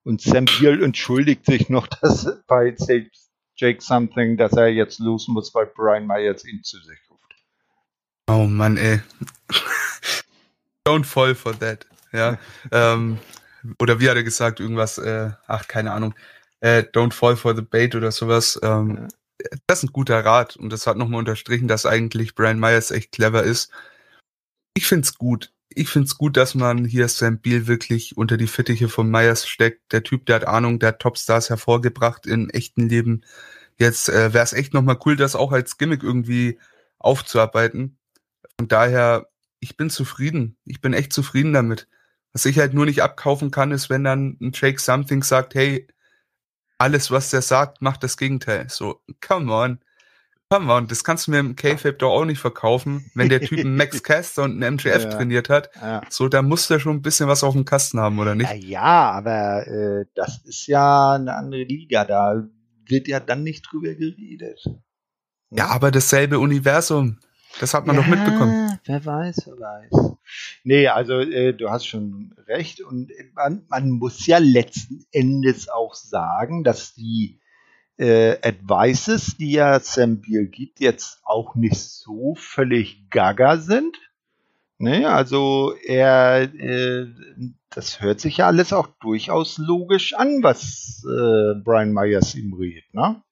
Und 0.04 0.20
Sam 0.20 0.44
Beal 0.44 0.82
entschuldigt 0.82 1.46
sich 1.46 1.68
noch, 1.68 1.86
dass 2.02 2.42
bei 2.46 2.74
Jake 3.56 3.80
Something, 3.82 4.36
dass 4.36 4.52
er 4.52 4.68
jetzt 4.68 5.00
los 5.00 5.28
muss, 5.28 5.54
weil 5.54 5.66
Brian 5.66 6.06
Myers 6.06 6.44
ihn 6.44 6.62
zu 6.62 6.78
sich. 6.78 6.98
Oh 8.28 8.46
Mann, 8.46 8.76
ey. 8.76 9.00
Don't 10.86 11.04
fall 11.04 11.34
for 11.34 11.58
that. 11.58 11.86
Ja. 12.12 12.38
ähm, 12.72 13.18
oder 13.80 14.00
wie 14.00 14.08
hat 14.08 14.16
er 14.16 14.24
gesagt, 14.24 14.60
irgendwas, 14.60 14.98
äh, 14.98 15.30
ach, 15.46 15.68
keine 15.68 15.92
Ahnung 15.92 16.14
äh, 16.60 16.84
Don't 16.92 17.12
Fall 17.12 17.36
for 17.36 17.54
the 17.54 17.62
Bait 17.62 17.94
oder 17.94 18.12
sowas. 18.12 18.58
Ähm, 18.62 18.96
ja. 18.96 19.08
Das 19.66 19.78
ist 19.78 19.84
ein 19.84 19.92
guter 19.92 20.24
Rat 20.24 20.56
und 20.56 20.70
das 20.70 20.86
hat 20.86 20.96
nochmal 20.96 21.20
unterstrichen, 21.20 21.68
dass 21.68 21.86
eigentlich 21.86 22.34
Brian 22.34 22.58
Myers 22.58 22.90
echt 22.90 23.12
clever 23.12 23.42
ist. 23.42 23.70
Ich 24.74 24.86
find's 24.86 25.16
gut. 25.16 25.52
Ich 25.68 25.88
find's 25.90 26.16
gut, 26.16 26.36
dass 26.36 26.54
man 26.54 26.84
hier 26.86 27.06
Sam 27.08 27.38
Beal 27.38 27.66
wirklich 27.66 28.16
unter 28.16 28.38
die 28.38 28.46
Fittiche 28.46 28.88
von 28.88 29.10
Myers 29.10 29.46
steckt. 29.46 29.92
Der 29.92 30.02
Typ, 30.02 30.26
der 30.26 30.36
hat 30.36 30.46
Ahnung, 30.46 30.78
der 30.78 30.90
hat 30.90 31.00
Topstars 31.00 31.50
hervorgebracht 31.50 32.26
im 32.26 32.48
echten 32.50 32.88
Leben. 32.88 33.22
Jetzt 33.78 34.08
äh, 34.08 34.32
wäre 34.32 34.44
es 34.44 34.54
echt 34.54 34.72
nochmal 34.72 34.98
cool, 35.04 35.16
das 35.16 35.36
auch 35.36 35.52
als 35.52 35.76
Gimmick 35.76 36.02
irgendwie 36.02 36.58
aufzuarbeiten. 36.98 37.95
Von 38.58 38.68
daher, 38.68 39.28
ich 39.60 39.76
bin 39.76 39.90
zufrieden. 39.90 40.56
Ich 40.64 40.80
bin 40.80 40.92
echt 40.92 41.12
zufrieden 41.12 41.52
damit. 41.52 41.88
Was 42.32 42.44
ich 42.44 42.58
halt 42.58 42.74
nur 42.74 42.86
nicht 42.86 43.02
abkaufen 43.02 43.50
kann, 43.50 43.72
ist, 43.72 43.88
wenn 43.88 44.04
dann 44.04 44.36
ein 44.40 44.52
Jake 44.54 44.80
Something 44.80 45.22
sagt, 45.22 45.54
hey, 45.54 45.86
alles, 46.78 47.10
was 47.10 47.30
der 47.30 47.42
sagt, 47.42 47.80
macht 47.80 48.02
das 48.02 48.16
Gegenteil. 48.16 48.68
So, 48.68 49.00
come 49.26 49.52
on. 49.52 49.78
Come 50.48 50.72
on, 50.72 50.86
das 50.86 51.02
kannst 51.02 51.26
du 51.26 51.32
mir 51.32 51.40
im 51.40 51.56
K-Fape 51.56 51.94
doch 51.94 52.12
auch 52.12 52.24
nicht 52.24 52.38
verkaufen, 52.38 53.10
wenn 53.14 53.28
der 53.28 53.40
Typ 53.40 53.58
einen 53.58 53.76
Max 53.76 54.00
Caster 54.04 54.44
und 54.44 54.62
einen 54.62 54.74
MJF 54.76 55.02
ja, 55.02 55.10
trainiert 55.10 55.48
hat. 55.48 55.70
Ja. 55.74 56.02
So, 56.08 56.28
da 56.28 56.40
muss 56.40 56.68
der 56.68 56.78
schon 56.78 56.96
ein 56.96 57.02
bisschen 57.02 57.26
was 57.26 57.42
auf 57.42 57.54
dem 57.54 57.64
Kasten 57.64 57.98
haben, 57.98 58.20
oder 58.20 58.36
nicht? 58.36 58.48
Ja, 58.50 58.54
ja 58.54 59.10
aber 59.10 59.66
äh, 59.66 60.04
das 60.14 60.42
ist 60.44 60.68
ja 60.68 61.14
eine 61.14 61.34
andere 61.34 61.64
Liga. 61.64 62.04
Da 62.04 62.46
wird 62.86 63.08
ja 63.08 63.18
dann 63.18 63.42
nicht 63.42 63.66
drüber 63.68 63.92
geredet. 63.94 64.60
Ja, 65.50 65.66
aber 65.68 65.90
dasselbe 65.90 66.38
Universum. 66.38 67.18
Das 67.60 67.74
hat 67.74 67.86
man 67.86 67.96
ja, 67.96 68.02
doch 68.02 68.08
mitbekommen. 68.08 68.78
Wer 68.84 69.04
weiß, 69.04 69.46
wer 69.46 69.58
weiß. 69.58 70.16
Nee, 70.64 70.88
also 70.88 71.20
äh, 71.20 71.52
du 71.54 71.70
hast 71.70 71.86
schon 71.86 72.34
recht. 72.46 72.80
Und 72.80 73.10
man, 73.34 73.64
man, 73.68 73.90
muss 73.90 74.26
ja 74.26 74.38
letzten 74.38 75.04
Endes 75.12 75.68
auch 75.68 75.94
sagen, 75.94 76.64
dass 76.64 76.94
die 76.94 77.40
äh, 77.98 78.36
Advices, 78.42 79.36
die 79.38 79.52
ja 79.52 79.80
Sam 79.80 80.20
Beal 80.20 80.46
gibt, 80.46 80.80
jetzt 80.80 81.20
auch 81.24 81.54
nicht 81.54 81.78
so 81.78 82.34
völlig 82.36 83.08
gaga 83.10 83.56
sind. 83.56 83.96
Ne, 84.78 85.08
also 85.08 85.72
er, 85.86 86.42
äh, 86.42 87.06
das 87.70 88.02
hört 88.02 88.20
sich 88.20 88.36
ja 88.36 88.46
alles 88.46 88.74
auch 88.74 88.88
durchaus 89.00 89.56
logisch 89.56 90.12
an, 90.12 90.42
was 90.42 91.02
äh, 91.04 91.58
Brian 91.64 91.94
Myers 91.94 92.34
ihm 92.34 92.52
rät, 92.52 92.84
ne? 92.92 93.22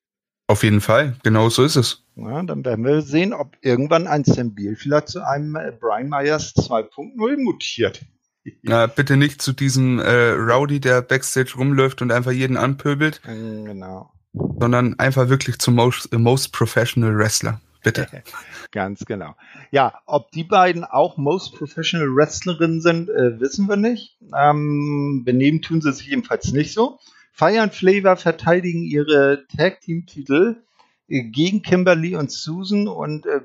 Auf 0.47 0.63
jeden 0.63 0.81
Fall, 0.81 1.17
genau 1.23 1.51
so 1.51 1.65
ist 1.65 1.77
es. 1.77 2.04
Ja, 2.17 2.43
dann 2.43 2.65
werden 2.65 2.85
wir 2.85 3.03
sehen, 3.03 3.33
ob 3.33 3.57
irgendwann 3.61 4.07
ein 4.07 4.25
Sam 4.25 4.55
Beal 4.55 4.77
vielleicht 4.77 5.09
zu 5.09 5.27
einem 5.27 5.57
äh, 5.57 5.73
Brian 5.73 6.09
Myers 6.09 6.55
2.0 6.55 7.43
mutiert. 7.43 8.03
Na, 8.63 8.87
bitte 8.87 9.17
nicht 9.17 9.43
zu 9.43 9.53
diesem 9.53 9.99
äh, 9.99 10.31
Rowdy, 10.31 10.81
der 10.81 11.03
Backstage 11.03 11.55
rumläuft 11.57 12.03
und 12.03 12.13
einfach 12.13 12.33
jeden 12.33 12.57
anpöbelt. 12.57 13.21
Mm, 13.27 13.65
genau. 13.65 14.13
Sondern 14.33 14.99
einfach 14.99 15.29
wirklich 15.29 15.59
zum 15.59 15.75
most, 15.75 16.15
uh, 16.15 16.19
most 16.19 16.53
Professional 16.53 17.17
Wrestler. 17.17 17.61
Bitte. 17.83 18.07
Ganz 18.73 19.05
genau. 19.05 19.35
Ja, 19.71 20.01
ob 20.07 20.31
die 20.33 20.45
beiden 20.45 20.85
auch 20.85 21.17
Most 21.17 21.55
Professional 21.55 22.09
Wrestlerinnen 22.09 22.81
sind, 22.81 23.11
äh, 23.11 23.39
wissen 23.41 23.69
wir 23.69 23.77
nicht. 23.77 24.19
Ähm, 24.37 25.23
benehmen 25.25 25.63
tun 25.63 25.81
sie 25.81 25.93
sich 25.93 26.07
jedenfalls 26.07 26.53
nicht 26.53 26.73
so. 26.73 26.99
Fire 27.33 27.61
and 27.61 27.75
Flavor 27.75 28.17
verteidigen 28.17 28.85
ihre 28.85 29.45
Tag 29.57 29.81
Team 29.81 30.07
Titel 30.07 30.57
äh, 30.57 30.74
gegen 31.09 31.63
Kimberly 31.63 32.17
und 32.17 32.31
Susan 32.31 32.89
und 32.89 33.27
äh, 33.27 33.41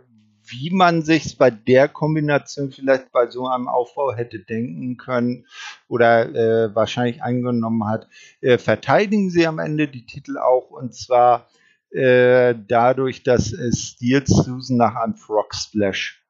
wie 0.51 0.71
man 0.71 1.03
sich 1.03 1.37
bei 1.37 1.51
der 1.51 1.87
Kombination 1.87 2.71
vielleicht 2.71 3.11
bei 3.11 3.29
so 3.29 3.47
einem 3.47 3.67
Aufbau 3.67 4.13
hätte 4.13 4.39
denken 4.39 4.97
können 4.97 5.45
oder 5.87 6.29
äh, 6.33 6.75
wahrscheinlich 6.75 7.21
angenommen 7.21 7.87
hat, 7.87 8.07
äh, 8.41 8.57
verteidigen 8.57 9.29
sie 9.29 9.45
am 9.45 9.59
Ende 9.59 9.87
die 9.87 10.05
Titel 10.05 10.37
auch 10.37 10.71
und 10.71 10.95
zwar 10.95 11.47
äh, 11.91 12.55
dadurch, 12.67 13.23
dass 13.23 13.53
äh, 13.53 13.71
Steel 13.71 14.25
Susan 14.25 14.77
nach 14.77 14.95
einem 14.95 15.15
Frog 15.15 15.53
Splash 15.53 16.23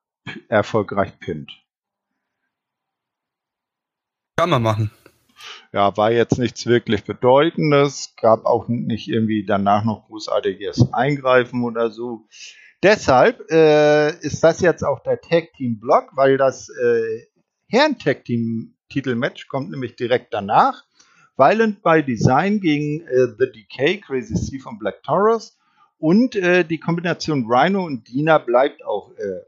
erfolgreich 0.48 1.18
pinnt. 1.20 1.52
Kann 4.38 4.50
man 4.50 4.62
machen 4.62 4.92
ja, 5.72 5.96
war 5.98 6.12
jetzt 6.12 6.40
nichts 6.40 6.66
wirklich 6.66 7.04
Bedeutendes, 7.04 8.14
gab 8.20 8.46
auch 8.46 8.68
nicht 8.68 9.08
irgendwie 9.08 9.46
danach 9.46 9.84
noch 9.84 10.08
großartiges 10.08 10.94
Eingreifen 10.94 11.64
oder 11.64 11.92
so. 11.92 12.28
Deshalb 12.82 13.52
äh, 13.52 14.18
ist 14.22 14.44
das 14.44 14.62
jetzt 14.62 14.84
auch 14.84 15.02
der 15.02 15.20
Tag 15.20 15.54
Team 15.58 15.80
Block, 15.80 16.12
weil 16.16 16.38
das 16.38 16.70
äh, 16.70 17.28
Herren 17.68 18.00
Tag 18.00 18.26
Team 18.26 18.76
Titelmatch 18.90 19.48
kommt 19.48 19.70
nämlich 19.70 19.96
direkt 19.96 20.34
danach. 20.34 20.84
Violent 21.38 21.84
by 21.84 22.04
Design 22.04 22.60
gegen 22.60 23.02
äh, 23.02 23.28
The 23.38 23.52
Decay, 23.52 24.02
Crazy 24.02 24.36
Steve 24.36 24.68
und 24.68 24.80
Black 24.80 25.04
Taurus. 25.04 25.58
Und 25.98 26.36
äh, 26.36 26.64
die 26.64 26.80
Kombination 26.80 27.46
Rhino 27.48 27.86
und 27.86 28.08
Dina 28.08 28.38
bleibt 28.38 28.84
auch 28.84 29.12
äh, 29.12 29.42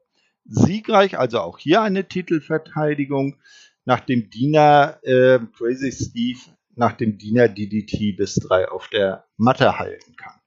siegreich, 0.45 1.17
also 1.17 1.39
auch 1.39 1.57
hier 1.57 1.81
eine 1.81 2.07
Titelverteidigung 2.07 3.37
nach 3.85 4.01
dem 4.01 4.29
Diener 4.29 4.99
äh, 5.03 5.39
Crazy 5.57 5.91
Steve 5.91 6.39
nach 6.75 6.93
dem 6.93 7.17
Diener 7.17 7.47
DDT 7.49 8.15
bis 8.15 8.35
drei 8.35 8.67
auf 8.69 8.87
der 8.89 9.25
Matte 9.37 9.77
halten 9.77 10.15
kann. 10.15 10.39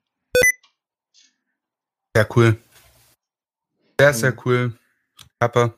Sehr 2.16 2.28
cool. 2.36 2.56
Sehr, 4.00 4.14
sehr 4.14 4.46
cool. 4.46 4.72
Aber, 5.38 5.74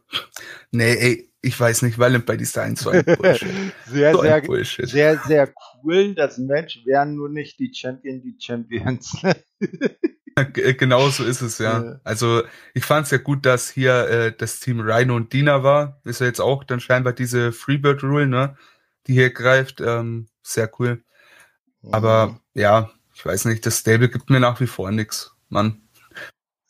nee, 0.70 0.94
ey, 0.94 1.32
ich 1.42 1.59
weiß 1.59 1.82
nicht, 1.82 1.98
weil 1.98 2.18
bei 2.20 2.36
Design 2.36 2.76
so 2.76 2.90
ein 2.90 3.04
Bullshit. 3.18 3.48
sehr, 3.86 4.12
so 4.12 4.22
sehr, 4.22 4.40
Bullshit. 4.42 4.88
sehr, 4.88 5.18
sehr 5.18 5.52
cool. 5.82 6.14
Das 6.14 6.38
Match 6.38 6.84
wären 6.84 7.14
nur 7.14 7.28
nicht 7.28 7.59
die 7.59 7.72
Champion, 7.74 8.20
die 8.20 8.36
Champions. 8.38 9.16
genau 10.53 11.09
so 11.09 11.24
ist 11.24 11.41
es, 11.41 11.59
ja. 11.59 11.82
ja. 11.82 12.01
Also 12.05 12.43
ich 12.74 12.84
fand 12.84 13.07
es 13.07 13.11
ja 13.11 13.18
gut, 13.18 13.47
dass 13.47 13.70
hier 13.70 14.09
äh, 14.09 14.32
das 14.37 14.61
Team 14.61 14.80
Rhino 14.80 15.16
und 15.16 15.32
Dina 15.32 15.62
war. 15.62 16.01
Ist 16.05 16.20
ja 16.20 16.26
jetzt 16.26 16.41
auch 16.41 16.64
dann 16.64 16.80
scheinbar 16.80 17.12
diese 17.12 17.53
Freebird 17.53 18.03
Rule, 18.03 18.26
ne? 18.26 18.57
Die 19.07 19.14
hier 19.14 19.30
greift. 19.30 19.80
Ähm, 19.80 20.28
sehr 20.43 20.70
cool. 20.78 21.03
Aber 21.91 22.26
mhm. 22.28 22.41
ja, 22.55 22.91
ich 23.14 23.24
weiß 23.24 23.47
nicht, 23.47 23.64
das 23.64 23.78
Stable 23.78 24.09
gibt 24.09 24.28
mir 24.30 24.41
nach 24.41 24.61
wie 24.61 24.66
vor 24.66 24.91
nichts, 24.91 25.34
Mann. 25.49 25.80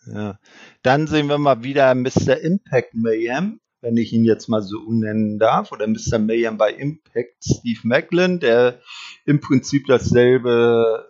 Ja. 0.06 0.38
Dann 0.82 1.08
sehen 1.08 1.28
wir 1.28 1.38
mal 1.38 1.64
wieder 1.64 1.92
Mr. 1.94 2.38
Impact 2.40 2.94
Mayhem, 2.94 3.58
wenn 3.80 3.96
ich 3.96 4.12
ihn 4.12 4.24
jetzt 4.24 4.48
mal 4.48 4.62
so 4.62 4.78
umnennen 4.78 5.40
darf, 5.40 5.72
oder 5.72 5.88
Mr. 5.88 6.20
Mayhem 6.20 6.56
bei 6.56 6.72
Impact 6.72 7.42
Steve 7.42 7.80
Macklin, 7.82 8.38
der 8.38 8.80
im 9.24 9.40
Prinzip 9.40 9.86
dasselbe 9.86 11.08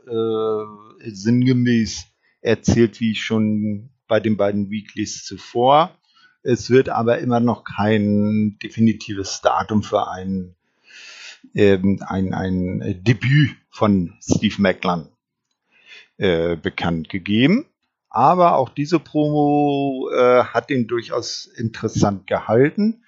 äh, 1.04 1.10
sinngemäß 1.10 2.06
erzählt 2.46 3.00
wie 3.00 3.14
schon 3.14 3.90
bei 4.08 4.20
den 4.20 4.36
beiden 4.36 4.70
Weeklies 4.70 5.24
zuvor. 5.24 5.90
Es 6.42 6.70
wird 6.70 6.88
aber 6.88 7.18
immer 7.18 7.40
noch 7.40 7.64
kein 7.64 8.56
definitives 8.62 9.40
Datum 9.42 9.82
für 9.82 10.08
ein, 10.08 10.54
ähm, 11.54 12.00
ein, 12.06 12.32
ein 12.32 13.02
Debüt 13.02 13.56
von 13.70 14.14
Steve 14.22 14.54
Macklin 14.58 15.08
äh, 16.18 16.56
bekannt 16.56 17.08
gegeben. 17.08 17.66
aber 18.16 18.56
auch 18.56 18.70
diese 18.70 18.98
Promo 18.98 20.08
äh, 20.10 20.44
hat 20.44 20.70
ihn 20.70 20.86
durchaus 20.86 21.44
interessant 21.44 22.26
gehalten. 22.26 23.02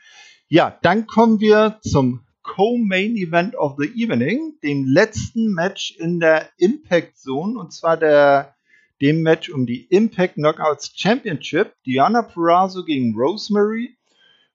Ja, 0.49 0.79
dann 0.83 1.07
kommen 1.07 1.41
wir 1.41 1.79
zum 1.81 2.27
Co-Main 2.43 3.17
Event 3.17 3.57
of 3.57 3.77
the 3.79 3.87
Evening, 3.87 4.59
dem 4.63 4.85
letzten 4.85 5.55
Match 5.55 5.97
in 5.99 6.21
der 6.21 6.51
Impact 6.59 7.17
Zone, 7.17 7.59
und 7.59 7.73
zwar 7.73 7.97
der, 7.97 8.55
dem 9.01 9.23
Match 9.23 9.51
um 9.51 9.67
die 9.67 9.85
Impact 9.85 10.35
Knockouts 10.35 10.93
Championship. 10.95 11.75
Diana 11.87 12.23
Purrazzo 12.23 12.85
gegen 12.85 13.15
Rosemary. 13.15 13.97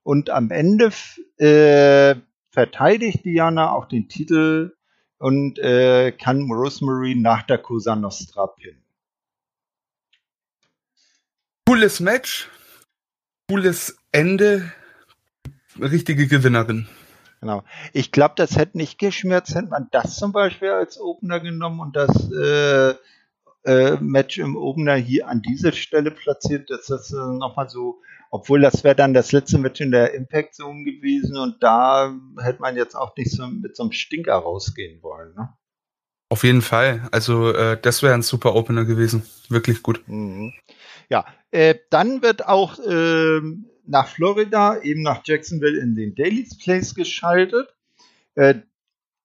Und 0.03 0.29
am 0.29 0.51
Ende 0.51 0.91
äh, 1.37 2.15
verteidigt 2.51 3.23
Diana 3.25 3.71
auch 3.71 3.85
den 3.85 4.09
Titel 4.09 4.73
und 5.17 5.57
äh, 5.59 6.11
kann 6.11 6.51
Rosemary 6.51 7.15
nach 7.15 7.43
der 7.43 7.57
Cosa 7.57 7.95
Nostra 7.95 8.47
pinnen. 8.47 8.83
Cooles 11.65 12.01
Match, 12.01 12.49
cooles 13.49 13.97
Ende, 14.11 14.69
richtige 15.79 16.27
Gewinnerin. 16.27 16.87
Genau. 17.39 17.63
Ich 17.93 18.11
glaube, 18.11 18.35
das 18.37 18.57
hätte 18.57 18.77
nicht 18.77 18.99
geschmerzt, 18.99 19.55
hätte 19.55 19.69
man 19.69 19.87
das 19.91 20.17
zum 20.17 20.33
Beispiel 20.33 20.69
als 20.69 20.99
Opener 20.99 21.39
genommen 21.39 21.79
und 21.79 21.95
das 21.95 22.31
äh, 22.31 22.95
äh, 23.65 23.97
Match 23.99 24.37
im 24.37 24.55
Opener 24.55 24.95
hier 24.95 25.27
an 25.27 25.41
dieser 25.41 25.71
Stelle 25.71 26.11
platziert, 26.11 26.69
dass 26.69 26.87
das 26.87 27.11
äh, 27.11 27.15
nochmal 27.15 27.69
so, 27.69 28.01
obwohl 28.31 28.61
das 28.61 28.83
wäre 28.83 28.95
dann 28.95 29.13
das 29.13 29.31
letzte 29.31 29.57
Match 29.57 29.81
in 29.81 29.91
der 29.91 30.13
Impact 30.13 30.55
Zone 30.55 30.83
gewesen 30.83 31.37
und 31.37 31.61
da 31.61 32.13
hätte 32.41 32.61
man 32.61 32.75
jetzt 32.75 32.95
auch 32.95 33.15
nicht 33.15 33.31
so 33.31 33.47
mit 33.47 33.75
so 33.75 33.83
einem 33.83 33.91
Stinker 33.91 34.35
rausgehen 34.35 35.01
wollen. 35.01 35.33
Ne? 35.35 35.53
Auf 36.29 36.43
jeden 36.43 36.61
Fall. 36.61 37.07
Also 37.11 37.51
äh, 37.53 37.77
das 37.79 38.01
wäre 38.01 38.13
ein 38.13 38.23
super 38.23 38.55
Opener 38.55 38.85
gewesen. 38.85 39.23
Wirklich 39.49 39.83
gut. 39.83 40.03
Mhm. 40.07 40.53
Ja, 41.09 41.25
äh, 41.51 41.75
dann 41.91 42.21
wird 42.23 42.47
auch 42.47 42.79
äh, 42.79 43.39
nach 43.85 44.07
Florida, 44.07 44.81
eben 44.81 45.03
nach 45.03 45.21
Jacksonville 45.23 45.79
in 45.79 45.95
den 45.95 46.15
Daily's 46.15 46.57
Place 46.57 46.95
geschaltet. 46.95 47.75
Äh, 48.35 48.55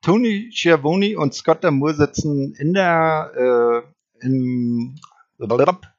Tony 0.03 0.51
Schiavone 0.53 1.18
und 1.18 1.34
Scott 1.34 1.64
Damour 1.64 1.95
sitzen 1.95 2.55
in 2.55 2.74
der, 2.74 3.32
äh, 3.86 3.89
im, 4.21 4.97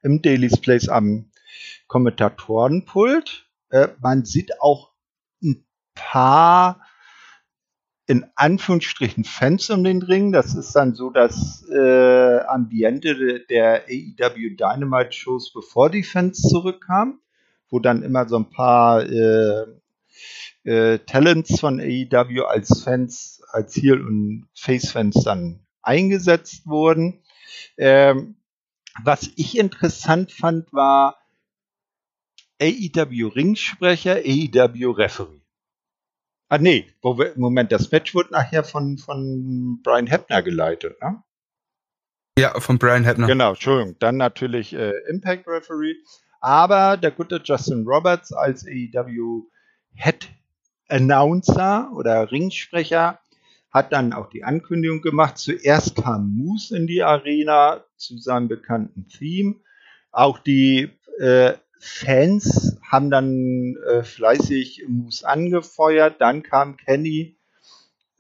im 0.02 0.22
Daily's 0.22 0.60
Place 0.60 0.90
am 0.90 1.32
Kommentatorenpult. 1.88 3.48
Äh, 3.70 3.90
man 4.02 4.26
sieht 4.26 4.62
auch 4.62 4.92
ein 5.42 5.66
paar 5.96 6.82
in 8.10 8.26
Anführungsstrichen 8.34 9.24
Fans 9.24 9.70
um 9.70 9.84
den 9.84 10.02
Ring. 10.02 10.32
Das 10.32 10.56
ist 10.56 10.74
dann 10.74 10.96
so 10.96 11.12
das 11.12 11.64
äh, 11.70 12.40
Ambiente 12.40 13.46
der 13.48 13.84
AEW 13.88 14.56
Dynamite 14.56 15.12
Shows, 15.12 15.54
bevor 15.54 15.92
die 15.92 16.02
Fans 16.02 16.42
zurückkamen, 16.42 17.20
wo 17.70 17.78
dann 17.78 18.02
immer 18.02 18.28
so 18.28 18.38
ein 18.38 18.50
paar 18.50 19.04
äh, 19.04 19.66
äh, 20.64 20.98
Talents 21.06 21.60
von 21.60 21.80
AEW 21.80 22.46
als 22.46 22.82
Fans, 22.82 23.44
als 23.52 23.76
Heel- 23.76 24.02
und 24.06 24.48
Face-Fans 24.56 25.24
dann 25.24 25.60
eingesetzt 25.84 26.66
wurden. 26.66 27.22
Ähm, 27.80 28.36
was 29.04 29.32
ich 29.38 29.58
interessant 29.58 30.32
fand, 30.32 30.72
war 30.74 31.18
AEW 32.62 33.28
Ringsprecher, 33.30 34.18
AEW 34.18 34.92
Referee. 34.92 35.40
Ah, 36.50 36.58
nee, 36.58 36.92
Moment, 37.36 37.72
das 37.72 37.92
Match 37.92 38.14
wurde 38.14 38.34
nachher 38.34 38.64
von, 38.64 38.98
von 38.98 39.82
Brian 39.84 40.08
Hebner 40.08 40.42
geleitet, 40.42 41.00
ne? 41.02 41.24
Ja, 42.38 42.60
von 42.60 42.80
Brian 42.80 43.06
Hebner. 43.06 43.28
Genau, 43.28 43.50
Entschuldigung. 43.52 43.96
Dann 44.00 44.18
natürlich 44.18 44.74
äh, 44.74 44.94
Impact 45.10 45.48
Referee. 45.48 45.96
Aber 46.42 46.98
der 46.98 47.12
gute 47.12 47.42
Justin 47.44 47.86
Roberts 47.86 48.34
als 48.34 48.66
AEW 48.66 49.44
Head 49.94 50.30
Announcer 50.88 51.92
oder 51.94 52.32
Ringsprecher 52.32 53.20
hat 53.72 53.94
dann 53.94 54.14
auch 54.14 54.30
die 54.30 54.44
Ankündigung 54.44 55.02
gemacht. 55.02 55.38
Zuerst 55.38 55.96
kam 55.96 56.36
Moose 56.36 56.76
in 56.76 56.88
die 56.88 57.04
Arena 57.04 57.84
zu 57.98 58.18
seinem 58.18 58.48
bekannten 58.48 59.08
Theme. 59.08 59.56
Auch 60.12 60.40
die 60.40 60.90
äh, 61.20 61.54
Fans 61.80 62.78
haben 62.90 63.10
dann 63.10 63.76
äh, 63.88 64.04
fleißig 64.04 64.86
Moose 64.88 65.28
angefeuert. 65.28 66.20
Dann 66.20 66.44
kam 66.44 66.78
Kenny 66.78 67.38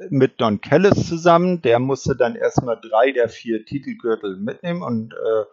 mit 0.09 0.39
Don 0.39 0.61
Kellis 0.61 1.07
zusammen. 1.07 1.61
Der 1.61 1.79
musste 1.79 2.15
dann 2.15 2.35
erstmal 2.35 2.79
drei 2.79 3.11
der 3.11 3.27
vier 3.27 3.65
Titelgürtel 3.65 4.37
mitnehmen 4.37 4.81
und 4.81 5.13
äh, 5.13 5.45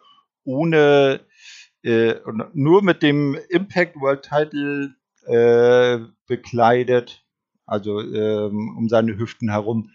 ohne 0.44 1.20
äh, 1.82 2.14
nur 2.52 2.82
mit 2.82 3.02
dem 3.02 3.36
Impact 3.48 3.96
World 3.96 4.22
Title 4.22 4.94
äh, 5.26 5.98
bekleidet, 6.26 7.24
also 7.66 8.00
ähm, 8.00 8.76
um 8.76 8.88
seine 8.88 9.18
Hüften 9.18 9.50
herum, 9.50 9.90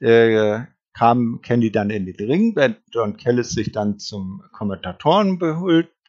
äh, 0.00 0.60
kam 0.92 1.40
Kenny 1.42 1.70
dann 1.70 1.90
in 1.90 2.04
den 2.04 2.16
Ring, 2.16 2.56
wenn 2.56 2.76
Don 2.90 3.16
Kellis 3.16 3.50
sich 3.50 3.72
dann 3.72 3.98
zum 3.98 4.42
Kommentatoren 4.52 5.40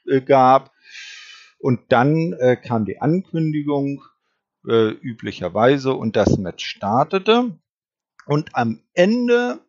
äh, 0.08 0.22
gab. 0.22 0.72
Und 1.60 1.80
dann 1.90 2.34
äh, 2.34 2.58
kam 2.58 2.86
die 2.86 3.00
Ankündigung 3.00 4.04
äh, 4.68 4.90
üblicherweise 4.90 5.94
und 5.94 6.16
das 6.16 6.38
Match 6.38 6.66
startete. 6.66 7.58
Und 8.26 8.56
am 8.56 8.82
Ende 8.94 9.62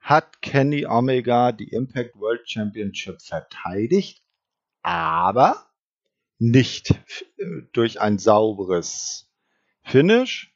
hat 0.00 0.40
Kenny 0.40 0.86
Omega 0.86 1.52
die 1.52 1.68
Impact 1.68 2.18
World 2.18 2.48
Championship 2.48 3.20
verteidigt, 3.20 4.22
aber 4.82 5.66
nicht 6.38 6.92
äh, 7.38 7.62
durch 7.72 8.00
ein 8.00 8.18
sauberes 8.18 9.25
Finish. 9.86 10.52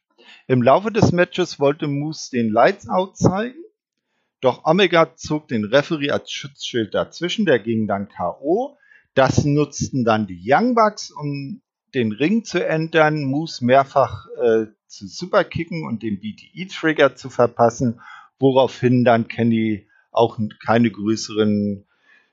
Im 0.47 0.61
Laufe 0.61 0.91
des 0.91 1.13
Matches 1.13 1.57
wollte 1.57 1.87
Moose 1.87 2.31
den 2.31 2.49
Lights 2.51 2.89
Out 2.89 3.15
zeigen, 3.15 3.63
doch 4.41 4.65
Omega 4.65 5.15
zog 5.15 5.47
den 5.47 5.63
Referee 5.63 6.11
als 6.11 6.31
Schutzschild 6.31 6.93
dazwischen, 6.93 7.45
der 7.45 7.59
ging 7.59 7.87
dann 7.87 8.09
K.O. 8.09 8.77
Das 9.13 9.45
nutzten 9.45 10.03
dann 10.03 10.27
die 10.27 10.41
Young 10.45 10.75
Bucks, 10.75 11.11
um 11.11 11.61
den 11.93 12.11
Ring 12.11 12.43
zu 12.43 12.65
entern, 12.65 13.23
Moose 13.23 13.63
mehrfach 13.63 14.27
äh, 14.35 14.65
zu 14.87 15.07
superkicken 15.07 15.85
und 15.87 16.03
den 16.03 16.19
BTE-Trigger 16.19 17.15
zu 17.15 17.29
verpassen, 17.29 18.01
woraufhin 18.37 19.05
dann 19.05 19.29
Kenny 19.29 19.87
auch 20.11 20.39
keine 20.65 20.91
größeren 20.91 21.85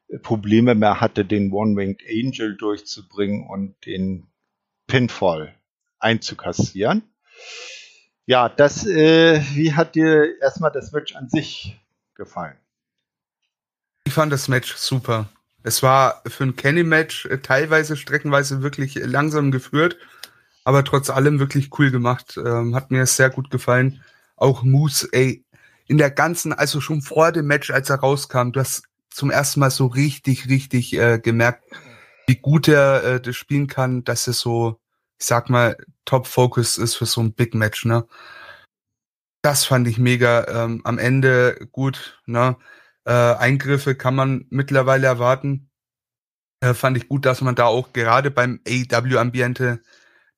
äh, 0.09 0.19
Probleme 0.19 0.75
mehr 0.75 1.01
hatte, 1.01 1.25
den 1.25 1.53
One-Winged 1.53 2.03
Angel 2.11 2.57
durchzubringen 2.57 3.47
und 3.49 3.77
den 3.87 4.27
Pinfall 4.89 5.55
einzukassieren. 5.99 7.03
Ja, 8.27 8.49
das, 8.49 8.87
äh, 8.87 9.41
wie 9.55 9.73
hat 9.73 9.95
dir 9.95 10.41
erstmal 10.41 10.71
das 10.71 10.93
Match 10.93 11.17
an 11.17 11.29
sich 11.29 11.81
gefallen? 12.15 12.57
Ich 14.05 14.13
fand 14.13 14.33
das 14.33 14.49
Match 14.49 14.75
super. 14.77 15.29
Es 15.63 15.83
war 15.83 16.23
für 16.27 16.45
ein 16.45 16.57
Kenny-Match 16.57 17.27
äh, 17.27 17.39
teilweise 17.39 17.97
streckenweise 17.97 18.63
wirklich 18.63 18.95
langsam 18.97 19.51
geführt, 19.51 19.97
aber 20.65 20.85
trotz 20.85 21.11
allem 21.11 21.39
wirklich 21.39 21.79
cool 21.79 21.91
gemacht. 21.91 22.37
Ähm, 22.37 22.75
hat 22.75 22.91
mir 22.91 23.07
sehr 23.07 23.31
gut 23.31 23.51
gefallen. 23.51 24.03
Auch 24.37 24.63
Moose, 24.63 25.09
ey, 25.13 25.45
in 25.87 25.99
der 25.99 26.11
ganzen, 26.11 26.53
also 26.53 26.81
schon 26.81 27.03
vor 27.03 27.33
dem 27.33 27.47
Match, 27.47 27.71
als 27.71 27.91
er 27.91 27.97
rauskam, 27.97 28.53
du 28.53 28.61
hast 28.61 28.85
zum 29.11 29.31
ersten 29.31 29.61
Mal 29.61 29.71
so 29.71 29.87
richtig, 29.87 30.49
richtig 30.49 30.95
äh, 30.95 31.19
gemerkt, 31.19 31.65
wie 32.27 32.37
gut 32.37 32.69
er 32.69 33.03
äh, 33.05 33.21
das 33.21 33.37
spielen 33.37 33.67
kann, 33.67 34.05
dass 34.05 34.27
er 34.27 34.35
so, 34.35 34.79
ich 35.19 35.27
sag 35.27 35.51
mal, 35.51 35.77
Top-Focus 36.05 36.79
ist 36.79 36.95
für 36.95 37.07
so 37.07 37.21
ein 37.21 37.35
Big 37.35 37.55
Match, 37.55 37.85
ne? 37.85 38.07
Das 39.43 39.65
fand 39.65 39.87
ich 39.89 39.99
mega. 39.99 40.47
Ähm, 40.65 40.81
am 40.85 40.99
Ende 40.99 41.69
gut, 41.73 42.21
ne? 42.27 42.57
Äh, 43.05 43.13
Eingriffe 43.13 43.95
kann 43.95 44.15
man 44.15 44.47
mittlerweile 44.51 45.07
erwarten. 45.07 45.71
Äh, 46.61 46.75
fand 46.75 46.97
ich 46.97 47.09
gut, 47.09 47.25
dass 47.25 47.41
man 47.41 47.55
da 47.55 47.67
auch 47.67 47.93
gerade 47.93 48.31
beim 48.31 48.61
AEW-Ambiente 48.67 49.81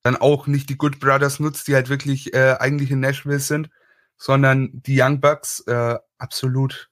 dann 0.03 0.15
auch 0.15 0.47
nicht 0.47 0.69
die 0.69 0.77
Good 0.77 0.99
Brothers 0.99 1.39
nutzt, 1.39 1.67
die 1.67 1.75
halt 1.75 1.89
wirklich 1.89 2.33
äh, 2.33 2.55
eigentlich 2.59 2.91
in 2.91 2.99
Nashville 2.99 3.39
sind, 3.39 3.69
sondern 4.17 4.69
die 4.73 4.99
Young 4.99 5.19
Bucks 5.19 5.61
äh, 5.67 5.97
absolut, 6.17 6.89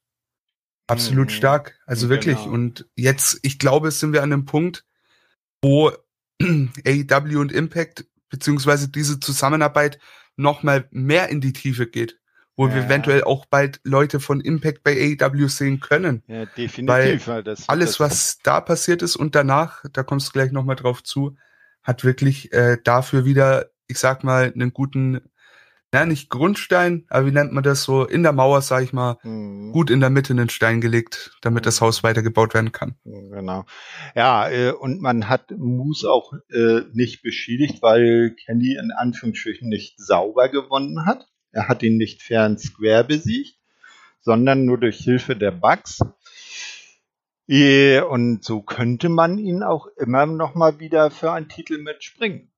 absolut 0.87 1.27
mhm. 1.27 1.33
stark. 1.33 1.79
Also 1.85 2.07
genau. 2.07 2.15
wirklich. 2.15 2.45
Und 2.45 2.87
jetzt, 2.95 3.39
ich 3.41 3.57
glaube, 3.59 3.91
sind 3.91 4.13
wir 4.13 4.23
an 4.23 4.33
einem 4.33 4.45
Punkt, 4.45 4.85
wo 5.61 5.91
AEW 6.41 7.39
und 7.39 7.51
Impact 7.51 8.05
beziehungsweise 8.29 8.89
diese 8.89 9.19
Zusammenarbeit 9.19 9.99
noch 10.35 10.63
mal 10.63 10.87
mehr 10.91 11.29
in 11.29 11.41
die 11.41 11.53
Tiefe 11.53 11.87
geht 11.87 12.19
wo 12.59 12.67
ja. 12.67 12.75
wir 12.75 12.83
eventuell 12.83 13.23
auch 13.23 13.45
bald 13.45 13.79
Leute 13.85 14.19
von 14.19 14.41
Impact 14.41 14.83
bei 14.83 14.91
AEW 15.17 15.47
sehen 15.47 15.79
können. 15.79 16.23
Ja, 16.27 16.45
definitiv. 16.45 17.27
Weil 17.27 17.41
das, 17.41 17.69
alles, 17.69 17.91
das 17.91 17.99
was 18.01 18.39
da 18.43 18.59
passiert 18.59 19.01
ist 19.01 19.15
und 19.15 19.33
danach, 19.33 19.85
da 19.93 20.03
kommst 20.03 20.27
du 20.27 20.31
gleich 20.33 20.51
nochmal 20.51 20.75
drauf 20.75 21.01
zu, 21.01 21.37
hat 21.83 22.03
wirklich 22.03 22.51
äh, 22.51 22.77
dafür 22.83 23.23
wieder, 23.23 23.69
ich 23.87 23.97
sag 23.97 24.25
mal, 24.25 24.51
einen 24.53 24.73
guten 24.73 25.21
ja, 25.93 26.05
nicht 26.05 26.29
Grundstein, 26.29 27.05
aber 27.09 27.25
wie 27.25 27.31
nennt 27.31 27.51
man 27.51 27.63
das 27.63 27.83
so, 27.83 28.05
in 28.05 28.21
der 28.21 28.31
Mauer, 28.31 28.61
sag 28.61 28.83
ich 28.83 28.93
mal, 28.93 29.17
mhm. 29.23 29.71
gut 29.71 29.89
in 29.89 29.99
der 29.99 30.11
Mitte 30.11 30.33
einen 30.33 30.49
Stein 30.49 30.81
gelegt, 30.81 31.37
damit 31.41 31.65
das 31.65 31.81
Haus 31.81 32.03
weitergebaut 32.03 32.53
werden 32.53 32.71
kann. 32.71 32.95
Genau. 33.03 33.65
Ja, 34.15 34.49
äh, 34.49 34.71
und 34.71 35.01
man 35.01 35.29
hat 35.29 35.49
Moose 35.51 36.11
auch 36.11 36.33
äh, 36.51 36.81
nicht 36.93 37.23
beschädigt, 37.23 37.81
weil 37.81 38.35
Kenny 38.45 38.75
in 38.75 38.91
Anführungsstrichen 38.91 39.67
nicht 39.67 39.99
sauber 39.99 40.49
gewonnen 40.49 41.05
hat. 41.07 41.27
Er 41.51 41.67
hat 41.67 41.81
ihn 41.81 41.97
nicht 41.97 42.21
fair 42.21 42.43
and 42.43 42.59
square 42.59 43.03
besiegt, 43.03 43.57
sondern 44.19 44.65
nur 44.65 44.77
durch 44.77 44.97
Hilfe 44.97 45.35
der 45.35 45.51
Bugs. 45.51 45.99
Und 47.47 48.43
so 48.43 48.61
könnte 48.61 49.09
man 49.09 49.39
ihn 49.39 49.63
auch 49.63 49.87
immer 49.97 50.27
noch 50.27 50.53
mal 50.53 50.79
wieder 50.79 51.09
für 51.09 51.31
ein 51.31 51.49
Titelmatch 51.49 52.15
bringen. 52.15 52.51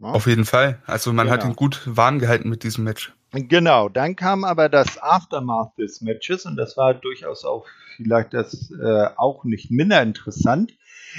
Ja? 0.00 0.08
Auf 0.08 0.26
jeden 0.26 0.44
Fall. 0.44 0.82
Also 0.86 1.12
man 1.12 1.26
genau. 1.26 1.36
hat 1.36 1.44
ihn 1.44 1.56
gut 1.56 1.82
warm 1.84 2.18
gehalten 2.18 2.48
mit 2.48 2.62
diesem 2.62 2.84
Match. 2.84 3.12
Genau, 3.32 3.88
dann 3.88 4.16
kam 4.16 4.44
aber 4.44 4.68
das 4.68 5.00
Aftermath 5.00 5.78
des 5.78 6.00
Matches 6.00 6.46
und 6.46 6.56
das 6.56 6.76
war 6.76 6.94
durchaus 6.94 7.44
auch 7.44 7.66
vielleicht 7.96 8.34
das 8.34 8.72
äh, 8.72 9.08
auch 9.16 9.44
nicht 9.44 9.70
minder 9.70 10.02
interessant. 10.02 10.72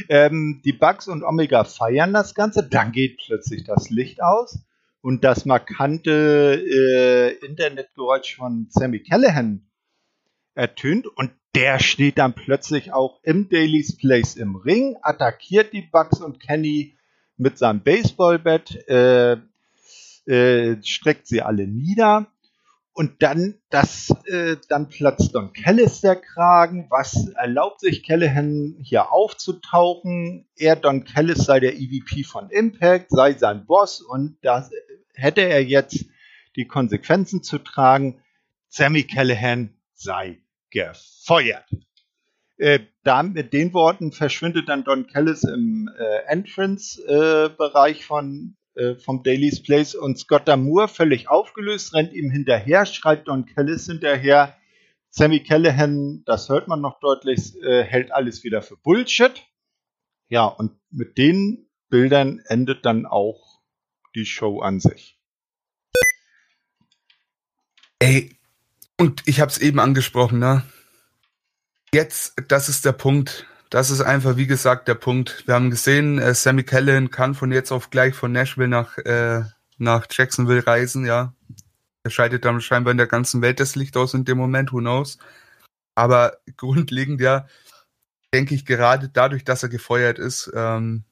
Ähm, 0.09 0.61
die 0.65 0.73
Bugs 0.73 1.07
und 1.07 1.23
Omega 1.23 1.63
feiern 1.63 2.13
das 2.13 2.33
Ganze, 2.33 2.67
dann 2.67 2.91
geht 2.91 3.21
plötzlich 3.25 3.63
das 3.63 3.89
Licht 3.89 4.21
aus 4.21 4.59
und 5.01 5.23
das 5.23 5.45
markante 5.45 6.61
äh, 6.61 7.45
Internetgeräusch 7.45 8.35
von 8.35 8.67
Sammy 8.69 9.03
Callahan 9.03 9.69
ertönt 10.53 11.07
und 11.07 11.31
der 11.55 11.79
steht 11.79 12.17
dann 12.17 12.33
plötzlich 12.33 12.93
auch 12.93 13.19
im 13.23 13.49
Daily's 13.49 13.97
Place 13.97 14.35
im 14.35 14.55
Ring, 14.55 14.97
attackiert 15.01 15.73
die 15.73 15.81
Bugs 15.81 16.21
und 16.21 16.39
Kenny 16.39 16.97
mit 17.37 17.57
seinem 17.57 17.81
Baseballbett, 17.81 18.87
äh, 18.87 19.37
äh, 20.25 20.77
streckt 20.83 21.27
sie 21.27 21.41
alle 21.41 21.67
nieder 21.67 22.27
und 22.93 23.23
dann, 23.23 23.55
das, 23.69 24.13
äh, 24.25 24.57
dann 24.67 24.89
platzt 24.89 25.33
Don 25.33 25.53
Callis 25.53 26.01
der 26.01 26.17
Kragen. 26.17 26.87
Was 26.89 27.29
erlaubt 27.35 27.79
sich 27.79 28.03
Callahan 28.03 28.75
hier 28.81 29.11
aufzutauchen? 29.11 30.47
Er, 30.57 30.75
Don 30.75 31.05
Callis, 31.05 31.45
sei 31.45 31.59
der 31.59 31.75
EVP 31.75 32.23
von 32.23 32.49
Impact, 32.49 33.09
sei 33.09 33.33
sein 33.33 33.65
Boss 33.65 34.01
und 34.01 34.37
da 34.41 34.69
hätte 35.13 35.41
er 35.41 35.63
jetzt 35.63 36.05
die 36.55 36.67
Konsequenzen 36.67 37.43
zu 37.43 37.59
tragen. 37.59 38.21
Sammy 38.67 39.03
Callahan 39.03 39.73
sei 39.93 40.39
gefeuert. 40.69 41.69
Äh, 42.61 42.81
mit 43.23 43.53
den 43.53 43.73
Worten 43.73 44.11
verschwindet 44.11 44.69
dann 44.69 44.83
Don 44.83 45.07
Callis 45.07 45.43
im 45.43 45.89
äh, 45.97 46.31
Entrance-Bereich 46.31 48.01
äh, 48.01 48.03
von 48.03 48.55
äh, 48.75 48.93
vom 48.93 49.23
Daily's 49.23 49.63
Place 49.63 49.95
und 49.95 50.19
Scott 50.19 50.47
Damour 50.47 50.87
völlig 50.87 51.27
aufgelöst, 51.27 51.95
rennt 51.95 52.13
ihm 52.13 52.29
hinterher, 52.29 52.85
schreit 52.85 53.27
Don 53.27 53.47
Callis 53.47 53.87
hinterher. 53.87 54.55
Sammy 55.09 55.41
Callahan, 55.41 56.21
das 56.27 56.49
hört 56.49 56.67
man 56.67 56.81
noch 56.81 56.99
deutlich, 56.99 57.59
äh, 57.63 57.81
hält 57.83 58.11
alles 58.11 58.43
wieder 58.43 58.61
für 58.61 58.77
Bullshit. 58.77 59.41
Ja, 60.29 60.45
und 60.45 60.73
mit 60.91 61.17
den 61.17 61.67
Bildern 61.89 62.43
endet 62.45 62.85
dann 62.85 63.07
auch 63.07 63.59
die 64.13 64.27
Show 64.27 64.59
an 64.59 64.79
sich. 64.79 65.17
Ey, 67.97 68.37
und 68.99 69.23
ich 69.25 69.41
habe 69.41 69.49
es 69.49 69.57
eben 69.57 69.79
angesprochen, 69.79 70.37
ne? 70.37 70.63
Jetzt, 71.93 72.35
das 72.47 72.69
ist 72.69 72.85
der 72.85 72.93
Punkt. 72.93 73.45
Das 73.69 73.89
ist 73.89 74.01
einfach, 74.01 74.37
wie 74.37 74.47
gesagt, 74.47 74.87
der 74.87 74.95
Punkt. 74.95 75.43
Wir 75.45 75.55
haben 75.55 75.69
gesehen, 75.69 76.19
äh, 76.19 76.33
Sammy 76.33 76.63
Callahan 76.63 77.11
kann 77.11 77.35
von 77.35 77.51
jetzt 77.51 77.71
auf 77.71 77.89
gleich 77.89 78.15
von 78.15 78.31
Nashville 78.31 78.69
nach, 78.69 78.97
äh, 78.99 79.43
nach 79.77 80.07
Jacksonville 80.09 80.65
reisen, 80.65 81.05
ja. 81.05 81.33
Er 82.03 82.11
schaltet 82.11 82.45
dann 82.45 82.61
scheinbar 82.61 82.91
in 82.91 82.97
der 82.97 83.07
ganzen 83.07 83.41
Welt 83.41 83.59
das 83.59 83.75
Licht 83.75 83.97
aus 83.97 84.13
in 84.13 84.23
dem 84.23 84.37
Moment, 84.37 84.71
who 84.71 84.79
knows. 84.79 85.17
Aber 85.93 86.37
grundlegend 86.57 87.19
ja, 87.19 87.47
denke 88.33 88.55
ich, 88.55 88.65
gerade 88.65 89.09
dadurch, 89.09 89.43
dass 89.43 89.63
er 89.63 89.69
gefeuert 89.69 90.17
ist, 90.17 90.49
ähm, 90.55 91.03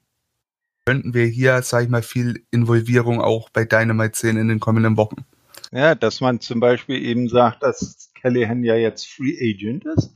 könnten 0.85 1.13
wir 1.13 1.25
hier, 1.25 1.61
sag 1.61 1.83
ich 1.83 1.89
mal, 1.89 2.03
viel 2.03 2.45
Involvierung 2.51 3.21
auch 3.21 3.49
bei 3.49 3.65
Dynamite 3.65 4.17
sehen 4.17 4.37
in 4.37 4.47
den 4.47 4.61
kommenden 4.61 4.95
Wochen. 4.95 5.25
Ja, 5.71 5.93
dass 5.93 6.21
man 6.21 6.39
zum 6.39 6.61
Beispiel 6.61 7.03
eben 7.03 7.27
sagt, 7.27 7.63
dass 7.63 8.11
Callahan 8.15 8.63
ja 8.63 8.75
jetzt 8.75 9.07
Free 9.07 9.37
Agent 9.39 9.85
ist 9.85 10.15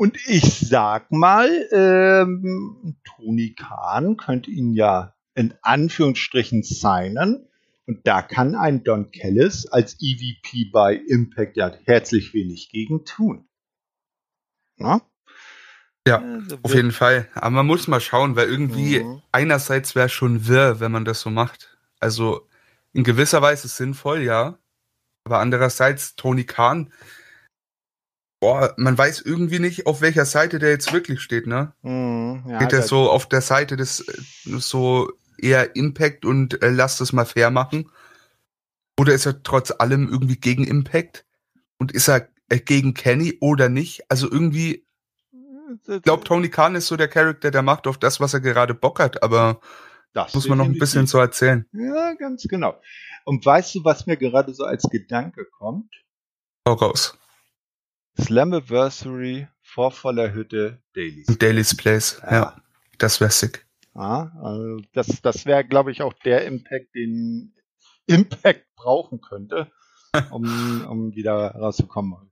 und 0.00 0.16
ich 0.26 0.60
sag 0.60 1.12
mal, 1.12 1.68
ähm, 1.72 2.96
Tony 3.04 3.54
Khan 3.54 4.16
könnte 4.16 4.50
ihn 4.50 4.72
ja 4.72 5.14
in 5.34 5.52
Anführungsstrichen 5.60 6.62
signen. 6.62 7.46
Und 7.84 8.06
da 8.06 8.22
kann 8.22 8.54
ein 8.54 8.82
Don 8.82 9.10
Kellis 9.10 9.66
als 9.66 9.98
EVP 10.00 10.70
bei 10.72 10.94
Impact 10.94 11.58
ja 11.58 11.70
herzlich 11.84 12.32
wenig 12.32 12.70
gegen 12.70 13.04
tun. 13.04 13.46
Na? 14.78 15.02
Ja, 16.08 16.22
also 16.22 16.56
auf 16.62 16.74
jeden 16.74 16.92
Fall. 16.92 17.28
Aber 17.34 17.50
man 17.50 17.66
muss 17.66 17.86
mal 17.86 18.00
schauen, 18.00 18.36
weil 18.36 18.48
irgendwie 18.48 19.00
mhm. 19.00 19.20
einerseits 19.32 19.94
wäre 19.94 20.08
schon 20.08 20.48
wirr, 20.48 20.80
wenn 20.80 20.92
man 20.92 21.04
das 21.04 21.20
so 21.20 21.28
macht. 21.28 21.76
Also 21.98 22.48
in 22.94 23.04
gewisser 23.04 23.42
Weise 23.42 23.68
sinnvoll, 23.68 24.22
ja. 24.22 24.58
Aber 25.24 25.40
andererseits, 25.40 26.16
Tony 26.16 26.44
Khan 26.44 26.90
Boah, 28.40 28.72
man 28.78 28.96
weiß 28.96 29.20
irgendwie 29.20 29.58
nicht, 29.58 29.86
auf 29.86 30.00
welcher 30.00 30.24
Seite 30.24 30.58
der 30.58 30.70
jetzt 30.70 30.92
wirklich 30.94 31.20
steht, 31.20 31.46
ne? 31.46 31.74
Mm, 31.82 32.48
ja, 32.48 32.58
Geht 32.58 32.72
er 32.72 32.82
so 32.82 33.10
auf 33.10 33.28
der 33.28 33.42
Seite 33.42 33.76
des 33.76 34.00
äh, 34.00 34.58
so 34.58 35.12
eher 35.36 35.76
Impact 35.76 36.24
und 36.24 36.62
äh, 36.62 36.70
lasst 36.70 37.02
es 37.02 37.12
mal 37.12 37.26
fair 37.26 37.50
machen? 37.50 37.90
Oder 38.98 39.12
ist 39.12 39.26
er 39.26 39.42
trotz 39.42 39.72
allem 39.78 40.08
irgendwie 40.08 40.36
gegen 40.36 40.64
Impact? 40.64 41.26
Und 41.78 41.92
ist 41.92 42.08
er 42.08 42.28
äh, 42.48 42.58
gegen 42.58 42.94
Kenny 42.94 43.36
oder 43.40 43.68
nicht? 43.68 44.10
Also 44.10 44.30
irgendwie, 44.30 44.86
ich 45.86 46.02
glaube, 46.02 46.24
Tony 46.24 46.48
Khan 46.48 46.74
ist 46.74 46.86
so 46.86 46.96
der 46.96 47.08
Charakter, 47.08 47.50
der 47.50 47.62
macht 47.62 47.86
auf 47.86 47.98
das, 47.98 48.20
was 48.20 48.32
er 48.32 48.40
gerade 48.40 48.74
Bock 48.74 49.00
hat, 49.00 49.22
aber 49.22 49.60
das 50.14 50.34
muss 50.34 50.48
man 50.48 50.58
noch 50.58 50.64
ein 50.64 50.78
bisschen 50.78 51.06
so 51.06 51.18
erzählen. 51.18 51.66
Ja, 51.72 52.14
ganz 52.14 52.42
genau. 52.44 52.80
Und 53.24 53.44
weißt 53.44 53.74
du, 53.74 53.84
was 53.84 54.06
mir 54.06 54.16
gerade 54.16 54.52
so 54.54 54.64
als 54.64 54.84
Gedanke 54.90 55.44
kommt? 55.44 55.92
Hau 56.66 56.72
raus. 56.72 57.16
Slammiversary 58.20 59.48
vor 59.62 59.90
voller 59.92 60.32
Hütte 60.32 60.82
Dailies. 60.94 61.26
Daily's 61.38 61.76
Place, 61.76 62.20
ja. 62.22 62.32
ja. 62.32 62.62
Das 62.98 63.20
wäre 63.20 63.30
sick. 63.30 63.66
Ja, 63.94 64.32
also 64.42 64.80
das 64.92 65.20
das 65.22 65.46
wäre, 65.46 65.64
glaube 65.64 65.90
ich, 65.90 66.02
auch 66.02 66.12
der 66.12 66.44
Impact, 66.44 66.94
den 66.94 67.54
Impact 68.06 68.66
brauchen 68.76 69.20
könnte, 69.20 69.70
um, 70.30 70.44
um 70.88 71.14
wieder 71.14 71.54
rauszukommen. 71.54 72.30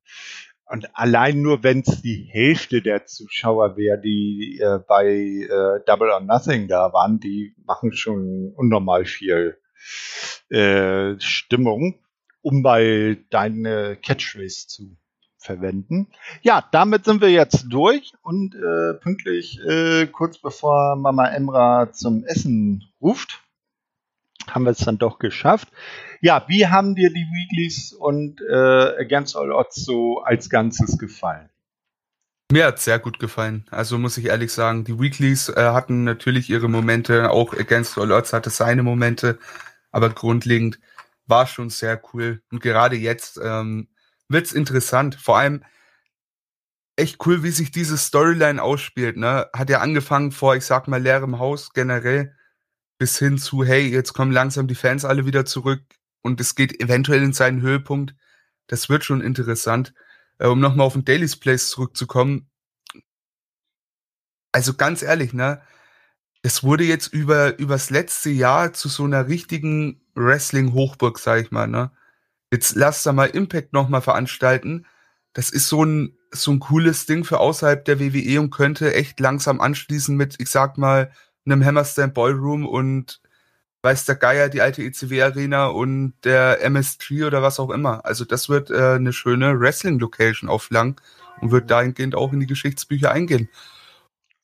Und 0.66 0.94
allein 0.94 1.40
nur, 1.40 1.62
wenn 1.62 1.80
es 1.80 2.02
die 2.02 2.28
Hälfte 2.30 2.82
der 2.82 3.06
Zuschauer 3.06 3.76
wäre, 3.76 3.98
die 3.98 4.60
äh, 4.60 4.78
bei 4.86 5.06
äh, 5.06 5.80
Double 5.86 6.10
or 6.10 6.20
Nothing 6.20 6.68
da 6.68 6.92
waren, 6.92 7.18
die 7.20 7.54
machen 7.64 7.92
schon 7.94 8.52
unnormal 8.54 9.06
viel 9.06 9.58
äh, 10.50 11.18
Stimmung, 11.20 11.98
um 12.42 12.62
bei 12.62 13.18
deine 13.30 13.96
Catchphrase 13.96 14.66
zu 14.66 14.96
verwenden. 15.48 16.08
Ja, 16.42 16.62
damit 16.72 17.06
sind 17.06 17.22
wir 17.22 17.30
jetzt 17.30 17.64
durch 17.70 18.12
und 18.22 18.54
äh, 18.54 18.94
pünktlich 19.00 19.58
äh, 19.64 20.06
kurz 20.06 20.36
bevor 20.38 20.94
Mama 20.96 21.26
Emra 21.26 21.90
zum 21.90 22.22
Essen 22.24 22.84
ruft, 23.00 23.40
haben 24.46 24.64
wir 24.64 24.72
es 24.72 24.78
dann 24.84 24.98
doch 24.98 25.18
geschafft. 25.18 25.68
Ja, 26.20 26.44
wie 26.48 26.66
haben 26.66 26.94
dir 26.94 27.08
die 27.08 27.26
Weeklies 27.36 27.94
und 27.94 28.42
äh, 28.42 29.00
Against 29.00 29.36
All 29.36 29.52
Odds 29.52 29.76
so 29.76 30.20
als 30.20 30.50
Ganzes 30.50 30.98
gefallen? 30.98 31.48
Mir 32.52 32.66
hat 32.66 32.78
sehr 32.78 32.98
gut 32.98 33.18
gefallen. 33.18 33.64
Also 33.70 33.98
muss 33.98 34.18
ich 34.18 34.26
ehrlich 34.26 34.52
sagen, 34.52 34.84
die 34.84 34.98
Weeklies 34.98 35.48
äh, 35.48 35.70
hatten 35.72 36.04
natürlich 36.04 36.50
ihre 36.50 36.68
Momente, 36.68 37.30
auch 37.30 37.54
Against 37.54 37.96
All 37.96 38.12
Odds 38.12 38.34
hatte 38.34 38.50
seine 38.50 38.82
Momente, 38.82 39.38
aber 39.92 40.10
grundlegend 40.10 40.78
war 41.26 41.46
schon 41.46 41.70
sehr 41.70 42.00
cool. 42.12 42.42
Und 42.50 42.60
gerade 42.60 42.96
jetzt 42.96 43.40
ähm, 43.42 43.88
wird's 44.28 44.52
interessant. 44.52 45.14
Vor 45.14 45.38
allem 45.38 45.64
echt 46.96 47.24
cool, 47.26 47.42
wie 47.42 47.50
sich 47.50 47.70
diese 47.70 47.96
Storyline 47.96 48.62
ausspielt. 48.62 49.16
Ne? 49.16 49.48
Hat 49.54 49.70
ja 49.70 49.80
angefangen 49.80 50.32
vor, 50.32 50.56
ich 50.56 50.64
sag 50.64 50.88
mal, 50.88 51.00
leerem 51.00 51.38
Haus 51.38 51.72
generell 51.72 52.34
bis 52.98 53.18
hin 53.18 53.38
zu, 53.38 53.64
hey, 53.64 53.86
jetzt 53.88 54.12
kommen 54.12 54.32
langsam 54.32 54.66
die 54.66 54.74
Fans 54.74 55.04
alle 55.04 55.24
wieder 55.24 55.44
zurück 55.44 55.82
und 56.22 56.40
es 56.40 56.56
geht 56.56 56.80
eventuell 56.82 57.22
in 57.22 57.32
seinen 57.32 57.62
Höhepunkt. 57.62 58.14
Das 58.66 58.88
wird 58.88 59.04
schon 59.04 59.20
interessant. 59.20 59.94
Äh, 60.38 60.46
um 60.46 60.60
nochmal 60.60 60.86
auf 60.86 60.94
den 60.94 61.04
Daily's 61.04 61.36
Place 61.36 61.68
zurückzukommen. 61.68 62.48
Also 64.52 64.74
ganz 64.74 65.02
ehrlich, 65.02 65.32
ne? 65.32 65.60
Es 66.42 66.62
wurde 66.62 66.84
jetzt 66.84 67.08
über 67.08 67.58
übers 67.58 67.90
letzte 67.90 68.30
Jahr 68.30 68.72
zu 68.72 68.88
so 68.88 69.04
einer 69.04 69.28
richtigen 69.28 70.00
Wrestling-Hochburg, 70.14 71.18
sag 71.18 71.42
ich 71.42 71.50
mal, 71.50 71.66
ne? 71.66 71.90
Jetzt 72.50 72.76
lass 72.76 73.02
da 73.02 73.12
mal 73.12 73.26
Impact 73.26 73.72
nochmal 73.72 74.00
veranstalten. 74.00 74.86
Das 75.32 75.50
ist 75.50 75.68
so 75.68 75.84
ein, 75.84 76.16
so 76.30 76.50
ein 76.52 76.60
cooles 76.60 77.06
Ding 77.06 77.24
für 77.24 77.40
außerhalb 77.40 77.84
der 77.84 78.00
WWE 78.00 78.40
und 78.40 78.50
könnte 78.50 78.94
echt 78.94 79.20
langsam 79.20 79.60
anschließen 79.60 80.16
mit, 80.16 80.36
ich 80.38 80.48
sag 80.50 80.78
mal, 80.78 81.10
einem 81.44 81.64
Hammerstand 81.64 82.14
Ballroom 82.14 82.66
und 82.66 83.20
weiß 83.82 84.06
der 84.06 84.16
Geier, 84.16 84.48
die 84.48 84.60
alte 84.60 84.82
ECW 84.82 85.22
Arena 85.22 85.66
und 85.66 86.14
der 86.24 86.66
MS3 86.66 87.26
oder 87.26 87.42
was 87.42 87.60
auch 87.60 87.70
immer. 87.70 88.04
Also 88.04 88.24
das 88.24 88.48
wird 88.48 88.70
äh, 88.70 88.94
eine 88.94 89.12
schöne 89.12 89.60
Wrestling-Location 89.60 90.48
auf 90.48 90.70
lang 90.70 91.00
und 91.40 91.52
wird 91.52 91.70
dahingehend 91.70 92.14
auch 92.14 92.32
in 92.32 92.40
die 92.40 92.46
Geschichtsbücher 92.46 93.12
eingehen. 93.12 93.48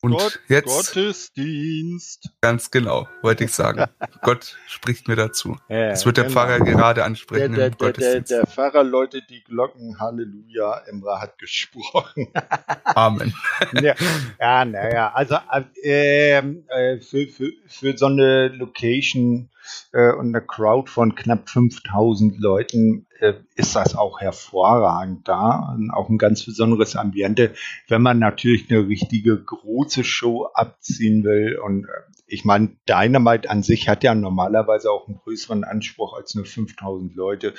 Und 0.05 0.19
Gott, 0.19 0.39
jetzt. 0.49 0.67
Gottesdienst. 0.67 2.29
Ganz 2.39 2.69
genau, 2.69 3.07
wollte 3.23 3.45
ich 3.45 3.51
sagen. 3.51 3.85
Gott 4.21 4.55
spricht 4.67 5.07
mir 5.07 5.15
dazu. 5.15 5.57
Ja, 5.67 5.89
das 5.89 6.05
wird 6.05 6.17
der 6.17 6.25
genau. 6.25 6.35
Pfarrer 6.35 6.59
gerade 6.59 7.03
ansprechen. 7.03 7.55
Der, 7.55 7.71
der, 7.71 7.91
der, 7.91 8.21
der, 8.21 8.45
Pfarrer 8.45 8.83
läutet 8.83 9.23
die 9.31 9.43
Glocken. 9.43 9.99
Halleluja. 9.99 10.83
Emra 10.85 11.21
hat 11.21 11.39
gesprochen. 11.39 12.27
Amen. 12.83 13.33
ja, 13.81 14.63
naja. 14.65 15.11
Also 15.11 15.37
äh, 15.81 16.37
äh, 16.37 17.01
für, 17.01 17.27
für, 17.27 17.51
für 17.67 17.97
so 17.97 18.05
eine 18.05 18.49
Location 18.49 19.49
äh, 19.91 20.11
und 20.13 20.35
eine 20.35 20.45
Crowd 20.45 20.89
von 20.89 21.15
knapp 21.15 21.49
5000 21.49 22.39
Leuten 22.39 23.07
äh, 23.19 23.33
ist 23.55 23.75
das 23.75 23.95
auch 23.95 24.19
hervorragend 24.19 25.27
da. 25.27 25.73
Und 25.75 25.91
auch 25.91 26.09
ein 26.09 26.17
ganz 26.17 26.45
besonderes 26.45 26.95
Ambiente, 26.95 27.53
wenn 27.87 28.01
man 28.01 28.19
natürlich 28.19 28.69
eine 28.69 28.87
richtige 28.87 29.41
große 29.41 30.03
Show 30.03 30.47
abziehen 30.53 31.23
will. 31.23 31.59
Und 31.63 31.85
äh, 31.85 31.87
ich 32.27 32.45
meine, 32.45 32.75
Dynamite 32.87 33.49
an 33.49 33.63
sich 33.63 33.87
hat 33.87 34.03
ja 34.03 34.15
normalerweise 34.15 34.91
auch 34.91 35.07
einen 35.07 35.17
größeren 35.17 35.63
Anspruch 35.63 36.15
als 36.15 36.35
nur 36.35 36.45
5000 36.45 37.15
Leute. 37.15 37.53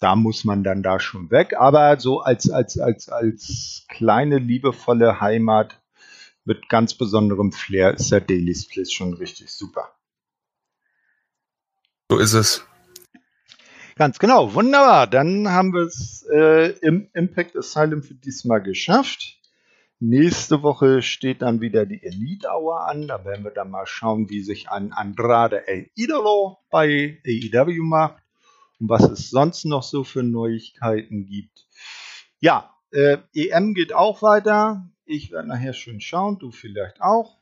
Da 0.00 0.16
muss 0.16 0.44
man 0.44 0.62
dann 0.62 0.82
da 0.82 1.00
schon 1.00 1.30
weg. 1.30 1.54
Aber 1.58 1.98
so 1.98 2.20
als, 2.20 2.50
als, 2.50 2.78
als, 2.78 3.08
als 3.08 3.84
kleine, 3.88 4.38
liebevolle 4.38 5.20
Heimat 5.20 5.80
mit 6.44 6.68
ganz 6.70 6.94
besonderem 6.94 7.52
Flair 7.52 7.92
ist 7.94 8.10
der 8.10 8.20
Daily 8.20 8.54
Split 8.54 8.90
schon 8.90 9.12
richtig 9.14 9.50
super. 9.50 9.90
So 12.10 12.18
ist 12.18 12.32
es. 12.32 12.64
Ganz 13.96 14.18
genau, 14.18 14.54
wunderbar. 14.54 15.06
Dann 15.06 15.48
haben 15.48 15.74
wir 15.74 15.82
es 15.82 16.26
äh, 16.32 16.70
im 16.80 17.10
Impact 17.12 17.54
Asylum 17.54 18.02
für 18.02 18.14
diesmal 18.14 18.62
geschafft. 18.62 19.38
Nächste 20.00 20.62
Woche 20.62 21.02
steht 21.02 21.42
dann 21.42 21.60
wieder 21.60 21.84
die 21.84 22.02
Elite 22.02 22.48
Hour 22.48 22.86
an. 22.88 23.08
Da 23.08 23.24
werden 23.24 23.44
wir 23.44 23.50
dann 23.50 23.70
mal 23.70 23.86
schauen, 23.86 24.30
wie 24.30 24.40
sich 24.40 24.70
ein 24.70 24.92
Andrade 24.92 25.66
El 25.66 25.90
Idolo 25.96 26.58
bei 26.70 27.20
AEW 27.26 27.82
macht 27.82 28.22
und 28.78 28.88
was 28.88 29.02
es 29.02 29.28
sonst 29.28 29.64
noch 29.64 29.82
so 29.82 30.04
für 30.04 30.22
Neuigkeiten 30.22 31.26
gibt. 31.26 31.66
Ja, 32.38 32.72
äh, 32.92 33.18
EM 33.34 33.74
geht 33.74 33.92
auch 33.92 34.22
weiter. 34.22 34.88
Ich 35.04 35.30
werde 35.32 35.48
nachher 35.48 35.74
schön 35.74 36.00
schauen, 36.00 36.38
du 36.38 36.52
vielleicht 36.52 37.02
auch. 37.02 37.37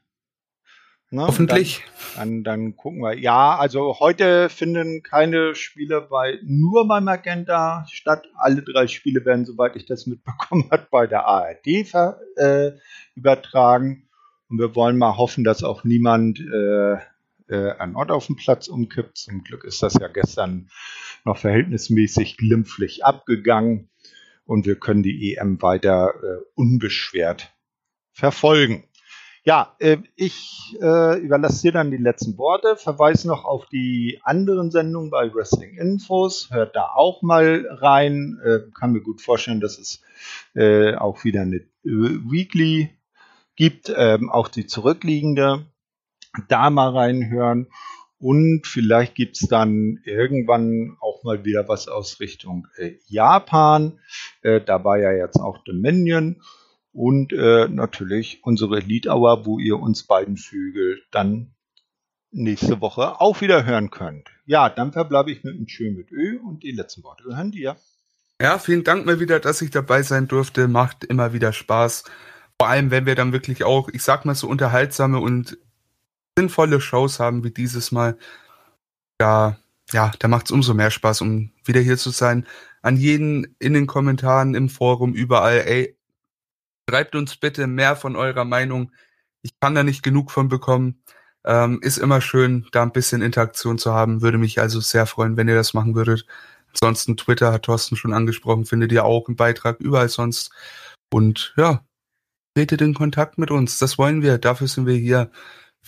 Ne? 1.10 1.22
Hoffentlich. 1.22 1.84
Dann, 2.16 2.42
dann, 2.42 2.44
dann, 2.44 2.76
gucken 2.76 3.00
wir. 3.00 3.16
Ja, 3.16 3.56
also 3.56 4.00
heute 4.00 4.48
finden 4.48 5.02
keine 5.02 5.54
Spiele 5.54 6.00
bei 6.00 6.38
nur 6.44 6.88
bei 6.88 7.00
Magenta 7.00 7.86
statt. 7.88 8.26
Alle 8.36 8.62
drei 8.62 8.88
Spiele 8.88 9.24
werden, 9.24 9.44
soweit 9.44 9.76
ich 9.76 9.86
das 9.86 10.06
mitbekommen 10.06 10.68
habe, 10.70 10.86
bei 10.90 11.06
der 11.06 11.26
ARD 11.26 11.86
ver, 11.86 12.20
äh, 12.36 12.72
übertragen. 13.14 14.08
Und 14.48 14.58
wir 14.58 14.74
wollen 14.74 14.98
mal 14.98 15.16
hoffen, 15.16 15.44
dass 15.44 15.62
auch 15.62 15.84
niemand 15.84 16.40
äh, 16.40 16.94
äh, 17.48 17.72
einen 17.78 17.96
Ort 17.96 18.10
auf 18.10 18.26
dem 18.26 18.36
Platz 18.36 18.68
umkippt. 18.68 19.16
Zum 19.16 19.42
Glück 19.44 19.64
ist 19.64 19.82
das 19.82 19.94
ja 19.94 20.08
gestern 20.08 20.68
noch 21.24 21.38
verhältnismäßig 21.38 22.36
glimpflich 22.36 23.04
abgegangen 23.04 23.90
und 24.44 24.66
wir 24.66 24.76
können 24.76 25.02
die 25.02 25.34
EM 25.34 25.60
weiter 25.62 26.14
äh, 26.22 26.42
unbeschwert 26.54 27.52
verfolgen. 28.12 28.84
Ja, 29.46 29.76
äh, 29.78 29.98
ich 30.16 30.76
äh, 30.82 31.20
überlasse 31.20 31.62
dir 31.62 31.72
dann 31.72 31.92
die 31.92 31.98
letzten 31.98 32.36
Worte. 32.36 32.74
Verweise 32.74 33.28
noch 33.28 33.44
auf 33.44 33.66
die 33.66 34.18
anderen 34.24 34.72
Sendungen 34.72 35.08
bei 35.08 35.32
Wrestling 35.32 35.78
Infos. 35.78 36.50
Hört 36.50 36.74
da 36.74 36.88
auch 36.96 37.22
mal 37.22 37.64
rein. 37.70 38.40
Äh, 38.44 38.72
kann 38.76 38.90
mir 38.90 39.02
gut 39.02 39.22
vorstellen, 39.22 39.60
dass 39.60 39.78
es 39.78 40.02
äh, 40.56 40.96
auch 40.96 41.22
wieder 41.22 41.42
eine 41.42 41.58
äh, 41.58 41.62
Weekly 41.84 42.90
gibt. 43.54 43.92
Ähm, 43.96 44.30
auch 44.30 44.48
die 44.48 44.66
zurückliegende. 44.66 45.66
Da 46.48 46.68
mal 46.68 46.90
reinhören. 46.90 47.68
Und 48.18 48.66
vielleicht 48.66 49.14
gibt's 49.14 49.46
dann 49.46 50.00
irgendwann 50.04 50.96
auch 51.00 51.22
mal 51.22 51.44
wieder 51.44 51.68
was 51.68 51.86
aus 51.86 52.18
Richtung 52.18 52.66
Japan. 53.06 54.00
Da 54.42 54.84
war 54.84 54.98
ja 54.98 55.12
jetzt 55.12 55.36
auch 55.36 55.58
Dominion 55.64 56.40
und 56.96 57.34
äh, 57.34 57.68
natürlich 57.68 58.40
unsere 58.42 58.78
Lead 58.78 59.06
Hour, 59.06 59.44
wo 59.44 59.58
ihr 59.58 59.78
uns 59.78 60.04
beiden 60.04 60.38
Vögel 60.38 61.02
dann 61.10 61.54
nächste 62.30 62.80
Woche 62.80 63.20
auch 63.20 63.42
wieder 63.42 63.66
hören 63.66 63.90
könnt. 63.90 64.30
Ja, 64.46 64.70
dann 64.70 64.92
verbleibe 64.92 65.30
ich 65.30 65.44
mit 65.44 65.54
einem 65.54 65.68
Schön 65.68 65.94
mit 65.94 66.10
Ö 66.10 66.38
und 66.38 66.62
die 66.62 66.72
letzten 66.72 67.04
Worte 67.04 67.24
gehören 67.24 67.50
dir. 67.50 67.76
Ja, 68.40 68.58
vielen 68.58 68.82
Dank 68.82 69.04
mal 69.04 69.20
wieder, 69.20 69.40
dass 69.40 69.60
ich 69.60 69.70
dabei 69.70 70.02
sein 70.02 70.26
durfte. 70.26 70.68
Macht 70.68 71.04
immer 71.04 71.34
wieder 71.34 71.52
Spaß. 71.52 72.04
Vor 72.58 72.68
allem, 72.68 72.90
wenn 72.90 73.04
wir 73.04 73.14
dann 73.14 73.32
wirklich 73.32 73.64
auch, 73.64 73.90
ich 73.90 74.02
sag 74.02 74.24
mal, 74.24 74.34
so 74.34 74.48
unterhaltsame 74.48 75.20
und 75.20 75.58
sinnvolle 76.38 76.80
Shows 76.80 77.20
haben 77.20 77.44
wie 77.44 77.50
dieses 77.50 77.92
Mal. 77.92 78.16
Da, 79.18 79.58
ja, 79.92 80.12
da 80.18 80.28
macht 80.28 80.46
es 80.46 80.50
umso 80.50 80.72
mehr 80.72 80.90
Spaß, 80.90 81.20
um 81.20 81.50
wieder 81.64 81.80
hier 81.80 81.98
zu 81.98 82.08
sein. 82.08 82.46
An 82.80 82.96
jeden 82.96 83.54
in 83.58 83.74
den 83.74 83.86
Kommentaren, 83.86 84.54
im 84.54 84.70
Forum, 84.70 85.12
überall, 85.12 85.58
ey, 85.66 85.95
Schreibt 86.88 87.14
uns 87.14 87.36
bitte 87.36 87.66
mehr 87.66 87.96
von 87.96 88.16
eurer 88.16 88.44
Meinung. 88.44 88.92
Ich 89.42 89.58
kann 89.60 89.74
da 89.74 89.82
nicht 89.82 90.02
genug 90.02 90.30
von 90.30 90.48
bekommen. 90.48 91.02
Ähm, 91.44 91.80
ist 91.82 91.98
immer 91.98 92.20
schön, 92.20 92.66
da 92.72 92.82
ein 92.82 92.92
bisschen 92.92 93.22
Interaktion 93.22 93.78
zu 93.78 93.92
haben. 93.92 94.22
Würde 94.22 94.38
mich 94.38 94.60
also 94.60 94.80
sehr 94.80 95.06
freuen, 95.06 95.36
wenn 95.36 95.48
ihr 95.48 95.54
das 95.54 95.74
machen 95.74 95.94
würdet. 95.94 96.26
Ansonsten 96.72 97.16
Twitter 97.16 97.52
hat 97.52 97.64
Thorsten 97.64 97.96
schon 97.96 98.12
angesprochen, 98.12 98.66
findet 98.66 98.92
ihr 98.92 99.04
auch 99.04 99.28
einen 99.28 99.36
Beitrag 99.36 99.80
überall 99.80 100.08
sonst. 100.08 100.50
Und 101.12 101.54
ja, 101.56 101.84
tretet 102.54 102.80
in 102.82 102.94
Kontakt 102.94 103.38
mit 103.38 103.50
uns. 103.50 103.78
Das 103.78 103.98
wollen 103.98 104.22
wir. 104.22 104.38
Dafür 104.38 104.68
sind 104.68 104.86
wir 104.86 104.96
hier. 104.96 105.30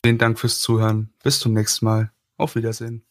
Vielen 0.05 0.19
Dank 0.19 0.39
fürs 0.39 0.61
Zuhören. 0.61 1.13
Bis 1.23 1.41
zum 1.41 1.55
nächsten 1.55 1.85
Mal. 1.87 2.13
Auf 2.37 2.55
Wiedersehen. 2.55 3.08